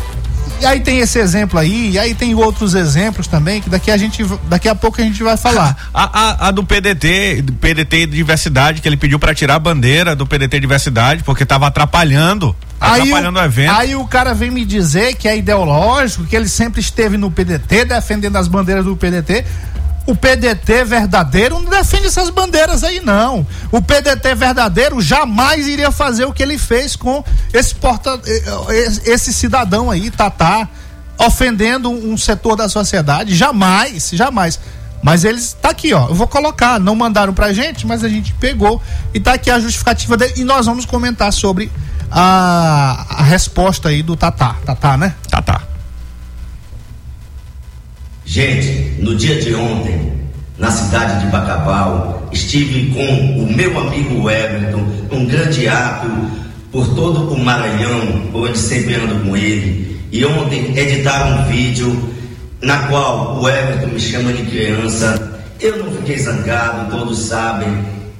E 0.62 0.64
aí 0.64 0.78
tem 0.78 1.00
esse 1.00 1.18
exemplo 1.18 1.58
aí, 1.58 1.90
e 1.90 1.98
aí 1.98 2.14
tem 2.14 2.36
outros 2.36 2.74
exemplos 2.74 3.26
também, 3.26 3.60
que 3.60 3.68
daqui 3.68 3.90
a 3.90 3.96
gente 3.96 4.24
daqui 4.44 4.68
a 4.68 4.76
pouco 4.76 5.00
a 5.00 5.04
gente 5.04 5.20
vai 5.20 5.36
falar. 5.36 5.76
A, 5.92 6.04
a, 6.04 6.48
a 6.48 6.50
do 6.52 6.62
PDT, 6.62 7.42
do 7.42 7.52
PDT 7.54 8.06
Diversidade, 8.06 8.80
que 8.80 8.88
ele 8.88 8.96
pediu 8.96 9.18
pra 9.18 9.34
tirar 9.34 9.56
a 9.56 9.58
bandeira 9.58 10.14
do 10.14 10.24
PDT 10.24 10.60
Diversidade, 10.60 11.24
porque 11.24 11.44
tava 11.44 11.66
atrapalhando. 11.66 12.54
Atrapalhando 12.80 13.40
o, 13.40 13.42
evento. 13.42 13.72
Aí 13.72 13.96
o 13.96 14.06
cara 14.06 14.34
vem 14.34 14.50
me 14.50 14.64
dizer 14.64 15.16
que 15.16 15.26
é 15.26 15.36
ideológico, 15.36 16.24
que 16.24 16.36
ele 16.36 16.48
sempre 16.48 16.80
esteve 16.80 17.16
no 17.16 17.30
PDT, 17.30 17.84
defendendo 17.84 18.36
as 18.36 18.46
bandeiras 18.46 18.84
do 18.84 18.96
PDT. 18.96 19.44
O 20.04 20.16
PDT 20.16 20.84
verdadeiro 20.84 21.60
não 21.60 21.70
defende 21.70 22.06
essas 22.06 22.28
bandeiras 22.28 22.82
aí, 22.82 23.00
não. 23.00 23.46
O 23.70 23.80
PDT 23.80 24.34
verdadeiro 24.34 25.00
jamais 25.00 25.68
iria 25.68 25.92
fazer 25.92 26.24
o 26.24 26.32
que 26.32 26.42
ele 26.42 26.58
fez 26.58 26.96
com 26.96 27.24
esse, 27.52 27.74
porta, 27.74 28.20
eh, 28.26 28.86
esse 29.04 29.32
cidadão 29.32 29.90
aí, 29.90 30.10
Tatá, 30.10 30.68
ofendendo 31.18 31.88
um 31.88 32.16
setor 32.16 32.56
da 32.56 32.68
sociedade. 32.68 33.36
Jamais, 33.36 34.10
jamais. 34.12 34.58
Mas 35.02 35.24
eles 35.24 35.56
tá 35.60 35.70
aqui, 35.70 35.92
ó. 35.92 36.08
Eu 36.08 36.14
vou 36.14 36.28
colocar. 36.28 36.78
Não 36.78 36.94
mandaram 36.94 37.34
pra 37.34 37.52
gente, 37.52 37.86
mas 37.86 38.04
a 38.04 38.08
gente 38.08 38.32
pegou 38.34 38.80
e 39.12 39.20
tá 39.20 39.34
aqui 39.34 39.50
a 39.50 39.58
justificativa 39.58 40.16
dele. 40.16 40.34
E 40.36 40.44
nós 40.44 40.66
vamos 40.66 40.84
comentar 40.84 41.32
sobre 41.32 41.70
a, 42.10 43.06
a 43.08 43.22
resposta 43.22 43.88
aí 43.88 44.02
do 44.02 44.16
Tatá. 44.16 44.56
Tatá, 44.64 44.96
né? 44.96 45.14
Tá, 45.28 45.42
tá. 45.42 45.71
Gente, 48.24 48.96
no 49.00 49.14
dia 49.14 49.40
de 49.40 49.54
ontem, 49.54 50.12
na 50.58 50.70
cidade 50.70 51.24
de 51.24 51.30
Bacabal, 51.30 52.28
estive 52.32 52.90
com 52.94 53.42
o 53.42 53.52
meu 53.52 53.78
amigo 53.78 54.30
Everton, 54.30 54.86
um 55.10 55.26
grande 55.26 55.68
ato 55.68 56.08
por 56.70 56.94
todo 56.94 57.32
o 57.32 57.38
Maranhão, 57.38 58.30
onde 58.32 58.56
sempre 58.56 58.94
ando 58.94 59.26
com 59.26 59.36
ele. 59.36 60.00
E 60.12 60.24
ontem 60.24 60.72
editaram 60.76 61.40
um 61.42 61.44
vídeo 61.48 62.10
na 62.60 62.86
qual 62.86 63.40
o 63.40 63.48
Everton 63.48 63.88
me 63.88 64.00
chama 64.00 64.32
de 64.32 64.44
criança. 64.44 65.40
Eu 65.60 65.84
não 65.84 65.92
fiquei 65.92 66.18
zangado, 66.18 66.90
todos 66.90 67.18
sabem. 67.18 67.68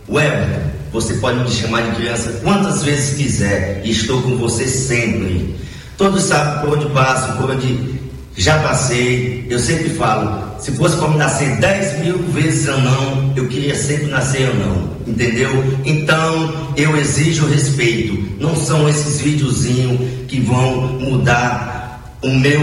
O 0.08 0.18
Everton, 0.18 0.70
você 0.92 1.14
pode 1.14 1.38
me 1.38 1.50
chamar 1.50 1.82
de 1.82 1.96
criança 1.96 2.40
quantas 2.42 2.82
vezes 2.82 3.16
quiser, 3.16 3.80
e 3.84 3.90
estou 3.90 4.20
com 4.20 4.36
você 4.36 4.66
sempre. 4.66 5.54
Todos 5.96 6.24
sabem 6.24 6.60
por 6.60 6.76
onde 6.76 6.92
passo, 6.92 7.36
por 7.36 7.50
onde 7.50 8.02
já 8.36 8.58
passei. 8.60 9.46
Eu 9.48 9.58
sempre 9.58 9.90
falo, 9.90 10.60
se 10.60 10.72
fosse 10.72 10.96
para 10.96 11.08
me 11.08 11.16
nascer 11.16 11.56
10 11.58 12.00
mil 12.00 12.18
vezes 12.18 12.68
ou 12.68 12.80
não, 12.80 13.32
eu 13.36 13.48
queria 13.48 13.74
sempre 13.74 14.06
nascer 14.06 14.48
ou 14.48 14.54
não. 14.54 14.92
Entendeu? 15.06 15.50
Então 15.84 16.72
eu 16.76 16.96
exijo 16.96 17.46
respeito. 17.46 18.40
Não 18.40 18.54
são 18.56 18.88
esses 18.88 19.20
videozinhos 19.20 20.00
que 20.28 20.40
vão 20.40 20.98
mudar 21.00 22.16
o 22.22 22.30
meu 22.30 22.60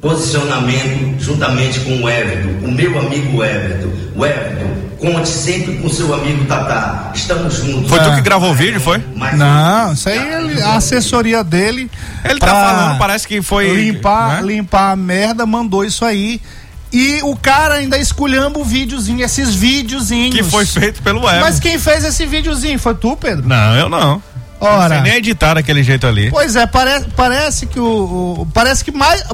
posicionamento 0.00 1.20
juntamente 1.22 1.80
com 1.80 2.02
o 2.02 2.08
Everton, 2.08 2.66
o 2.66 2.70
meu 2.72 2.98
amigo 2.98 3.42
Everton. 3.44 3.90
O 4.14 4.24
Everton, 4.26 4.70
conte 4.98 5.28
sempre 5.28 5.76
com 5.78 5.88
seu 5.88 6.12
amigo 6.12 6.44
Tatá. 6.46 7.10
Estamos 7.14 7.54
juntos. 7.54 7.88
Foi 7.88 8.00
tu 8.00 8.14
que 8.14 8.20
gravou 8.20 8.50
o 8.50 8.54
vídeo, 8.54 8.80
foi? 8.80 9.02
Não, 9.36 9.92
isso 9.92 10.08
aí 10.08 10.18
ele- 10.18 10.62
a 10.62 10.74
assessoria 10.74 11.42
dele. 11.44 11.90
Ele 12.24 12.38
tá 12.38 12.46
falando, 12.48 12.98
parece 12.98 13.26
que 13.26 13.40
foi. 13.40 13.68
Limpar, 13.74 14.42
né? 14.42 14.52
limpar 14.54 14.92
a 14.92 14.96
merda, 14.96 15.46
mandou 15.46 15.84
isso 15.84 16.04
aí. 16.04 16.40
E 16.92 17.20
o 17.22 17.36
cara 17.36 17.74
ainda 17.74 17.96
esculhamba 17.98 18.58
o 18.58 18.64
videozinho, 18.64 19.24
esses 19.24 19.54
videozinhos. 19.54 20.34
Que 20.34 20.42
foi 20.42 20.66
feito 20.66 21.00
pelo 21.02 21.20
Everton. 21.20 21.40
Mas 21.40 21.60
quem 21.60 21.78
fez 21.78 22.04
esse 22.04 22.26
videozinho? 22.26 22.78
Foi 22.80 22.94
tu, 22.96 23.16
Pedro? 23.16 23.46
Não, 23.46 23.76
eu 23.76 23.88
não. 23.88 24.20
Ora. 24.60 24.94
Sei 24.96 25.00
nem 25.02 25.14
editar 25.14 25.54
daquele 25.54 25.82
jeito 25.82 26.06
ali. 26.06 26.30
Pois 26.30 26.54
é, 26.54 26.66
parece, 26.66 27.06
parece 27.16 27.66
que 27.66 27.80
o, 27.80 27.84
o- 28.40 28.46
Parece 28.52 28.84
que 28.84 28.92
mais. 28.92 29.24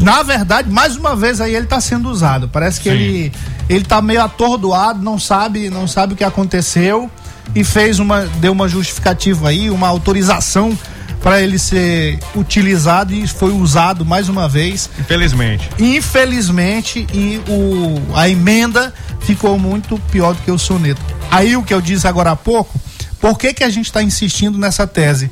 Na 0.00 0.22
verdade, 0.22 0.68
mais 0.68 0.96
uma 0.96 1.14
vez 1.14 1.40
aí 1.40 1.54
ele 1.54 1.66
tá 1.66 1.80
sendo 1.80 2.08
usado. 2.10 2.48
Parece 2.48 2.80
que 2.80 2.90
Sim. 2.90 2.96
ele. 2.96 3.32
Ele 3.68 3.84
tá 3.84 4.00
meio 4.02 4.22
atordoado, 4.22 5.00
não 5.02 5.18
sabe, 5.18 5.68
não 5.70 5.86
sabe 5.86 6.14
o 6.14 6.16
que 6.16 6.24
aconteceu 6.24 7.10
e 7.54 7.62
fez 7.62 7.98
uma. 7.98 8.22
deu 8.40 8.52
uma 8.52 8.66
justificativa 8.68 9.48
aí, 9.50 9.70
uma 9.70 9.86
autorização 9.88 10.76
para 11.22 11.40
ele 11.42 11.58
ser 11.58 12.18
utilizado 12.34 13.12
e 13.12 13.26
foi 13.26 13.52
usado 13.52 14.04
mais 14.04 14.28
uma 14.28 14.48
vez. 14.48 14.88
Infelizmente. 14.98 15.68
Infelizmente, 15.78 17.06
e 17.12 17.40
o, 17.48 18.00
a 18.16 18.28
emenda 18.28 18.92
ficou 19.20 19.58
muito 19.58 19.98
pior 20.10 20.34
do 20.34 20.42
que 20.42 20.50
o 20.50 20.58
soneto. 20.58 21.00
Aí 21.30 21.56
o 21.56 21.62
que 21.62 21.74
eu 21.74 21.80
disse 21.80 22.06
agora 22.08 22.30
há 22.30 22.36
pouco, 22.36 22.78
por 23.20 23.38
que, 23.38 23.52
que 23.52 23.64
a 23.64 23.70
gente 23.70 23.86
está 23.86 24.02
insistindo 24.02 24.58
nessa 24.58 24.86
tese? 24.86 25.30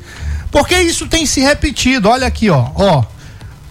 Porque 0.51 0.75
isso 0.79 1.07
tem 1.07 1.25
se 1.25 1.41
repetido. 1.41 2.09
Olha 2.09 2.27
aqui, 2.27 2.49
ó. 2.49 2.69
ó. 2.75 3.03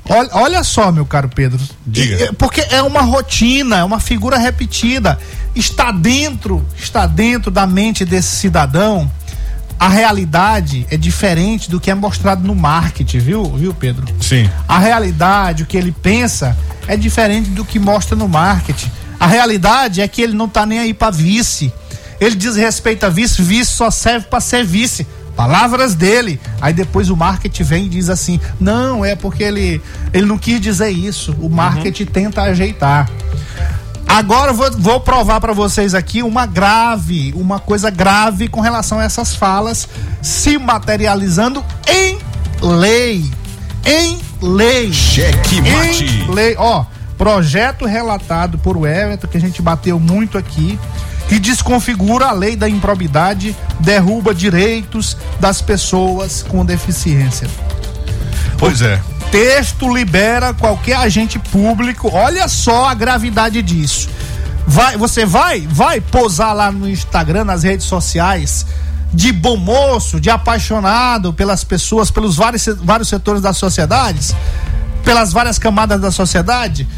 Olha, 0.08 0.28
olha 0.32 0.64
só, 0.64 0.92
meu 0.92 1.04
caro 1.04 1.28
Pedro. 1.28 1.60
Diga. 1.86 2.32
Porque 2.34 2.60
é 2.70 2.82
uma 2.82 3.02
rotina, 3.02 3.78
é 3.78 3.84
uma 3.84 3.98
figura 3.98 4.38
repetida. 4.38 5.18
Está 5.54 5.90
dentro, 5.90 6.64
está 6.76 7.06
dentro 7.06 7.50
da 7.50 7.66
mente 7.66 8.04
desse 8.04 8.36
cidadão. 8.36 9.10
A 9.78 9.88
realidade 9.88 10.86
é 10.90 10.96
diferente 10.96 11.68
do 11.70 11.78
que 11.78 11.90
é 11.90 11.94
mostrado 11.94 12.46
no 12.46 12.54
marketing, 12.54 13.18
viu, 13.18 13.44
viu, 13.44 13.74
Pedro? 13.74 14.06
Sim. 14.20 14.48
A 14.66 14.78
realidade, 14.78 15.64
o 15.64 15.66
que 15.66 15.76
ele 15.76 15.92
pensa, 15.92 16.56
é 16.88 16.96
diferente 16.96 17.50
do 17.50 17.64
que 17.64 17.78
mostra 17.78 18.16
no 18.16 18.26
marketing. 18.26 18.90
A 19.20 19.26
realidade 19.26 20.00
é 20.00 20.08
que 20.08 20.22
ele 20.22 20.34
não 20.34 20.48
tá 20.48 20.64
nem 20.64 20.78
aí 20.78 20.94
pra 20.94 21.10
vice. 21.10 21.72
Ele 22.20 22.34
diz 22.34 22.56
respeito 22.56 23.04
a 23.04 23.08
vice, 23.08 23.42
vice 23.42 23.70
só 23.70 23.90
serve 23.90 24.26
pra 24.26 24.40
ser 24.40 24.64
vice. 24.64 25.06
Palavras 25.36 25.94
dele. 25.94 26.40
Aí 26.60 26.72
depois 26.72 27.10
o 27.10 27.16
marketing 27.16 27.62
vem 27.62 27.86
e 27.86 27.88
diz 27.88 28.08
assim: 28.08 28.40
não, 28.58 29.04
é 29.04 29.14
porque 29.14 29.42
ele, 29.42 29.82
ele 30.12 30.26
não 30.26 30.38
quis 30.38 30.60
dizer 30.60 30.88
isso. 30.88 31.36
O 31.40 31.50
marketing 31.50 32.06
tenta 32.06 32.42
ajeitar. 32.42 33.08
Agora 34.08 34.52
vou, 34.52 34.70
vou 34.78 35.00
provar 35.00 35.40
para 35.40 35.52
vocês 35.52 35.92
aqui 35.92 36.22
uma 36.22 36.46
grave, 36.46 37.34
uma 37.36 37.58
coisa 37.58 37.90
grave 37.90 38.48
com 38.48 38.60
relação 38.60 39.00
a 39.00 39.04
essas 39.04 39.34
falas 39.34 39.88
se 40.22 40.56
materializando 40.56 41.62
em 41.86 42.18
lei. 42.62 43.30
Em 43.84 44.18
lei. 44.40 44.92
Cheque 44.92 45.60
mate. 45.60 46.04
Em 46.04 46.30
lei. 46.30 46.54
Ó, 46.56 46.86
projeto 47.18 47.84
relatado 47.84 48.58
por 48.58 48.76
o 48.76 48.86
Everton, 48.86 49.26
que 49.26 49.36
a 49.36 49.40
gente 49.40 49.60
bateu 49.60 49.98
muito 49.98 50.38
aqui, 50.38 50.78
que 51.28 51.38
desconfigura 51.38 52.26
a 52.26 52.32
lei 52.32 52.56
da 52.56 52.68
improbidade, 52.68 53.56
derruba 53.80 54.34
direitos 54.34 55.16
das 55.40 55.60
pessoas 55.60 56.44
com 56.48 56.64
deficiência 56.64 57.48
Pois 58.58 58.80
é. 58.80 59.00
texto 59.30 59.92
libera 59.92 60.54
qualquer 60.54 60.96
agente 60.96 61.38
público. 61.38 62.10
Olha 62.12 62.48
só 62.48 62.88
a 62.88 62.94
gravidade 62.94 63.60
disso. 63.60 64.08
Vai, 64.66 64.96
você 64.96 65.24
vai, 65.24 65.66
vai 65.70 66.00
posar 66.00 66.54
lá 66.54 66.72
no 66.72 66.88
Instagram, 66.88 67.44
nas 67.44 67.62
redes 67.62 67.86
sociais, 67.86 68.66
de 69.12 69.32
bom 69.32 69.56
moço, 69.56 70.20
de 70.20 70.30
apaixonado 70.30 71.32
pelas 71.32 71.62
pessoas, 71.62 72.10
pelos 72.10 72.36
vários, 72.36 72.66
vários 72.82 73.08
setores 73.08 73.40
das 73.40 73.56
sociedades, 73.56 74.34
pelas 75.04 75.32
várias 75.32 75.58
camadas 75.58 76.00
da 76.00 76.10
sociedade. 76.10 76.88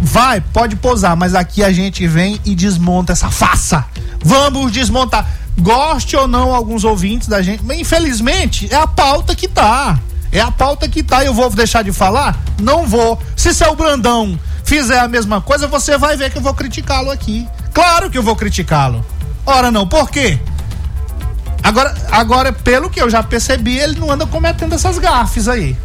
Vai, 0.00 0.40
pode 0.40 0.76
posar, 0.76 1.16
mas 1.16 1.34
aqui 1.34 1.62
a 1.62 1.72
gente 1.72 2.06
vem 2.06 2.40
e 2.44 2.54
desmonta 2.54 3.12
essa 3.12 3.30
faça. 3.30 3.84
Vamos 4.22 4.72
desmontar. 4.72 5.26
Goste 5.58 6.16
ou 6.16 6.26
não 6.26 6.54
alguns 6.54 6.84
ouvintes 6.84 7.28
da 7.28 7.42
gente, 7.42 7.62
mas 7.64 7.78
infelizmente 7.78 8.68
é 8.70 8.76
a 8.76 8.86
pauta 8.86 9.34
que 9.34 9.46
tá. 9.46 9.98
É 10.32 10.40
a 10.40 10.50
pauta 10.50 10.88
que 10.88 11.02
tá. 11.02 11.24
Eu 11.24 11.34
vou 11.34 11.50
deixar 11.50 11.82
de 11.82 11.92
falar? 11.92 12.38
Não 12.60 12.86
vou. 12.86 13.20
Se 13.36 13.52
seu 13.52 13.74
Brandão 13.74 14.38
fizer 14.64 15.00
a 15.00 15.08
mesma 15.08 15.40
coisa, 15.40 15.66
você 15.66 15.98
vai 15.98 16.16
ver 16.16 16.30
que 16.30 16.38
eu 16.38 16.42
vou 16.42 16.54
criticá-lo 16.54 17.10
aqui. 17.10 17.46
Claro 17.74 18.08
que 18.08 18.16
eu 18.16 18.22
vou 18.22 18.36
criticá-lo. 18.36 19.04
Ora 19.44 19.70
não, 19.70 19.86
por 19.86 20.10
quê? 20.10 20.38
Agora, 21.62 21.94
agora, 22.10 22.52
pelo 22.52 22.88
que 22.88 23.00
eu 23.00 23.10
já 23.10 23.22
percebi, 23.22 23.78
ele 23.78 23.98
não 23.98 24.10
anda 24.10 24.26
cometendo 24.26 24.74
essas 24.74 24.98
gafes 24.98 25.48
aí. 25.48 25.76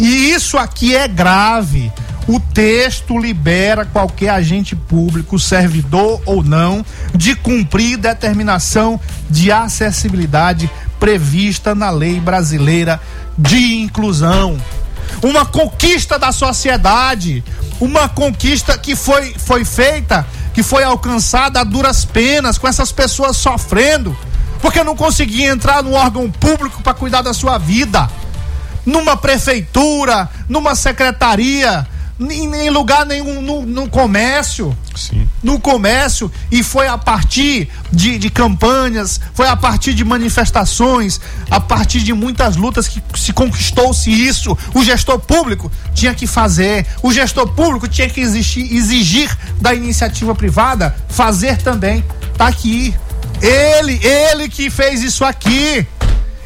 E 0.00 0.32
isso 0.32 0.56
aqui 0.56 0.96
é 0.96 1.06
grave. 1.06 1.92
O 2.26 2.40
texto 2.40 3.18
libera 3.18 3.84
qualquer 3.84 4.30
agente 4.30 4.74
público, 4.74 5.38
servidor 5.38 6.22
ou 6.24 6.42
não, 6.42 6.84
de 7.14 7.36
cumprir 7.36 7.98
determinação 7.98 8.98
de 9.28 9.52
acessibilidade 9.52 10.70
prevista 10.98 11.74
na 11.74 11.90
lei 11.90 12.18
brasileira 12.18 12.98
de 13.36 13.74
inclusão. 13.74 14.58
Uma 15.22 15.44
conquista 15.44 16.18
da 16.18 16.32
sociedade, 16.32 17.44
uma 17.78 18.08
conquista 18.08 18.78
que 18.78 18.96
foi, 18.96 19.34
foi 19.36 19.66
feita, 19.66 20.26
que 20.54 20.62
foi 20.62 20.82
alcançada 20.82 21.60
a 21.60 21.64
duras 21.64 22.06
penas, 22.06 22.56
com 22.56 22.66
essas 22.66 22.90
pessoas 22.90 23.36
sofrendo, 23.36 24.16
porque 24.62 24.82
não 24.82 24.96
conseguia 24.96 25.50
entrar 25.50 25.82
no 25.82 25.92
órgão 25.92 26.30
público 26.30 26.82
para 26.82 26.94
cuidar 26.94 27.20
da 27.20 27.34
sua 27.34 27.58
vida 27.58 28.08
numa 28.84 29.16
prefeitura, 29.16 30.28
numa 30.48 30.74
secretaria, 30.74 31.86
em, 32.20 32.54
em 32.54 32.70
lugar 32.70 33.06
nenhum, 33.06 33.40
no, 33.40 33.64
no 33.64 33.88
comércio. 33.88 34.76
Sim. 34.94 35.26
No 35.42 35.58
comércio, 35.58 36.30
e 36.50 36.62
foi 36.62 36.86
a 36.86 36.98
partir 36.98 37.68
de, 37.90 38.18
de 38.18 38.28
campanhas, 38.28 39.18
foi 39.32 39.48
a 39.48 39.56
partir 39.56 39.94
de 39.94 40.04
manifestações, 40.04 41.18
a 41.50 41.58
partir 41.58 42.00
de 42.00 42.12
muitas 42.12 42.56
lutas 42.56 42.86
que 42.86 43.02
se 43.16 43.32
conquistou-se 43.32 44.10
isso. 44.10 44.56
O 44.74 44.84
gestor 44.84 45.18
público 45.18 45.72
tinha 45.94 46.12
que 46.12 46.26
fazer, 46.26 46.86
o 47.02 47.10
gestor 47.10 47.48
público 47.48 47.88
tinha 47.88 48.10
que 48.10 48.20
exigir, 48.20 48.70
exigir 48.70 49.34
da 49.60 49.72
iniciativa 49.72 50.34
privada 50.34 50.94
fazer 51.08 51.56
também. 51.58 52.04
Tá 52.36 52.48
aqui. 52.48 52.94
Ele, 53.40 53.98
ele 54.04 54.48
que 54.48 54.68
fez 54.68 55.02
isso 55.02 55.24
aqui. 55.24 55.86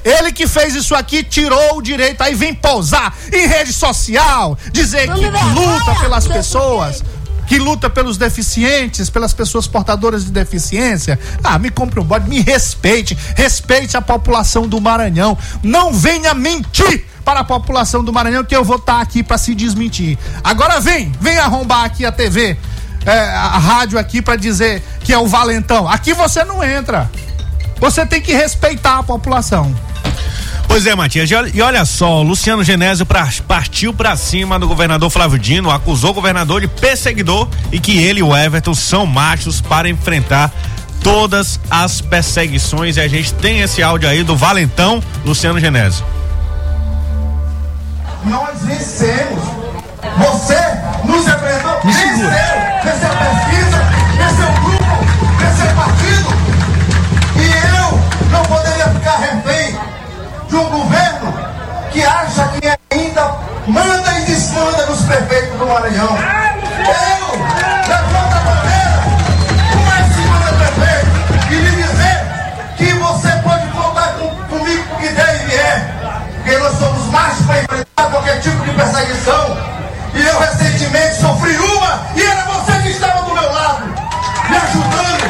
Ele 0.04 0.30
que 0.32 0.46
fez 0.46 0.74
isso 0.74 0.94
aqui 0.94 1.24
tirou 1.24 1.78
o 1.78 1.82
direito, 1.82 2.20
aí 2.20 2.34
vem 2.34 2.54
pousar 2.54 3.16
em 3.32 3.46
rede 3.46 3.72
social, 3.72 4.56
dizer 4.70 5.10
que 5.12 5.24
luta 5.26 5.94
pelas 5.98 6.26
pessoas, 6.26 7.02
que 7.46 7.58
luta 7.58 7.88
pelos 7.88 8.18
deficientes, 8.18 9.08
pelas 9.08 9.32
pessoas 9.32 9.66
portadoras 9.66 10.24
de 10.24 10.30
deficiência. 10.30 11.18
Ah, 11.42 11.58
me 11.58 11.70
compre 11.70 12.00
um 12.00 12.04
bode, 12.04 12.28
me 12.28 12.40
respeite, 12.40 13.16
respeite 13.34 13.96
a 13.96 14.02
população 14.02 14.68
do 14.68 14.78
Maranhão. 14.80 15.38
Não 15.62 15.92
venha 15.92 16.34
mentir 16.34 17.06
para 17.24 17.40
a 17.40 17.44
população 17.44 18.04
do 18.04 18.12
Maranhão 18.12 18.44
que 18.44 18.54
eu 18.54 18.62
vou 18.62 18.76
estar 18.76 19.00
aqui 19.00 19.22
para 19.22 19.38
se 19.38 19.54
desmentir. 19.54 20.18
Agora 20.42 20.80
vem, 20.80 21.12
vem 21.18 21.38
arrombar 21.38 21.84
aqui 21.84 22.04
a 22.04 22.12
TV, 22.12 22.58
é, 23.06 23.18
a 23.18 23.58
rádio 23.58 23.98
aqui 23.98 24.20
para 24.20 24.36
dizer 24.36 24.82
que 25.00 25.12
é 25.12 25.18
o 25.18 25.26
valentão. 25.26 25.88
Aqui 25.88 26.12
você 26.12 26.44
não 26.44 26.62
entra. 26.62 27.10
Você 27.84 28.06
tem 28.06 28.18
que 28.22 28.32
respeitar 28.32 28.98
a 29.00 29.02
população. 29.02 29.74
Pois 30.66 30.86
é, 30.86 30.94
Matias. 30.94 31.28
E 31.52 31.60
olha- 31.60 31.84
só, 31.84 32.20
o 32.20 32.22
Luciano 32.22 32.64
Genésio 32.64 33.04
pra- 33.04 33.28
partiu 33.46 33.92
pra 33.92 34.16
cima 34.16 34.58
do 34.58 34.66
governador 34.66 35.10
Flávio 35.10 35.38
Dino, 35.38 35.70
acusou 35.70 36.10
o 36.10 36.14
governador 36.14 36.62
de 36.62 36.66
perseguidor 36.66 37.46
e 37.70 37.78
que 37.78 37.98
ele 37.98 38.20
e 38.20 38.22
o 38.22 38.34
Everton 38.34 38.72
são 38.72 39.04
machos 39.04 39.60
para 39.60 39.86
enfrentar 39.86 40.50
todas 41.02 41.60
as 41.70 42.00
perseguições. 42.00 42.96
E 42.96 43.02
a 43.02 43.06
gente 43.06 43.34
tem 43.34 43.60
esse 43.60 43.82
áudio 43.82 44.08
aí 44.08 44.22
do 44.24 44.34
valentão 44.34 45.02
Luciano 45.22 45.60
Genésio. 45.60 46.02
Nós 48.24 48.62
vencemos. 48.62 49.44
Você 50.16 50.56
nos 51.04 51.26
representou, 51.26 51.80
venceu. 51.84 52.73
que 61.94 62.02
acha 62.02 62.48
que 62.48 62.68
ainda 62.90 63.36
manda 63.68 64.18
e 64.18 64.22
desmanda 64.22 64.84
nos 64.86 65.02
prefeitos 65.02 65.56
do 65.56 65.64
Maranhão. 65.64 66.08
Eu 66.10 67.38
levanto 67.88 68.34
a 68.34 68.40
bandeira, 68.40 69.00
o 69.72 69.86
mais 69.86 70.12
cima 70.12 70.38
do 70.38 70.56
prefeito, 70.58 71.52
e 71.52 71.54
lhe 71.54 71.70
dizer 71.70 72.18
que 72.76 72.92
você 72.94 73.30
pode 73.44 73.68
contar 73.68 74.08
com, 74.14 74.28
comigo 74.48 74.82
com 74.88 74.96
que 74.96 75.08
der 75.08 75.36
e 75.36 75.46
vier, 75.46 75.94
porque 76.34 76.58
nós 76.58 76.76
somos 76.78 77.06
mais 77.12 77.36
para 77.42 77.60
enfrentar 77.60 78.10
qualquer 78.10 78.40
tipo 78.40 78.64
de 78.64 78.72
perseguição. 78.72 79.56
E 80.14 80.26
eu 80.26 80.38
recentemente 80.40 81.14
sofri 81.20 81.56
uma 81.56 82.06
e 82.16 82.22
era 82.22 82.44
você 82.44 82.72
que 82.82 82.88
estava 82.88 83.22
do 83.22 83.34
meu 83.34 83.52
lado, 83.52 83.84
me 84.50 84.56
ajudando, 84.56 85.24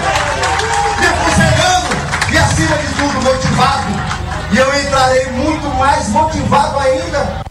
me 0.98 1.06
aconselhando 1.08 2.32
e 2.32 2.38
acima 2.38 2.76
de 2.78 2.86
tudo 2.94 3.20
motivado. 3.20 3.84
E 4.50 4.56
eu 4.56 4.80
entrarei 4.80 5.26
muito 5.32 5.68
mais 5.76 6.08
motivado 6.08 6.23
é 6.54 7.44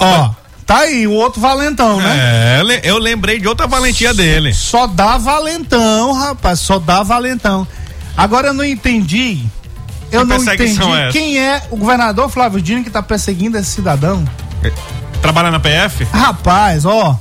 Ó, 0.00 0.30
tá 0.64 0.78
aí, 0.78 1.06
o 1.06 1.12
outro 1.12 1.40
valentão, 1.40 2.00
né? 2.00 2.60
É, 2.60 2.80
eu 2.84 2.98
lembrei 2.98 3.40
de 3.40 3.48
outra 3.48 3.66
valentia 3.66 4.14
dele. 4.14 4.54
Só 4.54 4.86
dá 4.86 5.18
valentão, 5.18 6.12
rapaz, 6.12 6.60
só 6.60 6.78
dá 6.78 7.02
valentão. 7.02 7.66
Agora 8.16 8.48
eu 8.48 8.54
não 8.54 8.64
entendi. 8.64 9.44
Eu 10.10 10.22
Que 10.22 10.26
não 10.26 10.42
entendi 10.42 10.92
é 10.92 11.12
quem 11.12 11.38
é 11.38 11.62
o 11.70 11.76
governador 11.76 12.30
Flávio 12.30 12.62
Dino 12.62 12.82
que 12.82 12.90
tá 12.90 13.02
perseguindo 13.02 13.58
esse 13.58 13.70
cidadão. 13.70 14.24
Trabalha 15.20 15.50
na 15.50 15.60
PF? 15.60 16.04
Rapaz, 16.04 16.84
ó. 16.84 17.18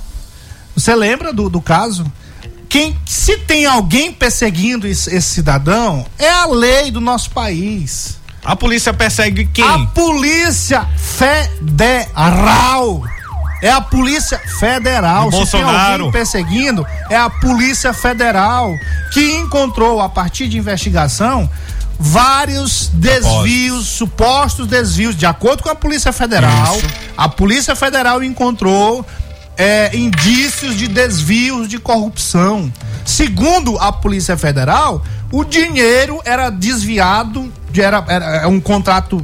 Você 0.75 0.95
lembra 0.95 1.33
do, 1.33 1.49
do 1.49 1.59
caso? 1.59 2.05
Quem, 2.69 2.97
se 3.05 3.37
tem 3.37 3.65
alguém 3.65 4.11
perseguindo 4.11 4.87
esse, 4.87 5.13
esse 5.13 5.27
cidadão, 5.29 6.05
é 6.17 6.29
a 6.29 6.45
lei 6.45 6.91
do 6.91 7.01
nosso 7.01 7.31
país. 7.31 8.16
A 8.47 8.55
polícia 8.55 8.93
persegue 8.93 9.45
quem? 9.45 9.63
A 9.65 9.79
polícia 9.87 10.87
federal. 10.95 13.03
É 13.61 13.71
a 13.71 13.81
polícia 13.81 14.39
federal. 14.59 15.29
Se 15.31 15.51
tem 15.51 15.61
alguém 15.63 15.77
perseguindo, 16.11 16.85
é 17.09 17.17
a 17.17 17.29
polícia 17.29 17.91
federal 17.93 18.73
que 19.11 19.31
encontrou 19.35 19.99
a 19.99 20.07
partir 20.07 20.47
de 20.47 20.57
investigação 20.57 21.49
vários 21.99 22.89
desvios, 22.93 23.87
supostos 23.87 24.67
desvios, 24.67 25.15
de 25.15 25.25
acordo 25.25 25.63
com 25.63 25.69
a 25.69 25.75
polícia 25.75 26.13
federal. 26.13 26.77
A 27.17 27.27
polícia 27.27 27.75
federal 27.75 28.23
encontrou 28.23 29.03
é, 29.57 29.97
indícios 29.97 30.75
de 30.75 30.87
desvios 30.87 31.67
de 31.67 31.79
corrupção. 31.79 32.71
Segundo 33.03 33.79
a 33.79 33.91
polícia 33.91 34.37
federal, 34.37 35.03
o 35.31 35.43
dinheiro 35.43 36.21
era 36.23 36.51
desviado, 36.51 37.41
de- 37.41 37.51
era, 37.81 38.03
era 38.07 38.47
um 38.47 38.59
contrato 38.59 39.23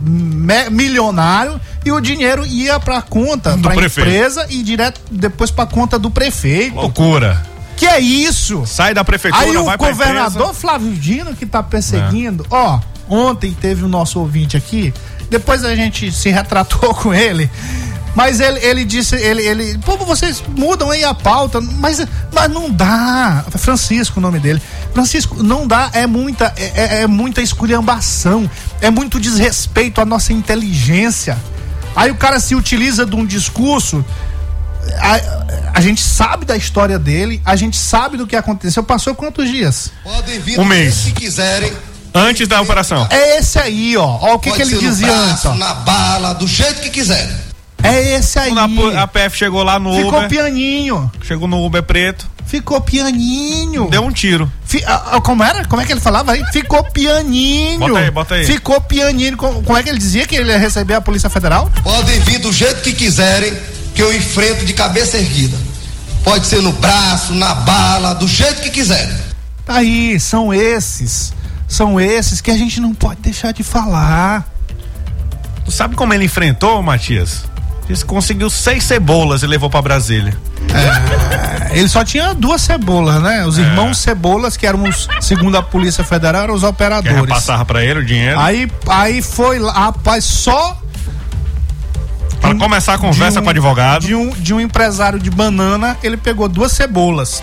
milionário 0.72 1.60
e 1.86 1.92
o 1.92 2.00
dinheiro 2.00 2.46
ia 2.46 2.80
para 2.80 3.02
conta 3.02 3.58
prefeito. 3.58 4.10
empresa 4.10 4.48
e 4.50 4.64
direto 4.64 5.02
depois 5.12 5.52
para 5.52 5.66
conta 5.66 6.00
do 6.00 6.10
prefeito. 6.10 6.76
Loucura. 6.76 7.42
Que 7.76 7.86
é 7.86 8.00
isso? 8.00 8.66
Sai 8.66 8.94
da 8.94 9.04
prefeitura, 9.04 9.44
Aí 9.44 9.58
o 9.58 9.78
governador. 9.78 10.54
Flávio 10.54 10.94
Dino 10.94 11.36
que 11.36 11.46
tá 11.46 11.62
perseguindo, 11.64 12.46
ó, 12.50 12.80
ontem 13.10 13.52
teve 13.60 13.84
o 13.84 13.88
nosso 13.88 14.20
ouvinte 14.20 14.56
aqui, 14.56 14.94
depois 15.30 15.66
a 15.66 15.76
gente 15.76 16.12
se 16.12 16.30
retratou 16.30 16.94
com 16.96 17.14
ele, 17.14 17.50
mas 18.16 18.40
ele, 18.40 18.60
ele 18.60 18.86
disse, 18.86 19.16
ele, 19.16 19.42
ele, 19.42 19.78
pô, 19.80 19.98
vocês 19.98 20.44
mudam 20.56 20.92
aí 20.92 21.04
a 21.04 21.14
pauta, 21.14 21.60
mas, 21.60 22.06
mas 22.32 22.52
não 22.52 22.70
dá, 22.70 23.44
Francisco 23.58 24.20
o 24.20 24.22
nome 24.22 24.40
dele, 24.40 24.62
Francisco, 24.94 25.42
não 25.42 25.66
dá, 25.68 25.90
é 25.94 26.06
muita, 26.06 26.54
é, 26.56 26.72
é- 26.76 27.02
é 27.04 27.08
muita 27.08 27.42
esculhambação, 27.42 28.50
é 28.82 28.90
muito 28.90 29.20
desrespeito 29.20 30.00
à 30.02 30.06
nossa 30.06 30.32
inteligência, 30.34 31.38
aí 31.96 32.12
o 32.12 32.16
cara 32.16 32.40
se 32.40 32.54
utiliza 32.56 33.06
de 33.06 33.16
um 33.16 33.26
discurso 33.26 34.04
a, 35.00 35.78
a 35.78 35.82
gente 35.82 36.02
sabe 36.02 36.46
da 36.46 36.58
história 36.58 37.00
dele, 37.00 37.42
a 37.46 37.56
gente 37.56 37.78
sabe 37.78 38.18
do 38.18 38.28
que 38.28 38.36
aconteceu. 38.36 38.84
Passou 38.84 39.16
quantos 39.16 39.50
dias? 39.50 39.92
Podem 40.04 40.40
vir 40.42 40.60
Um 40.60 40.66
mês. 40.66 41.04
que 41.06 41.12
quiserem. 41.14 41.72
Antes 42.14 42.48
da 42.50 42.62
operação. 42.62 43.08
É 43.10 43.38
esse 43.38 43.58
aí, 43.58 43.96
ó. 43.98 44.06
Ó 44.06 44.34
o 44.36 44.40
que, 44.40 44.52
que 44.52 44.62
ele 44.62 44.78
dizia 44.78 45.08
braço, 45.08 45.30
antes, 45.32 45.46
ó. 45.46 45.56
na 45.56 45.74
bala, 45.74 46.34
do 46.34 46.46
jeito 46.46 46.82
que 46.82 46.90
quiserem. 46.90 47.34
É 47.84 48.16
esse 48.16 48.40
aí. 48.40 48.52
Quando 48.54 48.96
a, 48.98 49.04
a 49.04 49.08
PF 49.08 49.38
chegou 49.38 49.62
lá 49.64 49.78
no 49.78 49.94
Ficou 49.94 50.18
Uber, 50.18 50.30
pianinho. 50.30 51.12
chegou 51.22 51.48
no 51.48 51.64
Uber 51.66 51.84
preto, 51.84 52.32
Ficou 52.46 52.80
pianinho. 52.82 53.90
deu 53.90 54.02
um 54.04 54.12
tiro. 54.12 54.52
Como 55.24 55.44
era? 55.44 55.66
Como 55.66 55.82
é 55.82 55.86
que 55.86 55.92
ele 55.92 56.00
falava 56.00 56.32
aí? 56.34 56.44
Ficou 56.52 56.84
pianinho. 56.84 57.80
Bota 57.80 58.00
aí, 58.00 58.12
bota 58.12 58.36
aí. 58.36 58.46
Ficou 58.46 58.80
pianinho. 58.82 59.36
Co- 59.38 59.62
Como 59.64 59.78
é 59.78 59.84
que 59.84 59.90
ele 59.90 59.98
dizia 60.00 60.26
que 60.26 60.36
ele 60.36 60.50
ia 60.52 60.58
receber 60.58 60.94
a 60.96 61.02
Polícia 61.02 61.30
Federal? 61.30 61.70
Podem 61.84 62.20
vir 62.22 62.40
do 62.40 62.52
jeito 62.54 62.82
que 62.82 62.94
quiserem, 62.94 63.54
que 63.96 64.02
eu 64.02 64.16
enfrento 64.16 64.66
de 64.66 64.74
cabeça 64.74 65.18
erguida. 65.18 65.58
Pode 66.24 66.46
ser 66.48 66.62
no 66.62 66.72
braço, 66.72 67.34
na 67.34 67.54
bala, 67.54 68.14
do 68.16 68.28
jeito 68.28 68.62
que 68.62 68.70
quiserem. 68.70 69.16
Tá 69.66 69.76
aí, 69.76 70.20
são 70.20 70.54
esses. 70.54 71.34
São 71.68 72.00
esses 72.00 72.40
que 72.40 72.52
a 72.52 72.58
gente 72.58 72.80
não 72.80 72.94
pode 72.94 73.20
deixar 73.22 73.52
de 73.52 73.64
falar. 73.64 74.46
Tu 75.66 75.72
sabe 75.72 75.96
como 75.96 76.14
ele 76.14 76.26
enfrentou, 76.26 76.82
Matias? 76.84 77.46
Ele 77.90 78.02
conseguiu 78.04 78.50
seis 78.50 78.84
cebolas 78.86 79.44
e 79.44 79.48
levou 79.48 79.70
pra 79.70 79.82
Brasília. 79.82 80.38
É, 80.74 81.78
ele 81.78 81.90
só 81.90 82.04
tinha 82.04 82.34
duas 82.34 82.62
cebolas, 82.62 83.22
né? 83.22 83.46
Os 83.46 83.58
irmãos 83.58 83.98
cebolas, 83.98 84.56
que 84.56 84.66
eram 84.66 84.84
os, 84.88 85.08
segundo 85.22 85.58
a 85.58 85.62
Polícia 85.62 86.04
Federal, 86.04 86.44
eram 86.44 86.54
os 86.54 86.62
Que 86.62 86.68
operadores. 86.68 87.16
repassava 87.22 87.66
pra 87.66 87.84
ele 87.84 88.00
o 88.00 88.06
dinheiro. 88.06 88.40
Aí, 88.40 88.72
aí 88.88 89.22
foi 89.22 89.60
lá, 89.60 89.74
rapaz, 89.74 90.24
só 90.24 90.80
Pra 92.40 92.56
começar 92.56 92.96
a 92.96 92.98
conversa 92.98 93.40
um- 93.40 93.44
com 93.44 93.48
o 93.48 93.52
advogado. 93.52 94.06
De 94.06 94.14
um, 94.16 94.30
de 94.32 94.54
um 94.54 94.60
empresário 94.60 95.18
de 95.20 95.30
banana, 95.30 95.98
ele 96.04 96.18
pegou 96.18 96.48
duas 96.50 96.72
cebolas. 96.74 97.42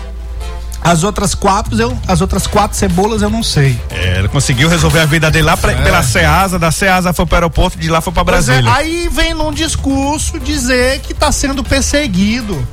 As 0.83 1.03
outras 1.03 1.35
quatro, 1.35 1.79
eu, 1.79 1.97
as 2.07 2.21
outras 2.21 2.47
quatro 2.47 2.75
cebolas 2.77 3.21
eu 3.21 3.29
não 3.29 3.43
sei. 3.43 3.79
É, 3.91 4.17
ele 4.17 4.27
conseguiu 4.27 4.67
resolver 4.67 4.99
a 5.01 5.05
vida 5.05 5.29
dele 5.29 5.45
lá 5.45 5.55
pra- 5.55 5.75
pela 5.75 6.01
Ceasa, 6.01 6.57
da 6.57 6.71
Ceasa 6.71 7.13
foi 7.13 7.25
pro 7.25 7.35
aeroporto, 7.35 7.77
de 7.77 7.87
lá 7.89 8.01
foi 8.01 8.11
pra 8.11 8.23
Pois 8.25 8.49
é, 8.49 8.61
Brasília. 8.61 8.73
aí 8.73 9.07
vem 9.11 9.33
num 9.35 9.51
discurso 9.51 10.39
dizer 10.39 10.99
que 11.01 11.11
está 11.13 11.31
sendo 11.31 11.63
perseguido. 11.63 12.67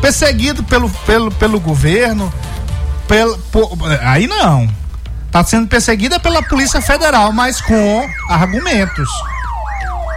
Perseguido 0.00 0.62
pelo, 0.62 0.88
pelo, 0.90 1.30
pelo 1.32 1.58
governo. 1.58 2.32
Pelo, 3.08 3.36
po- 3.50 3.76
aí 4.02 4.26
não. 4.26 4.68
Está 5.26 5.42
sendo 5.42 5.66
perseguida 5.66 6.20
pela 6.20 6.40
Polícia 6.42 6.80
Federal, 6.80 7.32
mas 7.32 7.60
com 7.60 8.08
argumentos. 8.28 9.08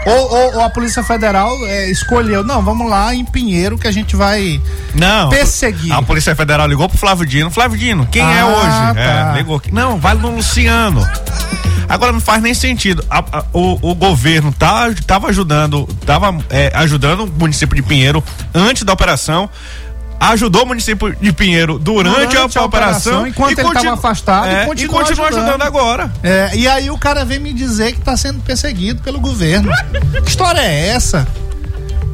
Ou, 0.06 0.32
ou- 0.32 0.56
ou 0.56 0.62
a 0.64 0.70
Polícia 0.70 1.04
Federal 1.04 1.52
é, 1.68 1.90
escolheu, 1.92 2.44
não, 2.44 2.62
vamos 2.62 2.90
lá 2.90 3.14
em 3.14 3.26
Pinheiro 3.26 3.78
que 3.78 3.88
a 3.88 3.92
gente 3.92 4.16
vai 4.16 4.62
Não. 4.96 5.30
perseguir. 5.30 5.92
A 5.92 6.02
Polícia 6.02 6.34
Federal 6.36 6.66
ligou 6.68 6.88
pro 6.88 6.98
Flávio 6.98 7.26
Dino. 7.26 7.52
Flávio 7.52 7.78
Dino, 7.78 8.06
quem 8.10 8.22
é 8.22 8.40
Ah, 8.40 8.46
hoje? 8.46 8.96
tá. 8.96 9.34
É, 9.34 9.38
ligou. 9.38 9.62
Não, 9.72 9.98
vai 10.00 10.14
no 10.14 10.30
Luciano. 10.36 11.06
Agora 11.90 12.12
não 12.12 12.20
faz 12.20 12.42
nem 12.42 12.54
sentido. 12.54 13.04
A- 13.10 13.20
a- 13.32 13.46
o, 13.54 13.92
o 13.92 13.96
governo 13.96 14.52
tá, 14.52 14.90
tava 15.06 15.28
ajudando, 15.30 15.86
tava 16.06 16.38
é, 16.50 16.70
ajudando 16.76 17.24
o 17.26 17.28
município 17.28 17.76
de 17.76 17.82
Pinheiro 17.82 18.24
antes 18.54 18.84
da 18.84 18.92
operação. 18.94 19.50
Ajudou 20.19 20.63
o 20.63 20.65
município 20.65 21.15
de 21.15 21.32
Pinheiro 21.32 21.77
durante, 21.77 22.15
Durante 22.15 22.38
a, 22.38 22.41
a 22.41 22.43
operação. 22.43 22.65
operação, 22.65 23.27
enquanto 23.27 23.51
ele 23.60 23.62
continu- 23.67 23.84
tava 23.84 23.95
afastado, 23.95 24.47
e 24.47 24.49
é, 24.56 24.65
continua 24.65 24.99
continua 24.99 25.27
ajudando. 25.27 25.43
ajudando 25.49 25.62
agora. 25.62 26.12
É, 26.23 26.51
e 26.56 26.67
aí 26.67 26.89
o 26.89 26.97
cara 26.97 27.23
vem 27.23 27.38
me 27.39 27.53
dizer 27.53 27.91
que 27.93 27.99
está 27.99 28.17
sendo 28.17 28.39
perseguido 28.41 29.01
pelo 29.03 29.19
governo. 29.19 29.69
Que 30.23 30.30
história 30.30 30.60
é 30.60 30.88
essa? 30.89 31.27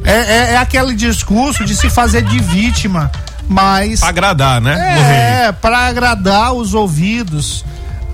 É, 0.04 0.12
é, 0.12 0.52
é 0.52 0.56
aquele 0.58 0.94
discurso 0.94 1.64
de 1.64 1.74
se 1.74 1.88
fazer 1.88 2.20
de 2.22 2.38
vítima, 2.40 3.10
mas. 3.48 4.00
Pra 4.00 4.10
agradar, 4.10 4.60
né? 4.60 5.46
É, 5.46 5.52
para 5.52 5.78
agradar 5.86 6.52
os 6.52 6.74
ouvidos 6.74 7.64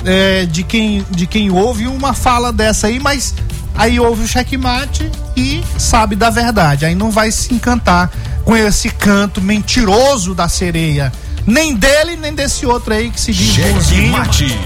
é, 0.05 0.47
de, 0.47 0.63
quem, 0.63 1.05
de 1.11 1.27
quem 1.27 1.51
ouve 1.51 1.89
uma 1.89 2.15
fala 2.15 2.53
dessa 2.53 2.87
aí, 2.87 3.01
mas 3.01 3.35
aí 3.75 3.99
ouve 3.99 4.23
o 4.23 4.29
checkmate 4.29 5.11
e 5.37 5.65
sabe 5.77 6.15
da 6.15 6.31
verdade. 6.31 6.85
Aí 6.87 6.95
não 6.95 7.11
vai 7.11 7.33
se 7.33 7.53
encantar 7.53 8.09
com 8.51 8.57
esse 8.57 8.91
canto 8.91 9.41
mentiroso 9.41 10.35
da 10.35 10.49
sereia. 10.49 11.13
Nem 11.47 11.73
dele, 11.73 12.17
nem 12.17 12.35
desse 12.35 12.67
outro 12.67 12.93
aí 12.93 13.09
que 13.09 13.21
se 13.21 13.33
diz 13.33 13.57
bonzinho, 13.57 14.13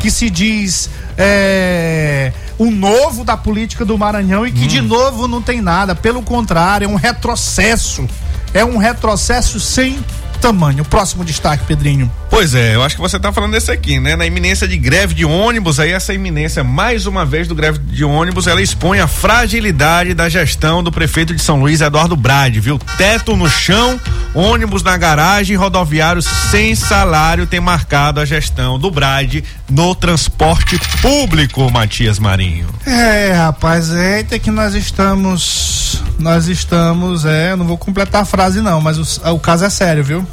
que 0.01 0.11
se 0.11 0.31
diz 0.31 0.89
é, 1.19 2.33
o 2.57 2.71
novo 2.71 3.25
da 3.25 3.37
política 3.37 3.85
do 3.85 3.99
Maranhão 3.99 4.47
e 4.47 4.53
que 4.53 4.67
de 4.67 4.81
novo 4.81 5.29
não 5.29 5.43
tem 5.43 5.61
nada. 5.61 5.95
Pelo 5.95 6.23
contrário, 6.23 6.87
é 6.87 6.89
um 6.89 6.95
retrocesso. 6.95 8.09
É 8.55 8.65
um 8.65 8.79
retrocesso 8.79 9.61
sem 9.61 10.03
tamanho. 10.45 10.85
Próximo 10.85 11.25
destaque, 11.25 11.65
Pedrinho. 11.65 12.11
Pois 12.29 12.55
é, 12.55 12.75
eu 12.75 12.83
acho 12.83 12.97
que 12.97 13.01
você 13.01 13.19
tá 13.19 13.33
falando 13.33 13.53
desse 13.53 13.71
aqui, 13.71 13.99
né? 13.99 14.15
Na 14.15 14.27
iminência 14.27 14.69
de 14.69 14.77
greve 14.77 15.15
de 15.15 15.25
ônibus, 15.25 15.81
aí 15.81 15.91
essa 15.91 16.13
iminência, 16.13 16.63
mais 16.63 17.07
uma 17.07 17.25
vez, 17.25 17.49
do 17.49 17.55
greve 17.55 17.79
de 17.79 18.05
ônibus, 18.05 18.47
ela 18.47 18.61
expõe 18.61 19.01
a 19.01 19.07
fragilidade 19.07 20.13
da 20.13 20.29
gestão 20.29 20.83
do 20.83 20.93
prefeito 20.93 21.35
de 21.35 21.41
São 21.41 21.61
Luís, 21.61 21.81
Eduardo 21.81 22.15
Brade, 22.15 22.61
viu? 22.61 22.79
Teto 22.99 23.35
no 23.37 23.49
chão, 23.49 23.99
ônibus 24.35 24.83
na 24.83 24.99
garagem, 24.99 25.57
rodoviários 25.57 26.27
sem 26.51 26.75
salário 26.75 27.47
tem 27.47 27.61
marcado 27.61 28.21
a 28.21 28.25
gestão 28.27 28.79
do 28.79 28.91
Brade 28.91 29.43
no 29.71 29.95
transporte 29.95 30.79
público, 31.01 31.71
Matias 31.71 32.19
Marinho. 32.19 32.67
É, 32.85 33.33
rapaz, 33.33 33.91
eita 33.91 34.39
que 34.39 34.51
nós 34.51 34.75
estamos. 34.75 36.03
Nós 36.19 36.47
estamos, 36.47 37.25
é, 37.25 37.57
não 37.57 37.65
vou 37.65 37.77
completar 37.77 38.23
a 38.23 38.25
frase 38.25 38.61
não, 38.61 38.81
mas 38.81 38.99
o, 38.99 39.33
o 39.33 39.39
caso 39.39 39.65
é 39.65 39.71
sério, 39.71 40.05
viu? 40.05 40.27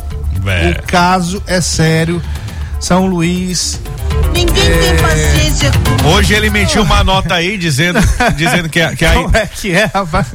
É. 0.46 0.72
O 0.72 0.84
caso 0.84 1.42
é 1.48 1.60
sério. 1.62 2.22
São 2.80 3.06
Luís. 3.06 3.80
Ninguém 4.34 4.54
tem 4.56 4.98
paciência 4.98 5.72
com 6.02 6.10
Hoje 6.10 6.34
ele 6.34 6.48
emitiu 6.48 6.82
uma 6.82 7.04
nota 7.04 7.36
aí 7.36 7.58
dizendo, 7.58 8.00
dizendo 8.36 8.68
que, 8.70 8.82
a- 8.82 8.96
que 8.96 9.06
aí. 9.06 9.22
Como 9.22 9.38
é 9.38 9.46
que 9.46 9.72
é, 9.72 9.86
rapaz? 9.86 10.28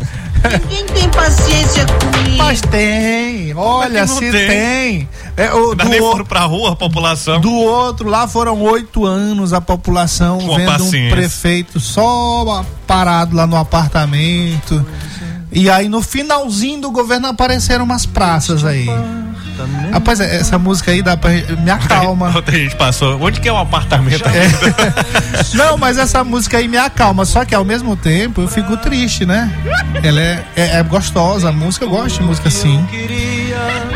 Ninguém 0.62 0.84
tem 0.86 1.08
paciência 1.08 1.84
comigo. 1.86 2.36
Mas 2.36 2.60
tem, 2.60 3.52
olha, 3.56 4.02
Mas 4.02 4.10
se 4.10 4.30
tem. 4.30 4.46
tem. 4.46 5.08
É, 5.36 5.52
o, 5.52 5.70
Ainda 5.70 5.84
do, 5.84 5.90
nem 5.90 5.98
foram 5.98 6.24
pra 6.24 6.40
rua 6.42 6.72
a 6.72 6.76
população. 6.76 7.40
do 7.40 7.52
outro 7.52 8.08
lá 8.08 8.28
foram 8.28 8.60
oito 8.62 9.04
anos 9.04 9.52
a 9.52 9.60
população 9.60 10.38
Com 10.38 10.56
vendo 10.56 10.66
paciência. 10.70 11.08
um 11.08 11.10
prefeito 11.10 11.80
só 11.80 12.64
parado 12.86 13.34
lá 13.34 13.44
no 13.46 13.56
apartamento. 13.56 14.86
E 15.50 15.68
aí 15.68 15.88
no 15.88 16.00
finalzinho 16.00 16.80
do 16.82 16.90
governo 16.92 17.26
apareceram 17.28 17.84
umas 17.84 18.06
praças 18.06 18.64
aí. 18.64 18.86
Rapaz, 19.92 20.20
é, 20.20 20.36
essa 20.36 20.58
música 20.58 20.90
aí 20.90 21.02
dá 21.02 21.16
pra. 21.16 21.30
Me 21.30 21.70
acalma. 21.70 22.32
Outra 22.36 22.56
gente 22.56 22.76
passou. 22.76 23.20
Onde 23.20 23.40
que 23.40 23.48
é 23.48 23.52
o 23.52 23.56
apartamento 23.56 24.24
aqui? 24.26 25.56
Não, 25.56 25.76
mas 25.76 25.98
essa 25.98 26.22
música 26.24 26.58
aí 26.58 26.68
me 26.68 26.76
acalma. 26.76 27.24
Só 27.24 27.44
que 27.44 27.54
ao 27.54 27.64
mesmo 27.64 27.96
tempo 27.96 28.42
eu 28.42 28.48
fico 28.48 28.76
triste, 28.76 29.24
né? 29.24 29.50
Ela 30.02 30.20
é, 30.20 30.44
é, 30.56 30.76
é 30.78 30.82
gostosa, 30.82 31.48
a 31.48 31.52
música, 31.52 31.84
eu 31.84 31.90
gosto 31.90 32.20
de 32.20 32.22
música 32.24 32.48
assim. 32.48 32.84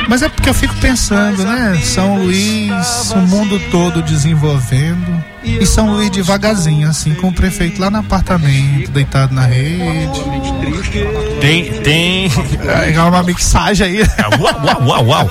Mas 0.08 0.22
é 0.22 0.28
porque 0.28 0.48
eu 0.48 0.54
fico 0.54 0.74
pensando, 0.76 1.44
né? 1.44 1.80
São 1.84 2.16
Luís, 2.16 3.10
o 3.12 3.18
mundo 3.18 3.60
todo 3.70 4.02
desenvolvendo. 4.02 5.29
E 5.42 5.64
São 5.66 5.92
Luís 5.92 6.10
devagarzinho, 6.10 6.88
assim, 6.88 7.14
com 7.14 7.28
o 7.28 7.32
prefeito 7.32 7.80
lá 7.80 7.90
no 7.90 7.98
apartamento, 7.98 8.90
deitado 8.90 9.34
na 9.34 9.46
rede. 9.46 10.20
Tem, 11.40 11.72
tem. 11.82 12.30
É 12.94 13.00
uma 13.02 13.22
mixagem 13.22 13.86
aí. 13.86 14.00
Uau, 14.38 14.60
uau, 14.64 14.86
uau, 14.86 15.06
uau. 15.06 15.30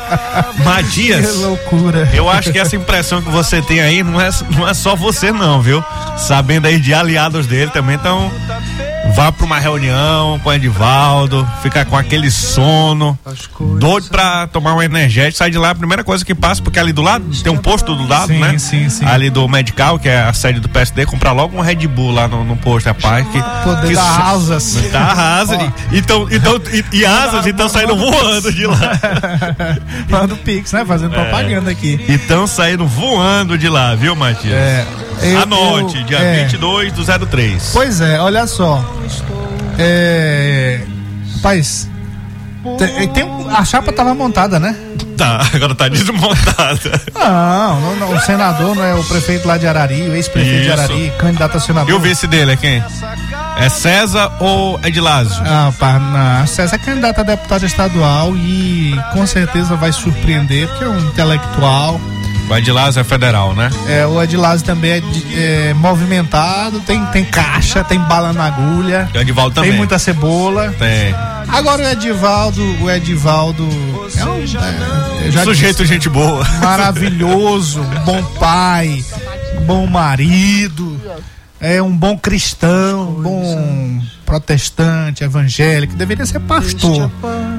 Matias. 0.65 1.31
Que 1.31 1.37
loucura. 1.37 2.09
Eu 2.13 2.29
acho 2.29 2.51
que 2.51 2.59
essa 2.59 2.75
impressão 2.75 3.21
que 3.21 3.29
você 3.29 3.61
tem 3.61 3.81
aí 3.81 4.03
não 4.03 4.19
é, 4.19 4.29
não 4.57 4.67
é 4.67 4.73
só 4.73 4.95
você, 4.95 5.31
não, 5.31 5.61
viu? 5.61 5.83
Sabendo 6.17 6.65
aí 6.67 6.79
de 6.79 6.93
aliados 6.93 7.45
dele 7.45 7.69
também, 7.71 7.95
então. 7.95 8.31
Vá 9.15 9.31
pra 9.31 9.45
uma 9.45 9.59
reunião 9.59 10.39
com 10.39 10.49
o 10.49 10.53
Edivaldo, 10.53 11.45
fica 11.61 11.83
com 11.83 11.97
aquele 11.97 12.31
sono, 12.31 13.17
doido 13.77 14.07
pra 14.07 14.47
tomar 14.47 14.75
um 14.75 14.81
energético, 14.81 15.37
sai 15.37 15.49
de 15.51 15.57
lá, 15.57 15.71
a 15.71 15.75
primeira 15.75 16.03
coisa 16.05 16.23
que 16.23 16.33
passa, 16.33 16.61
porque 16.61 16.79
ali 16.79 16.93
do 16.93 17.01
lado 17.01 17.25
tem 17.43 17.51
um 17.51 17.57
posto 17.57 17.95
do 17.95 18.07
lado, 18.07 18.27
Sim, 18.27 18.39
né? 18.39 18.57
sim, 18.57 18.87
sim. 18.89 19.05
Ali 19.05 19.29
do 19.29 19.45
Medical, 19.49 19.99
que 19.99 20.07
é 20.07 20.21
a 20.21 20.31
sede 20.31 20.59
do 20.61 20.69
PSD, 20.69 21.05
comprar 21.05 21.33
logo 21.33 21.57
um 21.57 21.61
Red 21.61 21.85
Bull 21.87 22.11
lá 22.11 22.27
no, 22.29 22.45
no 22.45 22.55
posto, 22.55 22.85
rapaz. 22.85 23.27
Que, 23.27 23.41
Poder 23.63 23.87
que 23.89 23.93
dar 23.95 24.29
asas. 24.31 24.77
Tá 24.91 25.39
asas. 25.41 25.59
e- 25.91 25.97
Então, 25.97 26.27
então, 26.31 26.61
e, 26.71 26.85
e 26.99 27.05
asas, 27.05 27.45
então 27.45 27.67
saindo 27.67 27.95
voando 27.97 28.51
de 28.53 28.65
lá. 28.67 28.77
Manda 30.09 30.33
o 30.33 30.37
Pix, 30.37 30.71
né? 30.71 30.85
Fazendo 30.85 31.15
É. 31.15 31.21
propaganda 31.23 31.69
aqui. 31.71 31.99
Então 32.07 32.47
saindo 32.47 32.85
voando 32.87 33.57
de 33.57 33.67
lá, 33.67 33.95
viu, 33.95 34.15
Matias? 34.15 34.53
É, 34.53 34.85
eu- 35.21 35.41
Anote, 35.41 35.97
eu- 35.97 36.03
dia 36.05 36.17
é. 36.19 36.43
22 36.43 36.91
do 36.93 37.03
03. 37.27 37.69
Pois 37.73 38.01
é, 38.01 38.19
olha 38.19 38.45
só. 38.47 38.83
É. 39.77 40.81
Rapaz. 41.35 41.89
Tem, 42.77 43.07
tem 43.09 43.23
um- 43.23 43.49
a 43.49 43.63
chapa 43.63 43.91
tava 43.93 44.13
montada, 44.13 44.59
né? 44.59 44.75
Tá, 45.17 45.41
agora 45.53 45.73
tá 45.75 45.87
desmontada. 45.89 47.01
Não, 47.13 47.81
não, 47.81 47.95
não, 47.95 48.13
o 48.15 48.19
senador 48.21 48.75
não 48.75 48.83
é 48.83 48.93
o 48.93 49.03
prefeito 49.03 49.47
lá 49.47 49.57
de 49.57 49.65
Arari, 49.67 50.01
o 50.09 50.15
ex-prefeito 50.15 50.63
de. 50.63 50.71
Arari, 50.71 51.11
candidato 51.17 51.57
a 51.57 51.59
senador. 51.59 51.89
E 51.89 51.93
o 51.93 51.99
vice 51.99 52.25
dele 52.27 52.51
é 52.53 52.55
quem? 52.57 52.83
É 53.57 53.67
César 53.69 54.31
ou 54.39 54.79
Edilásio? 54.83 55.41
Ah, 55.45 55.71
pá, 55.77 55.99
não. 55.99 56.47
César 56.47 56.75
é 56.75 56.79
candidato 56.79 57.19
a 57.19 57.23
deputado 57.23 57.65
estadual 57.65 58.33
e 58.35 58.93
com 59.13 59.25
certeza 59.27 59.75
vai 59.75 59.91
surpreender, 59.91 60.67
porque 60.69 60.83
é 60.83 60.87
um 60.87 60.99
intelectual. 60.99 61.99
O 62.49 62.57
Edilásio 62.57 62.99
é 62.99 63.03
federal, 63.03 63.53
né? 63.53 63.69
É, 63.87 64.05
o 64.07 64.21
Edilásio 64.21 64.65
também 64.65 64.91
é, 64.93 64.99
de- 65.01 65.39
é 65.39 65.73
movimentado, 65.75 66.79
tem, 66.79 67.05
tem 67.07 67.23
caixa, 67.23 67.83
tem 67.83 67.99
bala 67.99 68.33
na 68.33 68.45
agulha. 68.45 69.07
E 69.13 69.17
o 69.17 69.21
Edivaldo 69.21 69.53
também. 69.53 69.69
Tem 69.71 69.77
muita 69.77 69.99
cebola. 69.99 70.73
Tem. 70.79 71.13
Agora 71.47 71.83
o 71.83 71.87
Edivaldo, 71.87 72.61
o 72.81 72.89
Edivaldo 72.89 73.67
é 74.15 74.25
um 74.25 74.43
é, 75.39 75.43
Sujeito 75.43 75.77
disse, 75.77 75.85
gente 75.93 76.09
boa. 76.09 76.43
maravilhoso, 76.61 77.83
bom 78.05 78.23
pai, 78.39 79.03
bom 79.65 79.85
marido, 79.87 80.99
é 81.59 81.81
um 81.81 81.95
bom 81.95 82.17
cristão, 82.17 83.05
bom 83.21 84.01
protestante, 84.25 85.23
evangélico, 85.23 85.95
deveria 85.95 86.25
ser 86.25 86.39
pastor, 86.39 87.11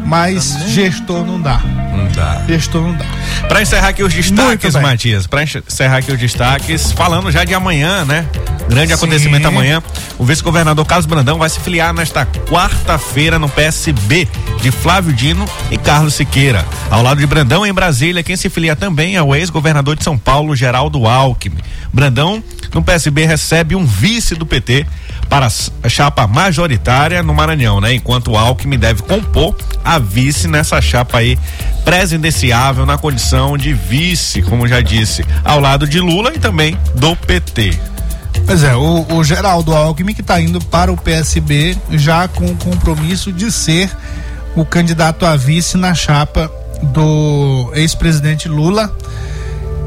mas 0.05 0.57
gestor 0.69 1.25
não 1.27 1.41
dá. 1.41 1.61
Não 2.01 2.09
dá. 2.13 2.43
Gestor 2.49 2.83
não 2.83 2.95
dá. 2.95 3.05
Pra 3.49 3.63
encerrar 3.63 3.89
aqui 3.89 4.03
os 4.03 4.13
destaques. 4.13 4.75
Matias, 4.75 5.27
pra 5.27 5.43
encerrar 5.43 5.99
aqui 5.99 6.13
os 6.13 6.19
destaques, 6.19 6.93
falando 6.93 7.31
já 7.31 7.45
de 7.45 7.55
amanhã, 7.55 8.05
né? 8.05 8.27
Grande 8.69 8.89
Sim. 8.89 8.95
acontecimento 8.95 9.47
amanhã. 9.49 9.83
O 10.17 10.25
vice-governador 10.25 10.87
Carlos 10.87 11.07
Brandão 11.07 11.39
vai 11.39 11.49
se 11.49 11.59
filiar 11.61 11.93
nesta 11.93 12.25
quarta-feira 12.25 13.39
no 13.39 13.49
PSB 13.49 14.29
de 14.63 14.71
Flávio 14.71 15.13
Dino 15.13 15.45
e 15.71 15.77
Carlos 15.77 16.15
Siqueira. 16.15 16.65
Ao 16.89 17.03
lado 17.03 17.19
de 17.19 17.27
Brandão, 17.27 17.67
em 17.67 17.73
Brasília, 17.73 18.23
quem 18.23 18.37
se 18.37 18.49
filia 18.49 18.77
também 18.77 19.17
é 19.17 19.23
o 19.23 19.35
ex-governador 19.35 19.97
de 19.97 20.05
São 20.05 20.17
Paulo, 20.17 20.55
Geraldo 20.55 21.07
Alckmin. 21.07 21.61
Brandão, 21.93 22.43
no 22.73 22.83
PSB, 22.83 23.27
recebe 23.27 23.75
um 23.75 23.85
vice 23.85 24.37
do 24.37 24.47
PT 24.47 24.87
para 25.29 25.49
a 25.83 25.89
chapa 25.89 26.27
majoritária 26.27 27.23
no 27.23 27.35
Maranhão, 27.35 27.81
né? 27.81 27.95
Enquanto 27.95 28.33
o 28.33 28.37
Alckmin 28.39 28.79
deve 28.79 29.03
compor 29.03 29.57
a 29.85 29.99
vice 29.99 30.47
nessa 30.47 30.81
chapa 30.81 31.19
aí 31.19 31.39
presidenciável 31.91 32.87
na 32.87 32.97
condição 32.97 33.59
de 33.59 33.73
vice, 33.73 34.43
como 34.43 34.69
já 34.69 34.81
disse, 34.81 35.27
ao 35.45 35.59
lado 35.59 35.89
de 35.89 35.99
Lula 35.99 36.33
e 36.33 36.39
também 36.39 36.79
do 36.95 37.17
PT. 37.17 37.77
Pois 38.47 38.63
é, 38.63 38.77
o, 38.77 39.05
o 39.13 39.25
Geraldo 39.25 39.75
Alckmin 39.75 40.15
que 40.15 40.21
está 40.21 40.41
indo 40.41 40.61
para 40.61 40.93
o 40.93 40.97
PSB 40.97 41.77
já 41.91 42.29
com 42.29 42.47
o 42.47 42.55
compromisso 42.55 43.33
de 43.33 43.51
ser 43.51 43.91
o 44.55 44.65
candidato 44.65 45.27
a 45.27 45.35
vice 45.35 45.77
na 45.77 45.93
chapa 45.93 46.49
do 46.81 47.73
ex-presidente 47.75 48.49
Lula. 48.49 48.97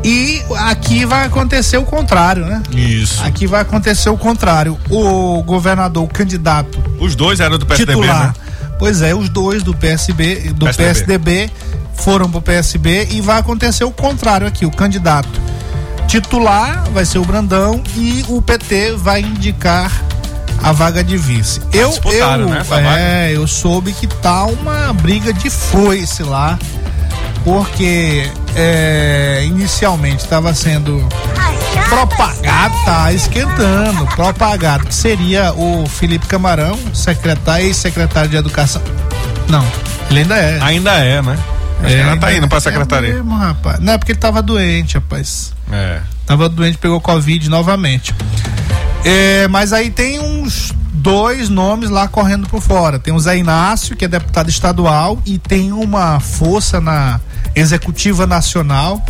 E 0.04 0.42
aqui 0.58 1.06
vai 1.06 1.26
acontecer 1.26 1.78
o 1.78 1.84
contrário, 1.84 2.46
né? 2.46 2.62
Isso. 2.74 3.24
Aqui 3.24 3.48
vai 3.48 3.62
acontecer 3.62 4.10
o 4.10 4.18
contrário. 4.18 4.78
O 4.90 5.42
governador, 5.44 6.04
o 6.04 6.08
candidato 6.10 6.84
Os 7.00 7.16
dois 7.16 7.40
eram 7.40 7.58
do 7.58 7.66
PSDB, 7.66 7.94
titular. 8.02 8.28
né? 8.28 8.34
Pois 8.78 9.02
é, 9.02 9.16
os 9.16 9.30
dois 9.30 9.64
do 9.64 9.74
PSB, 9.74 10.52
do 10.54 10.66
PSDB. 10.66 11.48
PSDB 11.48 11.52
foram 11.96 12.30
pro 12.30 12.42
PSB 12.42 13.08
e 13.12 13.22
vai 13.22 13.40
acontecer 13.40 13.84
o 13.84 13.92
contrário 13.92 14.48
aqui, 14.48 14.66
o 14.66 14.72
candidato 14.72 15.42
titular 16.08 16.84
vai 16.92 17.06
ser 17.06 17.18
o 17.18 17.26
Brandão 17.26 17.82
e 17.96 18.24
o 18.28 18.42
PT 18.42 18.94
vai 18.98 19.22
indicar 19.22 19.92
a 20.62 20.72
vaga 20.72 21.04
de 21.04 21.18
vice. 21.18 21.60
Eu 21.72 21.90
disputaram, 21.90 22.44
eu, 22.44 22.50
né, 22.50 23.30
é, 23.30 23.36
eu 23.36 23.48
soube 23.48 23.92
que 23.94 24.08
tá 24.08 24.46
uma 24.46 24.94
briga 24.94 25.34
de 25.34 25.50
foice 25.50 26.24
lá, 26.24 26.60
porque 27.44 28.30
é, 28.56 29.44
inicialmente 29.46 30.24
estava 30.24 30.54
sendo 30.54 31.04
propagado, 31.90 32.76
tá 32.86 33.12
esquentando, 33.12 34.06
propagado 34.16 34.86
que 34.86 34.96
seria 34.96 35.52
o 35.54 35.88
Felipe 35.88 36.28
Camarão, 36.28 36.78
secretário 36.94 37.68
e 37.68 37.74
secretário 37.74 38.30
de 38.30 38.38
educação. 38.38 38.82
Não, 39.50 39.66
ele 40.10 40.20
ainda 40.20 40.38
é. 40.38 40.60
Ainda 40.62 40.92
é, 40.92 41.22
né? 41.22 41.38
Acho 41.84 41.96
que 41.96 42.02
ainda 42.02 42.18
tá 42.18 42.28
ainda 42.28 42.38
indo 42.40 42.48
pra 42.48 42.58
é 42.58 42.62
secretaria. 42.62 43.14
mesmo, 43.14 43.36
rapaz. 43.36 43.80
Não 43.80 43.94
é 43.94 43.98
porque 43.98 44.14
ele 44.14 44.20
tava 44.20 44.42
doente, 44.42 44.96
rapaz. 44.96 45.54
É. 45.72 46.00
Tava 46.26 46.48
doente, 46.48 46.78
pegou 46.78 47.00
Covid 47.02 47.50
novamente. 47.50 48.16
É, 49.04 49.48
mas 49.50 49.74
aí 49.74 49.90
tem 49.90 50.20
uns 50.20 50.74
dois 50.94 51.50
nomes 51.50 51.90
lá 51.90 52.08
correndo 52.08 52.48
por 52.48 52.62
fora. 52.62 52.98
Tem 52.98 53.14
o 53.14 53.20
Zé 53.20 53.38
Inácio, 53.38 53.96
que 53.96 54.06
é 54.06 54.08
deputado 54.08 54.50
estadual, 54.50 55.22
e 55.26 55.38
tem 55.38 55.74
uma 55.74 56.20
força 56.22 56.80
na 56.80 57.20
executiva 57.54 58.26
nacional. 58.26 59.04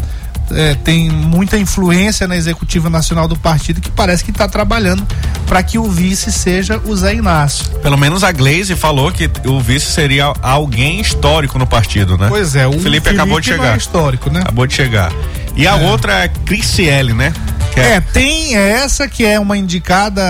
É, 0.52 0.76
tem 0.76 1.10
muita 1.10 1.58
influência 1.58 2.28
na 2.28 2.36
executiva 2.36 2.89
nacional 2.89 3.28
do 3.28 3.36
partido 3.36 3.82
que 3.82 3.91
parece 3.91 4.24
que 4.24 4.32
está 4.32 4.48
trabalhando 4.48 5.06
para 5.48 5.62
que 5.64 5.78
o 5.78 5.86
vice 5.86 6.32
seja 6.32 6.82
o 6.86 6.96
Zé 6.96 7.16
Inácio. 7.16 7.66
Pelo 7.80 7.98
menos 7.98 8.24
a 8.24 8.32
Glaze 8.32 8.76
falou 8.76 9.12
que 9.12 9.30
o 9.46 9.60
vice 9.60 9.88
seria 9.88 10.34
alguém 10.41 11.00
histórico 11.00 11.58
no 11.60 11.68
partido, 11.68 12.18
né? 12.18 12.28
Pois 12.30 12.56
é, 12.56 12.68
o 12.68 12.80
Felipe, 12.80 13.10
acabou 13.10 13.39
de 13.39 13.52
não 13.52 13.58
chegar. 13.58 13.74
é 13.74 13.78
histórico, 13.78 14.30
né? 14.30 14.41
Acabou 14.41 14.66
de 14.66 14.74
chegar. 14.74 15.12
E 15.56 15.68
a 15.68 15.76
outra 15.76 16.24
é 16.24 16.28
Criciele, 16.28 17.14
né? 17.14 17.32
Que 17.74 17.80
É, 17.80 17.99
tem 18.01 18.56
essa 18.56 19.08
que 19.08 19.26
é 19.26 19.39
uma 19.39 19.58
indicada 19.58 20.22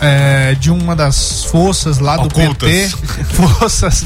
é, 0.00 0.54
de 0.58 0.70
uma 0.70 0.94
das 0.94 1.44
forças 1.44 1.98
lá 1.98 2.16
do 2.16 2.26
Ocultas. 2.28 2.70
PT. 2.70 3.24
Forças. 3.34 4.04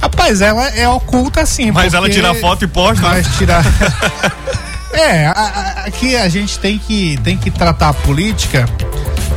Rapaz, 0.00 0.40
ela 0.42 0.68
é 0.68 0.86
oculta 0.88 1.44
sim. 1.46 1.70
Mas 1.70 1.94
ela 1.94 2.08
tira 2.10 2.34
foto 2.34 2.64
e 2.64 2.68
posta. 2.68 3.02
Vai 3.02 3.22
tirar. 3.22 3.64
é, 4.92 5.26
a- 5.26 5.32
a- 5.32 5.84
aqui 5.86 6.14
a 6.16 6.28
gente 6.28 6.58
tem 6.58 6.78
que, 6.78 7.18
tem 7.24 7.36
que 7.36 7.50
tratar 7.50 7.88
a 7.90 7.94
política 7.94 8.66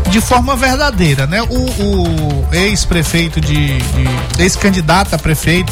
de 0.09 0.19
forma 0.19 0.55
verdadeira, 0.57 1.25
né? 1.25 1.41
O, 1.41 1.45
o 1.45 2.47
ex-prefeito 2.51 3.39
de, 3.39 3.77
de- 3.77 4.41
ex-candidato 4.43 5.13
a 5.13 5.17
prefeito 5.17 5.71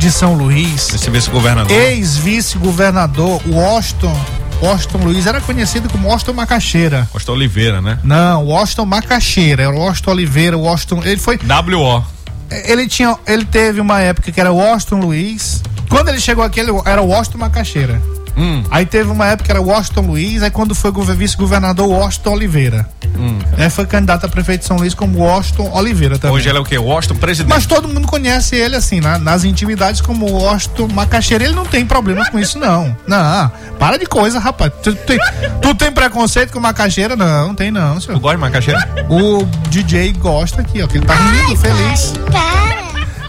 de 0.00 0.10
São 0.10 0.32
Luís, 0.34 0.94
Esse 0.94 1.10
vice-governador. 1.10 1.70
ex-vice-governador 1.76 3.40
Washington, 3.46 4.18
Washington 4.62 4.98
Luiz 5.04 5.26
era 5.26 5.40
conhecido 5.42 5.90
como 5.90 6.08
Washington 6.08 6.32
Macaxeira. 6.32 7.06
Costa 7.12 7.30
Oliveira, 7.32 7.82
né? 7.82 7.98
Não, 8.02 8.46
Washington 8.46 8.86
Macaxeira, 8.86 9.64
era 9.64 9.72
Washington 9.72 10.10
Oliveira, 10.12 10.56
Washington, 10.56 11.02
ele 11.04 11.18
foi 11.20 11.38
WO. 11.38 12.02
ele 12.50 12.88
tinha, 12.88 13.14
ele 13.26 13.44
teve 13.44 13.78
uma 13.80 14.00
época 14.00 14.32
que 14.32 14.40
era 14.40 14.50
Washington 14.50 15.00
Luiz. 15.00 15.62
Quando 15.90 16.08
ele 16.08 16.20
chegou 16.20 16.42
aqui, 16.42 16.60
ele 16.60 16.70
era 16.86 17.02
Washington 17.02 17.38
Macaxeira. 17.38 18.00
Hum. 18.36 18.62
Aí 18.70 18.86
teve 18.86 19.10
uma 19.10 19.26
época 19.26 19.44
que 19.46 19.50
era 19.50 19.60
Washington 19.60 20.02
Luiz, 20.02 20.42
aí 20.42 20.50
quando 20.50 20.74
foi 20.74 20.90
gover- 20.90 21.16
vice-governador, 21.16 21.86
Washington 21.88 22.30
Oliveira. 22.32 22.88
Hum. 23.18 23.38
Aí 23.58 23.68
foi 23.68 23.84
candidato 23.86 24.24
a 24.24 24.28
prefeito 24.28 24.60
de 24.62 24.66
São 24.66 24.76
Luís 24.76 24.94
como 24.94 25.18
Washington 25.18 25.70
Oliveira 25.74 26.18
também. 26.18 26.36
Hoje 26.36 26.48
ele 26.48 26.56
é 26.58 26.60
o 26.60 26.64
quê? 26.64 26.78
Washington 26.78 27.16
presidente. 27.16 27.50
Mas 27.50 27.66
todo 27.66 27.86
mundo 27.88 28.06
conhece 28.06 28.56
ele 28.56 28.76
assim, 28.76 29.00
na- 29.00 29.18
nas 29.18 29.44
intimidades 29.44 30.00
como 30.00 30.30
Washington 30.30 30.88
Macaxeira. 30.88 31.44
Ele 31.44 31.54
não 31.54 31.64
tem 31.66 31.84
problema 31.84 32.24
com 32.30 32.38
isso, 32.38 32.58
não. 32.58 32.96
Não, 33.06 33.50
para 33.78 33.98
de 33.98 34.06
coisa, 34.06 34.38
rapaz. 34.38 34.72
Tu, 34.82 34.94
tem- 34.94 35.18
tu 35.60 35.74
tem 35.74 35.90
preconceito 35.92 36.52
com 36.52 36.60
Macaxeira? 36.60 37.16
Não, 37.16 37.48
não 37.48 37.54
tem 37.54 37.70
não, 37.70 38.00
senhor. 38.00 38.14
Tu 38.16 38.20
gosta 38.20 38.36
de 38.36 38.40
macaxeira? 38.40 38.88
O 39.10 39.44
DJ 39.68 40.12
gosta 40.12 40.60
aqui, 40.62 40.82
ó, 40.82 40.86
que 40.86 40.98
ele 40.98 41.06
tá 41.06 41.14
rindo, 41.14 41.56
feliz. 41.56 42.14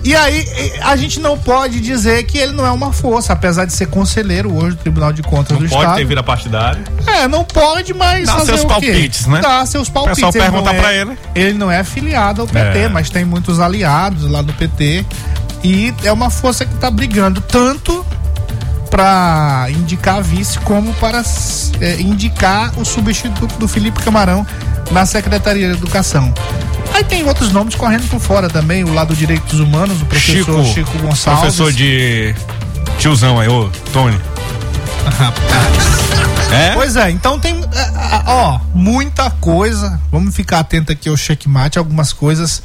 E 0.03 0.15
aí, 0.15 0.45
a 0.81 0.95
gente 0.95 1.19
não 1.19 1.37
pode 1.37 1.79
dizer 1.79 2.23
que 2.23 2.37
ele 2.37 2.53
não 2.53 2.65
é 2.65 2.71
uma 2.71 2.91
força, 2.91 3.33
apesar 3.33 3.65
de 3.65 3.73
ser 3.73 3.85
conselheiro 3.87 4.51
hoje 4.55 4.75
do 4.75 4.81
Tribunal 4.81 5.13
de 5.13 5.21
Contas 5.21 5.57
do 5.59 5.69
Pode 5.69 5.75
Estado. 5.81 5.95
ter 5.97 6.05
vida 6.05 6.23
partidária. 6.23 6.81
É, 7.05 7.27
não 7.27 7.43
pode, 7.43 7.93
mas. 7.93 8.25
Dá 8.25 8.33
fazer 8.33 8.45
seus 8.57 8.61
o 8.61 8.67
quê? 8.67 8.73
palpites, 8.87 9.27
né? 9.27 9.41
Dá 9.41 9.65
seus 9.65 9.89
palpites. 9.89 10.15
pessoal 10.15 10.31
Ele 10.33 10.41
pergunta 10.43 10.71
não 10.73 10.79
é- 10.79 10.81
pra 10.81 10.93
ele. 10.93 11.17
Ele 11.35 11.53
não 11.57 11.71
é 11.71 11.79
afiliado 11.79 12.41
ao 12.41 12.47
PT, 12.47 12.79
É. 12.79 12.89
mas 12.89 13.09
tem 13.11 13.23
muitos 13.23 13.59
aliados 13.59 14.29
lá 14.29 14.41
no 14.41 14.51
PT. 14.53 15.05
E 15.63 15.93
é 16.03 16.11
uma 16.11 16.31
força 16.31 16.65
que 16.65 16.73
tá 16.75 16.89
brigando 16.89 17.39
tanto 17.39 18.03
para 18.89 19.67
indicar 19.69 20.21
vice 20.21 20.57
como 20.59 20.93
para 20.95 21.21
é, 21.79 22.01
indicar 22.01 22.71
o 22.77 22.83
substituto 22.83 23.53
do 23.59 23.67
Felipe 23.67 24.01
Camarão 24.01 24.45
na 24.91 25.05
Secretaria 25.05 25.67
de 25.67 25.73
Educação. 25.77 26.33
Aí 26.93 27.03
tem 27.03 27.23
outros 27.27 27.51
nomes 27.51 27.75
correndo 27.75 28.07
por 28.09 28.19
fora 28.19 28.49
também, 28.49 28.83
o 28.83 28.93
lado 28.93 29.15
Direitos 29.15 29.59
Humanos, 29.59 30.01
o 30.01 30.05
professor 30.05 30.63
Chico, 30.65 30.97
Gonçalves. 30.99 31.41
Professor 31.41 31.71
de 31.73 32.35
tiozão 32.99 33.39
aí, 33.39 33.47
ô, 33.47 33.69
Tony. 33.93 34.19
É? 36.51 36.73
Pois 36.73 36.95
é, 36.97 37.09
então 37.09 37.39
tem, 37.39 37.55
é, 37.73 37.79
é, 37.79 38.23
ó, 38.27 38.59
muita 38.73 39.31
coisa. 39.31 39.99
Vamos 40.11 40.35
ficar 40.35 40.59
atento 40.59 40.91
aqui 40.91 41.07
ao 41.07 41.15
checkmate, 41.15 41.79
algumas 41.79 42.11
coisas. 42.11 42.61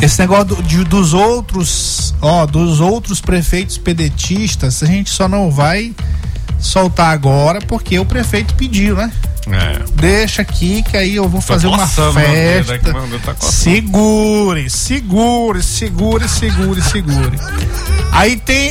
Esse 0.00 0.18
negócio 0.20 0.46
do- 0.46 0.62
de- 0.62 0.84
dos 0.84 1.12
outros, 1.12 2.14
ó, 2.22 2.46
dos 2.46 2.80
outros 2.80 3.20
prefeitos 3.20 3.76
pedetistas, 3.76 4.82
a 4.82 4.86
gente 4.86 5.10
só 5.10 5.28
não 5.28 5.50
vai 5.50 5.92
soltar 6.64 7.12
agora 7.12 7.60
porque 7.60 7.98
o 7.98 8.04
prefeito 8.04 8.54
pediu, 8.54 8.96
né? 8.96 9.12
É. 9.46 9.82
Deixa 9.94 10.42
aqui 10.42 10.82
que 10.82 10.96
aí 10.96 11.16
eu 11.16 11.28
vou 11.28 11.40
fazer 11.40 11.66
uma 11.66 11.78
coçando 11.78 12.14
festa. 12.14 12.78
dedo 12.78 13.18
tá 13.20 13.34
segure, 13.40 14.70
segure, 14.70 15.62
segure, 15.62 16.28
segure, 16.28 16.80
segure. 16.82 17.38
Aí 18.10 18.36
tem. 18.36 18.70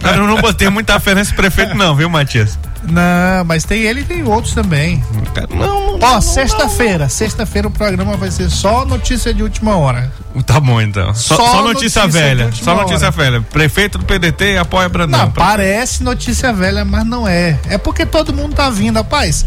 Eu 0.00 0.26
não 0.26 0.40
botei 0.40 0.70
muita 0.70 0.98
fé 0.98 1.14
nesse 1.14 1.34
prefeito, 1.34 1.74
não, 1.74 1.94
viu, 1.94 2.08
Matias? 2.08 2.58
Não, 2.84 3.44
mas 3.44 3.64
tem 3.64 3.82
ele 3.82 4.00
e 4.00 4.04
tem 4.04 4.22
outros 4.22 4.54
também. 4.54 5.02
Não, 5.50 5.98
Ó, 6.00 6.20
sexta-feira. 6.20 7.08
Sexta-feira 7.08 7.68
o 7.68 7.70
programa 7.70 8.16
vai 8.16 8.30
ser 8.30 8.50
só 8.50 8.84
notícia 8.84 9.32
de 9.32 9.42
última 9.42 9.76
hora. 9.76 10.10
Tá 10.42 10.58
bom, 10.58 10.80
então. 10.80 11.14
Só, 11.14 11.36
Só 11.36 11.62
notícia, 11.62 12.02
notícia 12.02 12.06
velha. 12.08 12.50
Só 12.52 12.74
notícia 12.74 13.06
hora. 13.06 13.10
velha. 13.10 13.40
Prefeito 13.40 13.98
do 13.98 14.04
PDT 14.04 14.58
apoia 14.58 14.88
Brandão. 14.88 15.20
Não, 15.20 15.30
parece 15.30 16.02
notícia 16.02 16.52
velha, 16.52 16.84
mas 16.84 17.06
não 17.06 17.26
é. 17.26 17.58
É 17.68 17.78
porque 17.78 18.04
todo 18.04 18.32
mundo 18.32 18.54
tá 18.54 18.68
vindo, 18.68 18.96
rapaz. 18.96 19.46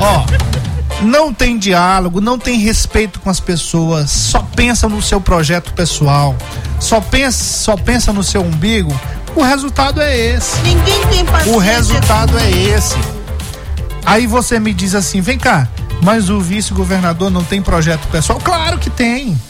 Ó, 0.00 0.24
não 1.02 1.32
tem 1.32 1.58
diálogo, 1.58 2.20
não 2.20 2.38
tem 2.38 2.58
respeito 2.58 3.20
com 3.20 3.30
as 3.30 3.40
pessoas, 3.40 4.10
só 4.10 4.40
pensa 4.54 4.88
no 4.88 5.00
seu 5.00 5.20
projeto 5.20 5.72
pessoal, 5.72 6.36
só 6.78 7.00
pensa, 7.00 7.42
só 7.44 7.76
pensa 7.76 8.12
no 8.12 8.22
seu 8.22 8.42
umbigo. 8.42 8.98
O 9.36 9.42
resultado 9.42 10.00
é 10.00 10.16
esse. 10.16 10.58
Ninguém 10.62 11.06
tem 11.06 11.24
paciência. 11.24 11.52
O 11.56 11.58
resultado 11.58 12.38
é 12.38 12.50
esse. 12.50 12.96
Aí 14.04 14.26
você 14.26 14.58
me 14.58 14.74
diz 14.74 14.94
assim, 14.94 15.20
vem 15.20 15.38
cá, 15.38 15.68
mas 16.02 16.30
o 16.30 16.40
vice-governador 16.40 17.30
não 17.30 17.44
tem 17.44 17.62
projeto 17.62 18.08
pessoal? 18.08 18.40
Claro 18.42 18.78
que 18.78 18.90
tem. 18.90 19.40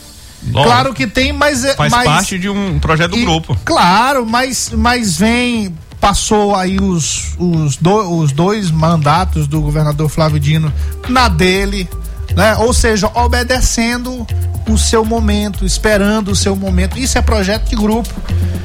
Lógico. 0.43 0.63
Claro 0.63 0.93
que 0.93 1.05
tem, 1.07 1.31
mas 1.31 1.63
é- 1.63 1.75
Faz 1.75 1.91
mas- 1.91 2.05
parte 2.05 2.39
de 2.39 2.49
um 2.49 2.79
projeto 2.79 3.11
do 3.11 3.17
e- 3.17 3.21
grupo. 3.25 3.57
Claro, 3.63 4.25
mas, 4.25 4.71
mas 4.75 5.17
vem. 5.17 5.73
Passou 5.99 6.55
aí 6.55 6.79
os, 6.81 7.35
os, 7.37 7.77
do- 7.77 8.17
os 8.17 8.31
dois 8.31 8.71
mandatos 8.71 9.45
do 9.47 9.61
governador 9.61 10.09
Flávio 10.09 10.39
Dino 10.39 10.73
na 11.07 11.27
dele, 11.27 11.87
né? 12.35 12.55
Ou 12.57 12.73
seja, 12.73 13.09
obedecendo 13.13 14.25
o 14.69 14.77
seu 14.77 15.03
momento, 15.03 15.65
esperando 15.65 16.31
o 16.31 16.35
seu 16.35 16.55
momento. 16.55 16.97
Isso 16.97 17.17
é 17.17 17.21
projeto 17.21 17.69
de 17.69 17.75
grupo. 17.75 18.09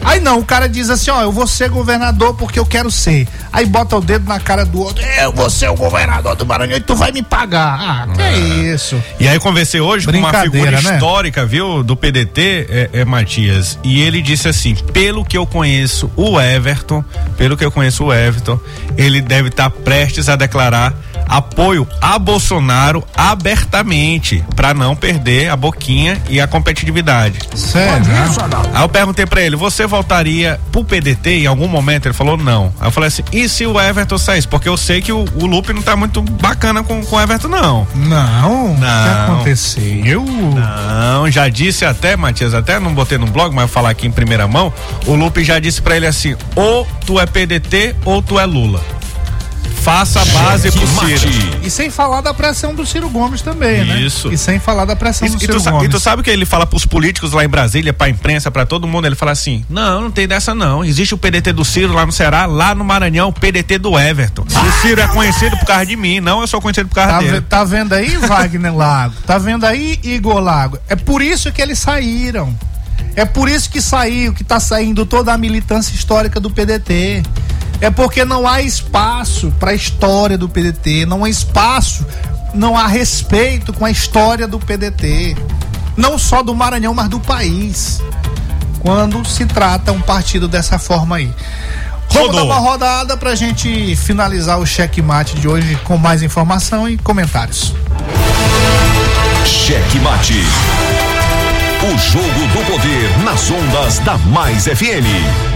Aí 0.04 0.20
não, 0.20 0.38
o 0.38 0.44
cara 0.44 0.68
diz 0.68 0.88
assim: 0.88 1.10
ó, 1.10 1.20
eu 1.22 1.32
vou 1.32 1.46
ser 1.46 1.68
governador 1.68 2.34
porque 2.34 2.58
eu 2.58 2.66
quero 2.66 2.90
ser. 2.90 3.26
Aí 3.52 3.66
bota 3.66 3.96
o 3.96 4.00
dedo 4.00 4.28
na 4.28 4.38
cara 4.38 4.64
do 4.64 4.80
outro: 4.80 5.04
eu 5.04 5.32
vou 5.32 5.50
ser 5.50 5.68
o 5.68 5.74
governador 5.74 6.36
do 6.36 6.46
Maranhão 6.46 6.76
e 6.76 6.80
tu 6.80 6.94
vai 6.94 7.10
me 7.10 7.22
pagar. 7.22 7.78
Ah, 7.80 8.08
que 8.14 8.22
é 8.22 8.38
isso. 8.38 9.02
E 9.18 9.26
aí 9.26 9.38
conversei 9.40 9.80
hoje 9.80 10.06
com 10.06 10.16
uma 10.16 10.32
figura 10.32 10.70
né? 10.70 10.94
histórica, 10.94 11.44
viu, 11.44 11.82
do 11.82 11.96
PDT, 11.96 12.66
é, 12.70 12.90
é 13.00 13.04
Matias, 13.04 13.78
e 13.82 14.00
ele 14.00 14.22
disse 14.22 14.48
assim, 14.48 14.74
pelo 14.74 15.24
que 15.24 15.36
eu 15.36 15.46
conheço 15.46 16.10
o 16.14 16.40
Everton, 16.40 17.04
pelo 17.36 17.56
que 17.56 17.64
eu 17.64 17.72
conheço 17.72 18.04
o 18.04 18.14
Everton, 18.14 18.60
ele 18.96 19.20
deve 19.20 19.48
estar 19.48 19.70
prestes 19.70 20.28
a 20.28 20.36
declarar 20.36 20.94
apoio 21.28 21.86
a 22.00 22.18
Bolsonaro 22.18 23.02
abertamente, 23.56 24.44
pra 24.54 24.74
não 24.74 24.94
perder 24.94 25.50
a 25.50 25.56
boquinha 25.56 26.20
e 26.28 26.40
a 26.40 26.46
competitividade. 26.46 27.38
Sério? 27.54 28.06
Aí 28.74 28.82
eu 28.82 28.88
perguntei 28.88 29.26
pra 29.26 29.40
ele, 29.40 29.56
você 29.56 29.86
voltaria 29.86 30.60
pro 30.70 30.84
PDT 30.84 31.42
em 31.42 31.46
algum 31.46 31.66
momento? 31.68 32.06
Ele 32.06 32.14
falou 32.14 32.36
não. 32.36 32.72
Aí 32.80 32.86
eu 32.88 32.90
falei 32.90 33.08
assim, 33.08 33.22
e 33.32 33.48
se 33.48 33.66
o 33.66 33.80
Everton 33.80 34.18
saísse? 34.18 34.46
Porque 34.46 34.68
eu 34.68 34.76
sei 34.76 35.00
que 35.00 35.12
o, 35.12 35.24
o 35.40 35.46
Lupe 35.46 35.72
não 35.72 35.82
tá 35.82 35.96
muito 35.96 36.20
bacana 36.22 36.82
com, 36.82 37.04
com 37.04 37.16
o 37.16 37.20
Everton, 37.20 37.48
não. 37.48 37.86
Não, 37.94 38.72
o 38.72 38.74
que 38.74 38.80
Não. 38.80 39.34
aconteceu? 39.34 40.24
Não, 40.24 41.30
já 41.30 41.48
disse 41.48 41.84
até, 41.84 42.16
Matias, 42.16 42.54
até 42.54 42.78
não 42.78 42.94
botei 42.94 43.18
no 43.18 43.26
blog, 43.26 43.54
mas 43.54 43.64
vou 43.66 43.72
falar 43.74 43.90
aqui 43.90 44.06
em 44.06 44.10
primeira 44.12 44.46
mão. 44.46 44.72
O 45.06 45.14
Lupe 45.14 45.42
já 45.44 45.58
disse 45.58 45.80
pra 45.82 45.96
ele 45.96 46.06
assim: 46.06 46.36
ou 46.54 46.86
tu 47.04 47.18
é 47.18 47.26
PDT 47.26 47.96
ou 48.04 48.22
tu 48.22 48.38
é 48.38 48.44
Lula. 48.46 48.80
Faça 49.86 50.20
a 50.20 50.24
base 50.24 50.68
pro 50.72 50.84
Ciro. 50.84 51.30
E 51.62 51.70
sem 51.70 51.90
falar 51.90 52.20
da 52.20 52.34
pressão 52.34 52.74
do 52.74 52.84
Ciro 52.84 53.08
Gomes 53.08 53.40
também, 53.40 53.84
né? 53.84 54.00
Isso. 54.00 54.32
E 54.32 54.36
sem 54.36 54.58
falar 54.58 54.84
da 54.84 54.96
pressão 54.96 55.28
E, 55.28 55.30
do 55.30 55.36
e 55.36 55.40
Ciro 55.40 55.62
Gomes. 55.62 55.84
e 55.84 55.88
tu 55.88 56.00
sabe 56.00 56.22
o 56.22 56.24
que 56.24 56.30
ele 56.30 56.44
fala 56.44 56.66
pros 56.66 56.84
políticos 56.84 57.30
lá 57.32 57.44
em 57.44 57.48
Brasília, 57.48 57.92
pra 57.92 58.08
imprensa, 58.08 58.50
pra 58.50 58.66
todo 58.66 58.84
mundo? 58.88 59.06
Ele 59.06 59.14
fala 59.14 59.30
assim: 59.30 59.64
não, 59.70 60.00
não 60.00 60.10
tem 60.10 60.26
dessa 60.26 60.52
não. 60.56 60.84
Existe 60.84 61.14
o 61.14 61.18
PDT 61.18 61.52
do 61.52 61.64
Ciro 61.64 61.92
lá 61.92 62.04
no 62.04 62.10
Ceará, 62.10 62.46
lá 62.46 62.74
no 62.74 62.84
Maranhão, 62.84 63.28
o 63.28 63.32
PDT 63.32 63.78
do 63.78 63.96
Everton. 63.96 64.42
O 64.42 64.82
Ciro 64.82 65.00
é 65.00 65.06
conhecido 65.06 65.56
por 65.56 65.66
causa 65.66 65.86
de 65.86 65.94
mim, 65.94 66.18
não 66.18 66.40
eu 66.40 66.48
sou 66.48 66.60
conhecido 66.60 66.88
por 66.88 66.96
causa 66.96 67.12
Tá, 67.12 67.18
dele. 67.20 67.40
tá 67.42 67.62
vendo 67.62 67.92
aí, 67.92 68.16
Wagner 68.16 68.74
Lago? 68.74 69.14
Tá 69.24 69.38
vendo 69.38 69.64
aí, 69.64 70.00
Igor 70.02 70.40
Lago? 70.40 70.80
É 70.88 70.96
por 70.96 71.22
isso 71.22 71.52
que 71.52 71.62
eles 71.62 71.78
saíram. 71.78 72.52
É 73.14 73.24
por 73.24 73.48
isso 73.48 73.70
que 73.70 73.80
saiu, 73.80 74.34
que 74.34 74.42
tá 74.44 74.58
saindo 74.58 75.06
toda 75.06 75.32
a 75.32 75.38
militância 75.38 75.94
histórica 75.94 76.40
do 76.40 76.50
PDT. 76.50 77.22
É 77.80 77.90
porque 77.90 78.24
não 78.24 78.48
há 78.48 78.62
espaço 78.62 79.52
para 79.58 79.72
a 79.72 79.74
história 79.74 80.38
do 80.38 80.48
PDT, 80.48 81.04
não 81.04 81.24
há 81.24 81.28
espaço, 81.28 82.06
não 82.54 82.76
há 82.76 82.86
respeito 82.86 83.72
com 83.72 83.84
a 83.84 83.90
história 83.90 84.46
do 84.46 84.58
PDT. 84.58 85.36
Não 85.96 86.18
só 86.18 86.42
do 86.42 86.54
Maranhão, 86.54 86.94
mas 86.94 87.08
do 87.08 87.18
país. 87.20 88.02
Quando 88.80 89.24
se 89.24 89.46
trata 89.46 89.92
um 89.92 90.00
partido 90.00 90.46
dessa 90.46 90.78
forma 90.78 91.16
aí. 91.16 91.32
Vamos 92.12 92.28
Rodou. 92.28 92.34
dar 92.34 92.44
uma 92.44 92.58
rodada 92.58 93.16
pra 93.16 93.34
gente 93.34 93.96
finalizar 93.96 94.58
o 94.58 94.66
checkmate 94.66 95.36
de 95.36 95.48
hoje 95.48 95.76
com 95.84 95.96
mais 95.96 96.22
informação 96.22 96.88
e 96.88 96.96
comentários. 96.96 97.74
Cheque 99.44 99.98
Mate. 99.98 100.42
O 101.82 101.98
jogo 101.98 102.24
do 102.24 102.72
poder 102.72 103.18
nas 103.24 103.50
ondas 103.50 103.98
da 104.00 104.16
Mais 104.18 104.64
FM. 104.64 105.55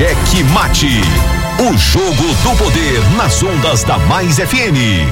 Cheque 0.00 0.42
Mate. 0.44 1.02
O 1.58 1.76
jogo 1.76 2.34
do 2.42 2.56
poder 2.56 3.00
nas 3.18 3.42
ondas 3.42 3.84
da 3.84 3.98
Mais 3.98 4.36
FM. 4.36 5.04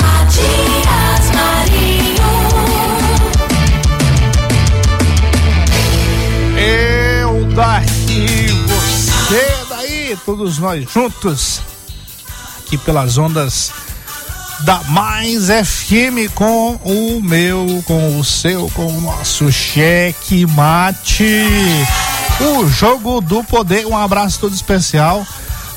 Matias 0.00 1.30
Marinho. 1.34 2.14
Eu 6.56 7.44
daqui, 7.56 8.46
você 8.68 9.56
daí, 9.68 10.16
todos 10.24 10.58
nós 10.58 10.88
juntos, 10.88 11.60
aqui 12.60 12.78
pelas 12.78 13.18
ondas 13.18 13.72
da 14.60 14.80
Mais 14.90 15.48
FM 15.48 16.32
com 16.36 16.76
o 16.84 17.20
meu, 17.20 17.82
com 17.84 18.16
o 18.20 18.22
seu, 18.22 18.70
com 18.76 18.86
o 18.86 19.00
nosso 19.00 19.50
cheque 19.50 20.46
mate. 20.46 21.48
O 22.40 22.68
jogo 22.68 23.20
do 23.20 23.44
poder. 23.44 23.86
Um 23.86 23.96
abraço 23.96 24.40
todo 24.40 24.54
especial. 24.54 25.26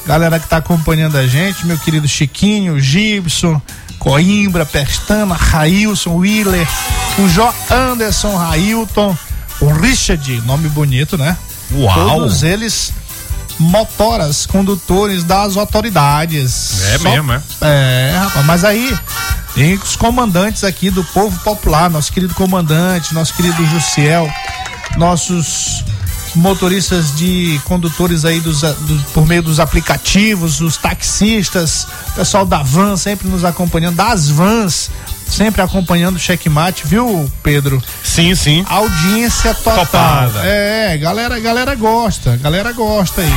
Galera 0.05 0.39
que 0.39 0.47
tá 0.47 0.57
acompanhando 0.57 1.17
a 1.17 1.27
gente, 1.27 1.65
meu 1.65 1.77
querido 1.77 2.07
Chiquinho, 2.07 2.79
Gibson, 2.79 3.61
Coimbra, 3.99 4.65
Pestana, 4.65 5.35
Railson, 5.35 6.15
Willer, 6.15 6.65
o 7.19 7.27
Jó 7.27 7.53
Anderson, 7.69 8.35
Railton, 8.37 9.17
o 9.59 9.67
Richard, 9.73 10.41
nome 10.45 10.69
bonito, 10.69 11.17
né? 11.17 11.35
Uau! 11.73 11.93
Todos 11.93 12.41
eles 12.41 12.93
motoras, 13.59 14.45
condutores 14.45 15.23
das 15.25 15.57
autoridades. 15.57 16.83
É 16.93 16.97
mesmo, 16.99 17.33
é? 17.33 17.41
É, 17.61 18.17
rapaz, 18.17 18.45
mas 18.45 18.63
aí 18.63 18.97
tem 19.53 19.73
os 19.73 19.95
comandantes 19.95 20.63
aqui 20.63 20.89
do 20.89 21.03
povo 21.03 21.37
popular, 21.39 21.89
nosso 21.89 22.13
querido 22.13 22.33
comandante, 22.33 23.13
nosso 23.13 23.33
querido 23.33 23.65
Jussiel, 23.67 24.31
nossos 24.95 25.83
motoristas 26.37 27.15
de 27.15 27.59
condutores 27.65 28.23
aí 28.25 28.39
dos, 28.39 28.61
do- 28.61 29.03
por 29.13 29.25
meio 29.25 29.41
dos 29.43 29.59
aplicativos, 29.59 30.61
os 30.61 30.77
taxistas, 30.77 31.87
pessoal 32.15 32.45
da 32.45 32.61
van 32.63 32.95
sempre 32.97 33.27
nos 33.27 33.43
acompanhando, 33.43 33.95
das 33.95 34.29
vans 34.29 34.89
sempre 35.27 35.61
acompanhando 35.61 36.15
o 36.15 36.19
checkmate, 36.19 36.87
viu, 36.87 37.29
Pedro? 37.43 37.83
Sim, 38.03 38.33
sim. 38.35 38.65
Audiência 38.69 39.53
total. 39.53 39.85
Topada. 39.85 40.39
É, 40.45 40.97
galera, 40.97 41.37
galera 41.39 41.75
gosta, 41.75 42.37
galera 42.37 42.71
gosta 42.71 43.21
aí. 43.21 43.33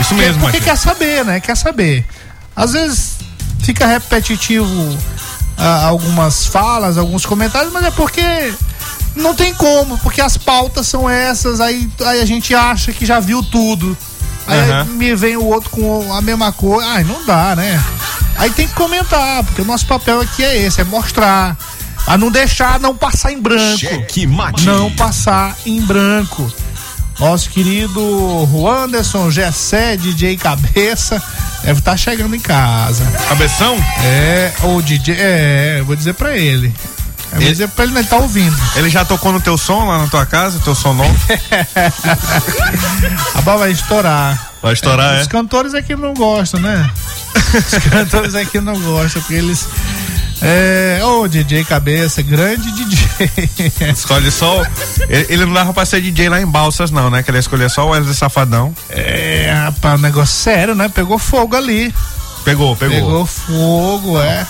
Isso 0.00 0.14
mesmo, 0.14 0.40
Porque 0.40 0.58
Matias. 0.58 0.64
quer 0.64 0.76
saber, 0.88 1.24
né? 1.24 1.40
Quer 1.40 1.56
saber. 1.56 2.04
Às 2.54 2.72
vezes 2.74 3.16
fica 3.60 3.86
repetitivo 3.86 4.98
ah, 5.58 5.86
algumas 5.86 6.46
falas, 6.46 6.96
alguns 6.96 7.26
comentários, 7.26 7.72
mas 7.72 7.84
é 7.86 7.90
porque 7.90 8.52
não 9.14 9.34
tem 9.34 9.54
como, 9.54 9.98
porque 9.98 10.20
as 10.20 10.36
pautas 10.36 10.86
são 10.86 11.08
essas, 11.08 11.60
aí, 11.60 11.88
aí 12.04 12.20
a 12.20 12.24
gente 12.24 12.54
acha 12.54 12.92
que 12.92 13.04
já 13.04 13.20
viu 13.20 13.42
tudo. 13.42 13.96
Aí 14.46 14.58
Aham. 14.58 14.84
me 14.84 15.14
vem 15.14 15.36
o 15.36 15.44
outro 15.44 15.70
com 15.70 16.12
a 16.12 16.20
mesma 16.20 16.52
coisa. 16.52 16.88
Ai, 16.88 17.04
não 17.04 17.24
dá, 17.24 17.54
né? 17.54 17.82
Aí 18.36 18.50
tem 18.50 18.66
que 18.66 18.74
comentar, 18.74 19.44
porque 19.44 19.62
o 19.62 19.64
nosso 19.64 19.86
papel 19.86 20.20
aqui 20.20 20.42
é 20.42 20.56
esse, 20.58 20.80
é 20.80 20.84
mostrar. 20.84 21.56
A 22.06 22.18
não 22.18 22.30
deixar, 22.30 22.80
não 22.80 22.96
passar 22.96 23.32
em 23.32 23.40
branco. 23.40 23.78
Cheque 23.78 24.26
mate. 24.26 24.66
Não 24.66 24.90
passar 24.90 25.56
em 25.64 25.80
branco. 25.80 26.52
Nosso 27.18 27.50
querido 27.50 28.48
Anderson 28.68 29.30
Gessé, 29.30 29.96
DJ 29.96 30.36
Cabeça, 30.36 31.22
deve 31.62 31.78
estar 31.78 31.96
chegando 31.96 32.34
em 32.34 32.40
casa. 32.40 33.04
Cabeção? 33.28 33.76
É, 34.02 34.52
o 34.64 34.82
DJ, 34.82 35.14
é, 35.16 35.76
eu 35.78 35.84
vou 35.84 35.94
dizer 35.94 36.14
pra 36.14 36.36
ele. 36.36 36.74
Vou 37.32 37.40
Ele- 37.40 37.50
dizer 37.50 37.68
pra 37.68 37.84
ele, 37.84 37.96
ele 37.98 38.06
tá 38.06 38.16
ouvindo. 38.18 38.56
Ele 38.76 38.90
já 38.90 39.04
tocou 39.04 39.32
no 39.32 39.40
teu 39.40 39.56
som 39.56 39.86
lá 39.86 39.98
na 39.98 40.06
tua 40.06 40.26
casa, 40.26 40.60
teu 40.60 40.74
som 40.74 40.92
novo? 40.92 41.14
A 43.34 43.40
bola 43.42 43.58
vai 43.58 43.70
estourar. 43.72 44.52
Vai 44.62 44.72
estourar, 44.74 45.20
Os 45.20 45.26
é? 45.26 45.30
cantores 45.30 45.74
aqui 45.74 45.96
não 45.96 46.14
gostam, 46.14 46.60
né? 46.60 46.90
Os 47.34 47.84
cantores 47.90 48.34
aqui 48.34 48.60
não 48.60 48.78
gostam, 48.80 49.20
porque 49.22 49.34
eles. 49.34 49.66
É, 50.44 51.00
ô 51.04 51.28
DJ 51.28 51.64
Cabeça, 51.64 52.20
grande 52.22 52.70
DJ. 52.72 53.70
Escolhe 53.94 54.30
só. 54.30 54.62
Ele, 55.08 55.26
ele 55.28 55.46
não 55.46 55.52
dava 55.52 55.72
pra 55.72 55.84
ser 55.86 56.00
DJ 56.00 56.28
lá 56.28 56.40
em 56.40 56.46
Balsas, 56.46 56.90
não, 56.90 57.10
né? 57.10 57.22
Que 57.22 57.30
ele 57.30 57.38
ia 57.38 57.40
escolher 57.40 57.70
só 57.70 57.86
o 57.86 57.90
Wesley 57.90 58.14
Safadão. 58.14 58.74
É, 58.90 59.52
rapaz, 59.64 59.98
um 59.98 60.02
negócio 60.02 60.34
sério, 60.34 60.74
né? 60.74 60.88
Pegou 60.88 61.18
fogo 61.18 61.56
ali. 61.56 61.94
Pegou, 62.44 62.74
pegou. 62.76 62.96
Pegou 62.96 63.26
fogo, 63.26 64.20
é. 64.20 64.44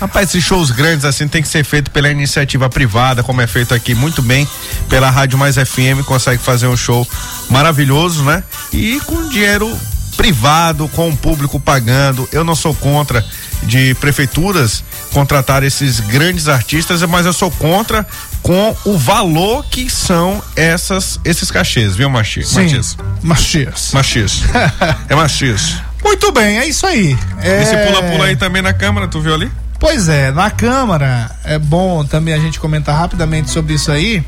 Rapaz, 0.00 0.30
esses 0.30 0.42
shows 0.42 0.70
grandes 0.70 1.04
assim 1.04 1.28
tem 1.28 1.42
que 1.42 1.48
ser 1.48 1.62
feito 1.62 1.90
pela 1.90 2.08
iniciativa 2.08 2.70
privada, 2.70 3.22
como 3.22 3.42
é 3.42 3.46
feito 3.46 3.74
aqui 3.74 3.94
muito 3.94 4.22
bem 4.22 4.48
pela 4.88 5.10
Rádio 5.10 5.36
Mais 5.36 5.56
FM, 5.56 6.02
consegue 6.06 6.42
fazer 6.42 6.66
um 6.68 6.76
show 6.76 7.06
maravilhoso, 7.50 8.22
né? 8.22 8.42
E 8.72 8.98
com 9.00 9.28
dinheiro 9.28 9.78
privado, 10.16 10.88
com 10.88 11.08
o 11.08 11.16
público 11.16 11.60
pagando. 11.60 12.28
Eu 12.32 12.44
não 12.44 12.54
sou 12.54 12.74
contra 12.74 13.24
de 13.62 13.94
prefeituras 13.94 14.82
contratar 15.12 15.62
esses 15.62 16.00
grandes 16.00 16.48
artistas, 16.48 17.02
mas 17.02 17.26
eu 17.26 17.32
sou 17.32 17.50
contra 17.50 18.06
com 18.42 18.74
o 18.84 18.96
valor 18.96 19.64
que 19.66 19.90
são 19.90 20.42
essas 20.56 21.20
esses 21.24 21.50
cachês, 21.50 21.94
viu? 21.94 22.08
Sim. 22.48 22.62
Matias? 22.62 22.96
Machias. 23.22 23.90
Machis. 23.92 24.42
é 25.08 25.14
Machis. 25.14 25.76
Muito 26.02 26.32
bem, 26.32 26.58
é 26.58 26.66
isso 26.66 26.86
aí. 26.86 27.18
É... 27.42 27.62
Esse 27.62 27.76
pula-pula 27.76 28.24
aí 28.24 28.36
também 28.36 28.62
na 28.62 28.72
câmera, 28.72 29.06
tu 29.06 29.20
viu 29.20 29.34
ali? 29.34 29.50
Pois 29.80 30.08
é, 30.10 30.30
na 30.30 30.50
Câmara, 30.50 31.30
é 31.42 31.58
bom 31.58 32.04
também 32.04 32.34
a 32.34 32.38
gente 32.38 32.60
comentar 32.60 32.94
rapidamente 32.96 33.50
sobre 33.50 33.72
isso 33.74 33.90
aí. 33.90 34.22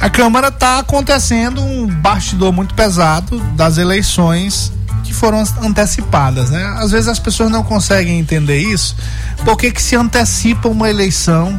A 0.00 0.10
Câmara 0.10 0.50
tá 0.50 0.80
acontecendo 0.80 1.62
um 1.62 1.86
bastidor 1.86 2.52
muito 2.52 2.74
pesado 2.74 3.38
das 3.54 3.78
eleições 3.78 4.72
que 5.04 5.14
foram 5.14 5.38
as- 5.38 5.56
antecipadas, 5.62 6.50
né? 6.50 6.64
Às 6.78 6.90
vezes 6.90 7.06
as 7.08 7.20
pessoas 7.20 7.48
não 7.50 7.62
conseguem 7.62 8.18
entender 8.18 8.58
isso. 8.58 8.96
Por 9.44 9.56
que 9.56 9.70
que 9.70 9.80
se 9.80 9.94
antecipa 9.94 10.68
uma 10.68 10.90
eleição? 10.90 11.58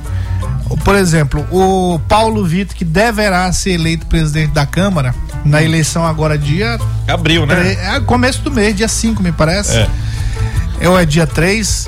Por 0.83 0.95
exemplo, 0.95 1.45
o 1.51 1.99
Paulo 2.09 2.43
Vitor, 2.45 2.75
que 2.75 2.83
deverá 2.83 3.51
ser 3.53 3.71
eleito 3.71 4.05
presidente 4.07 4.51
da 4.51 4.65
Câmara, 4.65 5.15
na 5.45 5.61
eleição 5.63 6.05
agora 6.05 6.37
dia 6.37 6.77
Abril, 7.07 7.45
né? 7.45 7.95
É 7.95 7.99
começo 8.01 8.41
do 8.41 8.51
mês, 8.51 8.75
dia 8.75 8.87
5, 8.89 9.23
me 9.23 9.31
parece. 9.31 9.77
É. 9.77 10.87
Ou 10.89 10.99
é 10.99 11.05
dia 11.05 11.25
3. 11.27 11.87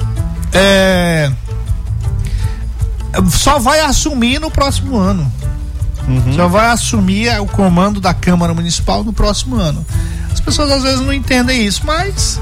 É. 0.56 1.32
Só 3.30 3.60
vai 3.60 3.82
assumir 3.82 4.40
no 4.40 4.50
próximo 4.50 4.98
ano. 4.98 5.32
Só 6.36 6.48
vai 6.48 6.68
assumir 6.68 7.30
o 7.40 7.48
comando 7.48 8.00
da 8.00 8.14
Câmara 8.14 8.54
Municipal 8.54 9.04
no 9.04 9.12
próximo 9.12 9.56
ano. 9.56 9.86
As 10.32 10.40
pessoas 10.40 10.72
às 10.72 10.84
vezes 10.84 11.02
não 11.02 11.12
entendem 11.12 11.66
isso, 11.66 11.82
mas 11.86 12.40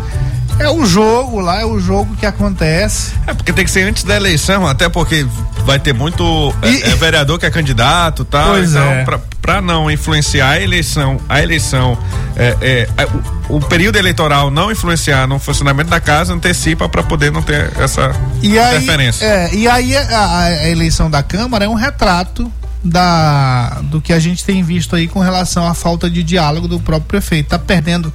é 0.59 0.69
o 0.69 0.85
jogo 0.85 1.39
lá, 1.39 1.61
é 1.61 1.65
o 1.65 1.79
jogo 1.79 2.15
que 2.15 2.25
acontece. 2.25 3.11
É 3.27 3.33
porque 3.33 3.51
tem 3.53 3.65
que 3.65 3.71
ser 3.71 3.83
antes 3.83 4.03
da 4.03 4.15
eleição, 4.15 4.65
até 4.67 4.87
porque 4.89 5.25
vai 5.65 5.79
ter 5.79 5.93
muito 5.93 6.53
é, 6.61 6.69
E- 6.69 6.83
é, 6.83 6.89
vereador 6.95 7.39
que 7.39 7.45
é 7.45 7.49
candidato, 7.51 8.23
tal. 8.25 8.49
Pois 8.53 8.71
então, 8.71 8.83
é. 8.83 9.03
pra, 9.03 9.19
pra 9.41 9.61
não 9.61 9.89
influenciar 9.89 10.49
a 10.51 10.61
eleição, 10.61 11.17
a 11.27 11.41
eleição, 11.41 11.97
é, 12.35 12.55
é, 12.61 12.89
é, 12.97 13.07
o, 13.49 13.57
o 13.57 13.61
período 13.61 13.97
eleitoral 13.97 14.49
não 14.51 14.71
influenciar 14.71 15.27
no 15.27 15.39
funcionamento 15.39 15.89
da 15.89 15.99
casa, 15.99 16.33
antecipa 16.33 16.87
pra 16.87 17.03
poder 17.03 17.31
não 17.31 17.41
ter 17.41 17.71
essa 17.79 18.11
E 18.41 18.57
aí, 18.59 18.75
interferência. 18.77 19.25
é, 19.25 19.53
e 19.53 19.67
aí 19.67 19.95
a, 19.97 20.39
a 20.39 20.69
eleição 20.69 21.09
da 21.09 21.21
Câmara 21.23 21.65
é 21.65 21.69
um 21.69 21.73
retrato 21.75 22.51
da 22.83 23.79
do 23.83 24.01
que 24.01 24.11
a 24.11 24.19
gente 24.19 24.43
tem 24.43 24.61
visto 24.61 24.95
aí 24.95 25.07
com 25.07 25.19
relação 25.19 25.65
à 25.67 25.73
falta 25.73 26.09
de 26.09 26.21
diálogo 26.23 26.67
do 26.67 26.79
próprio 26.79 27.07
prefeito. 27.07 27.47
Tá 27.49 27.59
perdendo. 27.59 28.13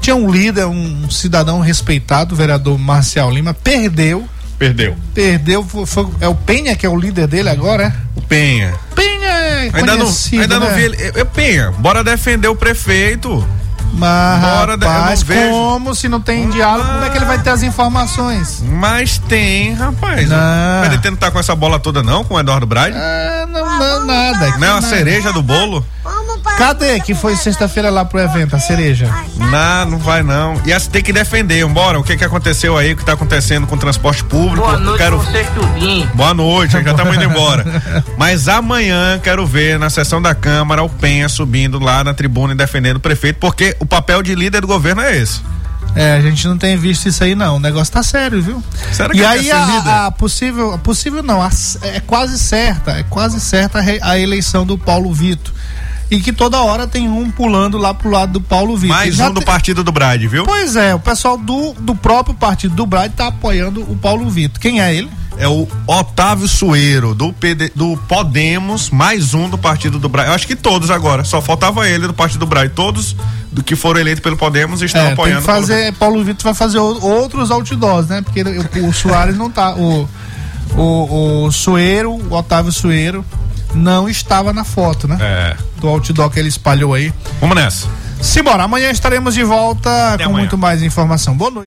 Tinha 0.00 0.14
um 0.14 0.30
líder, 0.30 0.66
um 0.66 1.10
cidadão 1.10 1.60
respeitado, 1.60 2.34
o 2.34 2.36
vereador 2.36 2.78
Marcial 2.78 3.30
Lima, 3.30 3.52
perdeu. 3.54 4.28
Perdeu. 4.58 4.96
Perdeu. 5.12 5.64
foi- 5.64 5.84
foi- 5.86 6.08
é 6.20 6.28
o 6.28 6.34
Penha 6.34 6.76
que 6.76 6.86
é 6.86 6.88
o 6.88 6.96
líder 6.96 7.26
dele 7.26 7.48
agora, 7.48 7.84
é? 7.86 7.92
O 8.18 8.22
Penha. 8.22 8.72
Penha 8.94 9.26
é 9.26 9.70
Ainda 9.72 9.96
não, 9.96 10.08
ainda 10.32 10.60
não 10.60 10.68
né? 10.68 10.74
vi 10.76 10.82
ele. 10.84 10.96
Eu, 11.00 11.12
eu, 11.16 11.26
Penha, 11.26 11.72
bora 11.72 12.04
defender 12.04 12.48
o 12.48 12.54
prefeito. 12.56 13.44
Mas, 13.96 14.40
Bora, 14.40 14.76
não 14.76 14.88
rapaz, 14.88 15.22
vejo. 15.22 15.50
como 15.50 15.94
se 15.94 16.08
não 16.08 16.20
tem 16.20 16.50
diálogo, 16.50 16.88
como 16.88 17.04
é 17.04 17.10
que 17.10 17.18
ele 17.18 17.24
vai 17.24 17.38
ter 17.38 17.50
as 17.50 17.62
informações? 17.62 18.62
Mas 18.66 19.18
tem, 19.18 19.72
rapaz. 19.74 20.28
Não. 20.28 20.36
Mas 20.80 20.92
ele 20.92 21.10
não 21.10 21.16
tá 21.16 21.30
com 21.30 21.38
essa 21.38 21.54
bola 21.54 21.78
toda, 21.78 22.02
não, 22.02 22.24
com 22.24 22.34
o 22.34 22.40
Eduardo 22.40 22.66
Braide? 22.66 22.96
É, 22.98 23.46
não, 23.46 23.78
não, 23.78 24.06
nada. 24.06 24.58
Não 24.58 24.66
é 24.66 24.70
uma 24.72 24.82
cereja 24.82 25.32
do 25.32 25.42
bolo? 25.42 25.84
Vamos 26.02 26.23
Cadê 26.58 27.00
que 27.00 27.14
foi 27.14 27.36
sexta-feira 27.36 27.90
lá 27.90 28.04
pro 28.04 28.20
evento, 28.20 28.54
a 28.54 28.60
cereja? 28.60 29.12
Não, 29.36 29.90
não 29.92 29.98
vai 29.98 30.22
não. 30.22 30.60
E 30.64 30.72
assim 30.72 30.90
tem 30.90 31.02
que 31.02 31.12
defender, 31.12 31.66
bora. 31.66 31.98
O 31.98 32.04
que 32.04 32.16
que 32.16 32.24
aconteceu 32.24 32.76
aí, 32.78 32.92
o 32.92 32.96
que 32.96 33.04
tá 33.04 33.14
acontecendo 33.14 33.66
com 33.66 33.74
o 33.74 33.78
transporte 33.78 34.22
público? 34.24 34.64
Boa 34.66 34.78
noite, 34.78 34.98
quero... 34.98 35.18
vocês 35.18 35.48
tudinho. 35.50 36.06
Boa 36.14 36.32
noite, 36.34 36.72
já 36.72 36.80
estamos 36.80 37.16
indo 37.16 37.24
embora. 37.24 37.64
Mas 38.16 38.46
amanhã 38.46 39.18
quero 39.22 39.44
ver 39.46 39.78
na 39.78 39.90
sessão 39.90 40.22
da 40.22 40.34
Câmara 40.34 40.82
o 40.82 40.88
Penha 40.88 41.28
subindo 41.28 41.78
lá 41.80 42.04
na 42.04 42.14
tribuna 42.14 42.52
e 42.52 42.56
defendendo 42.56 42.96
o 42.96 43.00
prefeito, 43.00 43.38
porque 43.40 43.76
o 43.80 43.86
papel 43.86 44.22
de 44.22 44.34
líder 44.34 44.60
do 44.60 44.66
governo 44.66 45.00
é 45.02 45.16
esse. 45.16 45.40
É, 45.96 46.14
a 46.14 46.20
gente 46.20 46.46
não 46.48 46.58
tem 46.58 46.76
visto 46.76 47.08
isso 47.08 47.22
aí 47.22 47.34
não. 47.36 47.56
O 47.56 47.60
negócio 47.60 47.92
tá 47.92 48.02
sério, 48.02 48.42
viu? 48.42 48.62
Será 48.92 49.10
que 49.10 49.16
e 49.16 49.20
ele 49.20 49.26
aí 49.28 49.50
a, 49.52 50.06
a 50.06 50.10
possível, 50.10 50.72
a 50.72 50.78
possível 50.78 51.22
não, 51.22 51.40
a- 51.42 51.50
é 51.82 52.00
quase 52.00 52.36
certa, 52.38 52.92
é 52.92 53.04
quase 53.04 53.40
certa 53.40 53.78
a, 53.78 53.82
re- 53.82 54.00
a 54.02 54.18
eleição 54.18 54.66
do 54.66 54.76
Paulo 54.76 55.12
Vitor. 55.12 55.54
E 56.14 56.20
que 56.20 56.32
toda 56.32 56.60
hora 56.62 56.86
tem 56.86 57.08
um 57.08 57.30
pulando 57.30 57.76
lá 57.76 57.92
pro 57.92 58.10
lado 58.10 58.34
do 58.34 58.40
Paulo 58.40 58.76
Vitor. 58.76 58.96
Mais 58.96 59.16
Já 59.16 59.28
um 59.28 59.32
do 59.32 59.40
te- 59.40 59.46
partido 59.46 59.82
do 59.82 59.90
Brade, 59.92 60.28
viu? 60.28 60.44
Pois 60.44 60.76
é, 60.76 60.94
o 60.94 60.98
pessoal 61.00 61.36
do, 61.36 61.72
do 61.74 61.94
próprio 61.94 62.34
partido 62.34 62.74
do 62.74 62.86
Brade 62.86 63.14
tá 63.14 63.26
apoiando 63.28 63.82
o 63.82 63.96
Paulo 63.96 64.28
Vitor. 64.30 64.60
Quem 64.60 64.80
é 64.80 64.94
ele? 64.94 65.10
É 65.36 65.48
o 65.48 65.66
Otávio 65.88 66.46
Sueiro, 66.46 67.12
do, 67.12 67.32
PD, 67.32 67.72
do 67.74 67.96
Podemos, 68.08 68.88
mais 68.90 69.34
um 69.34 69.48
do 69.50 69.58
partido 69.58 69.98
do 69.98 70.08
Brade. 70.08 70.28
Eu 70.28 70.34
acho 70.36 70.46
que 70.46 70.54
todos 70.54 70.92
agora, 70.92 71.24
só 71.24 71.42
faltava 71.42 71.88
ele 71.88 72.06
do 72.06 72.14
partido 72.14 72.38
do 72.40 72.46
Brade. 72.46 72.72
Todos 72.72 73.16
do 73.50 73.60
que 73.62 73.74
foram 73.74 73.98
eleitos 73.98 74.22
pelo 74.22 74.36
Podemos 74.36 74.80
estão 74.80 75.00
É, 75.00 75.04
tem 75.06 75.12
apoiando. 75.14 75.40
que 75.40 75.46
fazer, 75.46 75.92
Paulo 75.94 76.22
Vitor 76.22 76.44
vai 76.44 76.54
fazer 76.54 76.78
outros 76.78 77.50
outdoors, 77.50 78.06
né? 78.06 78.22
Porque 78.22 78.42
o, 78.44 78.88
o 78.88 78.92
Soares 78.92 79.36
não 79.36 79.50
tá, 79.50 79.74
o, 79.74 80.08
o, 80.76 81.44
o 81.46 81.50
Sueiro, 81.52 82.12
o 82.12 82.32
Otávio 82.32 82.70
Sueiro, 82.70 83.24
não 83.74 84.08
estava 84.08 84.52
na 84.52 84.64
foto, 84.64 85.06
né? 85.08 85.18
É. 85.20 85.56
Do 85.80 85.88
outdoor 85.88 86.30
que 86.30 86.38
ele 86.38 86.48
espalhou 86.48 86.94
aí. 86.94 87.12
Vamos 87.40 87.56
nessa. 87.56 87.88
Simbora, 88.20 88.62
amanhã 88.62 88.90
estaremos 88.90 89.34
de 89.34 89.44
volta 89.44 89.90
com 90.16 90.24
amanhã. 90.24 90.38
muito 90.38 90.56
mais 90.56 90.82
informação. 90.82 91.36
Boa 91.36 91.50
noite. 91.50 91.62